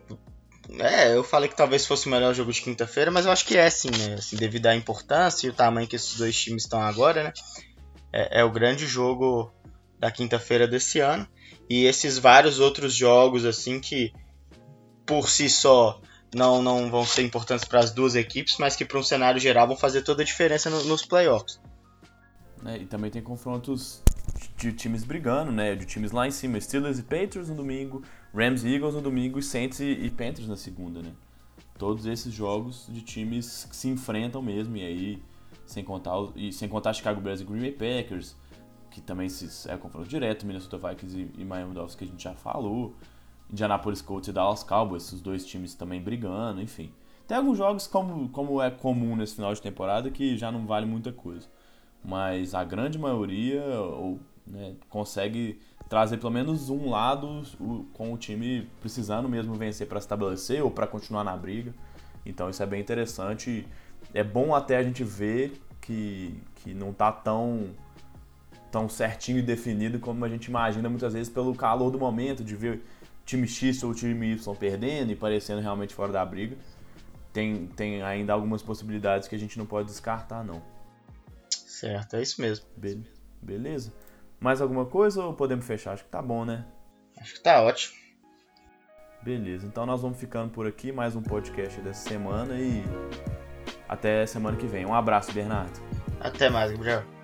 É, 0.79 1.15
eu 1.15 1.23
falei 1.23 1.47
que 1.47 1.55
talvez 1.55 1.85
fosse 1.85 2.07
o 2.07 2.09
melhor 2.09 2.33
jogo 2.33 2.51
de 2.51 2.61
quinta-feira, 2.61 3.11
mas 3.11 3.25
eu 3.25 3.31
acho 3.31 3.45
que 3.45 3.55
é 3.55 3.69
sim, 3.69 3.91
né? 3.91 4.15
Assim, 4.15 4.35
devido 4.35 4.65
à 4.65 4.75
importância 4.75 5.45
e 5.45 5.49
o 5.49 5.53
tamanho 5.53 5.87
que 5.87 5.95
esses 5.95 6.17
dois 6.17 6.35
times 6.35 6.63
estão 6.63 6.81
agora, 6.81 7.25
né? 7.25 7.33
É, 8.11 8.39
é 8.39 8.43
o 8.43 8.51
grande 8.51 8.87
jogo 8.87 9.53
da 9.99 10.11
quinta-feira 10.11 10.67
desse 10.67 10.99
ano. 10.99 11.27
E 11.69 11.85
esses 11.85 12.17
vários 12.17 12.59
outros 12.59 12.93
jogos, 12.93 13.45
assim, 13.45 13.79
que 13.79 14.11
por 15.05 15.29
si 15.29 15.49
só 15.49 16.01
não, 16.33 16.61
não 16.61 16.89
vão 16.89 17.05
ser 17.05 17.23
importantes 17.23 17.65
para 17.65 17.79
as 17.79 17.91
duas 17.91 18.15
equipes, 18.15 18.57
mas 18.57 18.75
que 18.75 18.83
para 18.83 18.99
um 18.99 19.03
cenário 19.03 19.39
geral 19.39 19.67
vão 19.67 19.77
fazer 19.77 20.01
toda 20.01 20.21
a 20.21 20.25
diferença 20.25 20.69
no, 20.69 20.83
nos 20.83 21.05
playoffs. 21.05 21.59
É, 22.65 22.77
e 22.77 22.85
também 22.85 23.11
tem 23.11 23.21
confrontos 23.21 24.01
de 24.57 24.73
times 24.73 25.03
brigando, 25.03 25.51
né? 25.51 25.75
De 25.75 25.85
times 25.85 26.11
lá 26.11 26.27
em 26.27 26.31
cima, 26.31 26.59
Steelers 26.59 26.99
e 26.99 27.03
Patriots 27.03 27.49
no 27.49 27.55
domingo, 27.55 28.03
Rams 28.33 28.63
e 28.63 28.73
Eagles 28.73 28.95
no 28.95 29.01
domingo 29.01 29.39
e 29.39 29.43
Saints 29.43 29.79
e, 29.79 30.09
Panthers 30.09 30.47
na 30.47 30.57
segunda, 30.57 31.01
né? 31.01 31.11
Todos 31.77 32.05
esses 32.05 32.33
jogos 32.33 32.87
de 32.89 33.01
times 33.01 33.65
que 33.69 33.75
se 33.75 33.87
enfrentam 33.87 34.41
mesmo, 34.41 34.75
e 34.77 34.85
aí, 34.85 35.23
sem 35.65 35.83
contar, 35.83 36.15
e 36.35 36.51
sem 36.51 36.67
contar 36.67 36.93
Chicago 36.93 37.21
Bears 37.21 37.41
e 37.41 37.43
Green 37.43 37.59
Bay 37.59 37.71
Packers, 37.71 38.35
que 38.89 39.01
também 39.01 39.29
se, 39.29 39.69
é 39.69 39.77
confronto 39.77 40.07
direto, 40.07 40.45
Minnesota 40.45 40.77
Vikings 40.77 41.17
e, 41.17 41.41
e 41.41 41.45
Miami 41.45 41.73
Dolphins 41.73 41.95
que 41.95 42.03
a 42.05 42.07
gente 42.07 42.23
já 42.23 42.33
falou. 42.33 42.95
Indianapolis 43.51 44.01
Colts 44.01 44.27
e 44.27 44.31
Dallas 44.31 44.63
Cowboys, 44.63 45.03
esses 45.03 45.21
dois 45.21 45.45
times 45.45 45.73
também 45.75 46.01
brigando, 46.01 46.61
enfim. 46.61 46.91
Tem 47.27 47.37
alguns 47.37 47.57
jogos, 47.57 47.87
como, 47.87 48.29
como 48.29 48.61
é 48.61 48.69
comum 48.69 49.15
nesse 49.15 49.35
final 49.35 49.53
de 49.53 49.61
temporada, 49.61 50.11
que 50.11 50.37
já 50.37 50.51
não 50.51 50.65
vale 50.65 50.85
muita 50.85 51.11
coisa. 51.11 51.47
Mas 52.03 52.53
a 52.53 52.63
grande 52.63 52.99
maioria 52.99 53.63
ou, 53.63 54.19
né, 54.45 54.75
consegue 54.89 55.59
trazer 55.89 56.17
pelo 56.17 56.31
menos 56.31 56.69
um 56.69 56.89
lado 56.89 57.41
o, 57.59 57.85
com 57.93 58.13
o 58.13 58.17
time 58.17 58.69
precisando 58.79 59.27
mesmo 59.27 59.53
vencer 59.55 59.87
para 59.87 59.97
estabelecer 59.97 60.63
ou 60.63 60.69
para 60.69 60.85
continuar 60.85 61.23
na 61.23 61.35
briga. 61.35 61.73
Então 62.25 62.49
isso 62.49 62.61
é 62.61 62.65
bem 62.65 62.81
interessante. 62.81 63.67
É 64.13 64.23
bom 64.23 64.53
até 64.53 64.77
a 64.77 64.83
gente 64.83 65.03
ver 65.03 65.59
que, 65.81 66.39
que 66.55 66.73
não 66.73 66.91
está 66.91 67.11
tão 67.11 67.69
tão 68.71 68.89
certinho 68.89 69.39
e 69.39 69.41
definido 69.41 69.99
como 69.99 70.25
a 70.25 70.27
gente 70.27 70.47
imagina 70.47 70.89
muitas 70.89 71.13
vezes 71.13 71.29
pelo 71.29 71.55
calor 71.55 71.89
do 71.89 71.97
momento, 71.97 72.43
de 72.43 72.57
ver 72.57 72.83
time 73.25 73.47
X 73.47 73.83
ou 73.83 73.93
time 73.93 74.33
Y 74.33 74.55
perdendo 74.55 75.11
e 75.11 75.15
parecendo 75.15 75.61
realmente 75.61 75.93
fora 75.93 76.11
da 76.11 76.25
briga, 76.25 76.55
tem, 77.33 77.67
tem 77.67 78.01
ainda 78.01 78.31
algumas 78.31 78.61
possibilidades 78.61 79.27
que 79.27 79.35
a 79.35 79.39
gente 79.39 79.57
não 79.57 79.65
pode 79.65 79.87
descartar, 79.89 80.43
não. 80.43 80.61
Certo, 81.49 82.15
é 82.15 82.21
isso 82.21 82.39
mesmo. 82.41 82.65
Be 82.77 83.03
beleza. 83.41 83.93
Mais 84.39 84.61
alguma 84.61 84.85
coisa 84.85 85.23
ou 85.23 85.33
podemos 85.33 85.65
fechar? 85.65 85.93
Acho 85.93 86.03
que 86.03 86.09
tá 86.09 86.21
bom, 86.21 86.45
né? 86.45 86.65
Acho 87.17 87.33
que 87.33 87.41
tá 87.41 87.61
ótimo. 87.61 87.95
Beleza, 89.21 89.65
então 89.65 89.85
nós 89.85 90.01
vamos 90.01 90.19
ficando 90.19 90.51
por 90.51 90.67
aqui, 90.67 90.91
mais 90.91 91.15
um 91.15 91.21
podcast 91.21 91.81
dessa 91.81 92.07
semana 92.07 92.53
e 92.59 92.83
até 93.89 94.25
semana 94.25 94.55
que 94.55 94.67
vem. 94.67 94.85
Um 94.85 94.93
abraço, 94.93 95.31
Bernardo. 95.31 95.79
Até 96.19 96.49
mais, 96.49 96.71
Gabriel. 96.71 97.14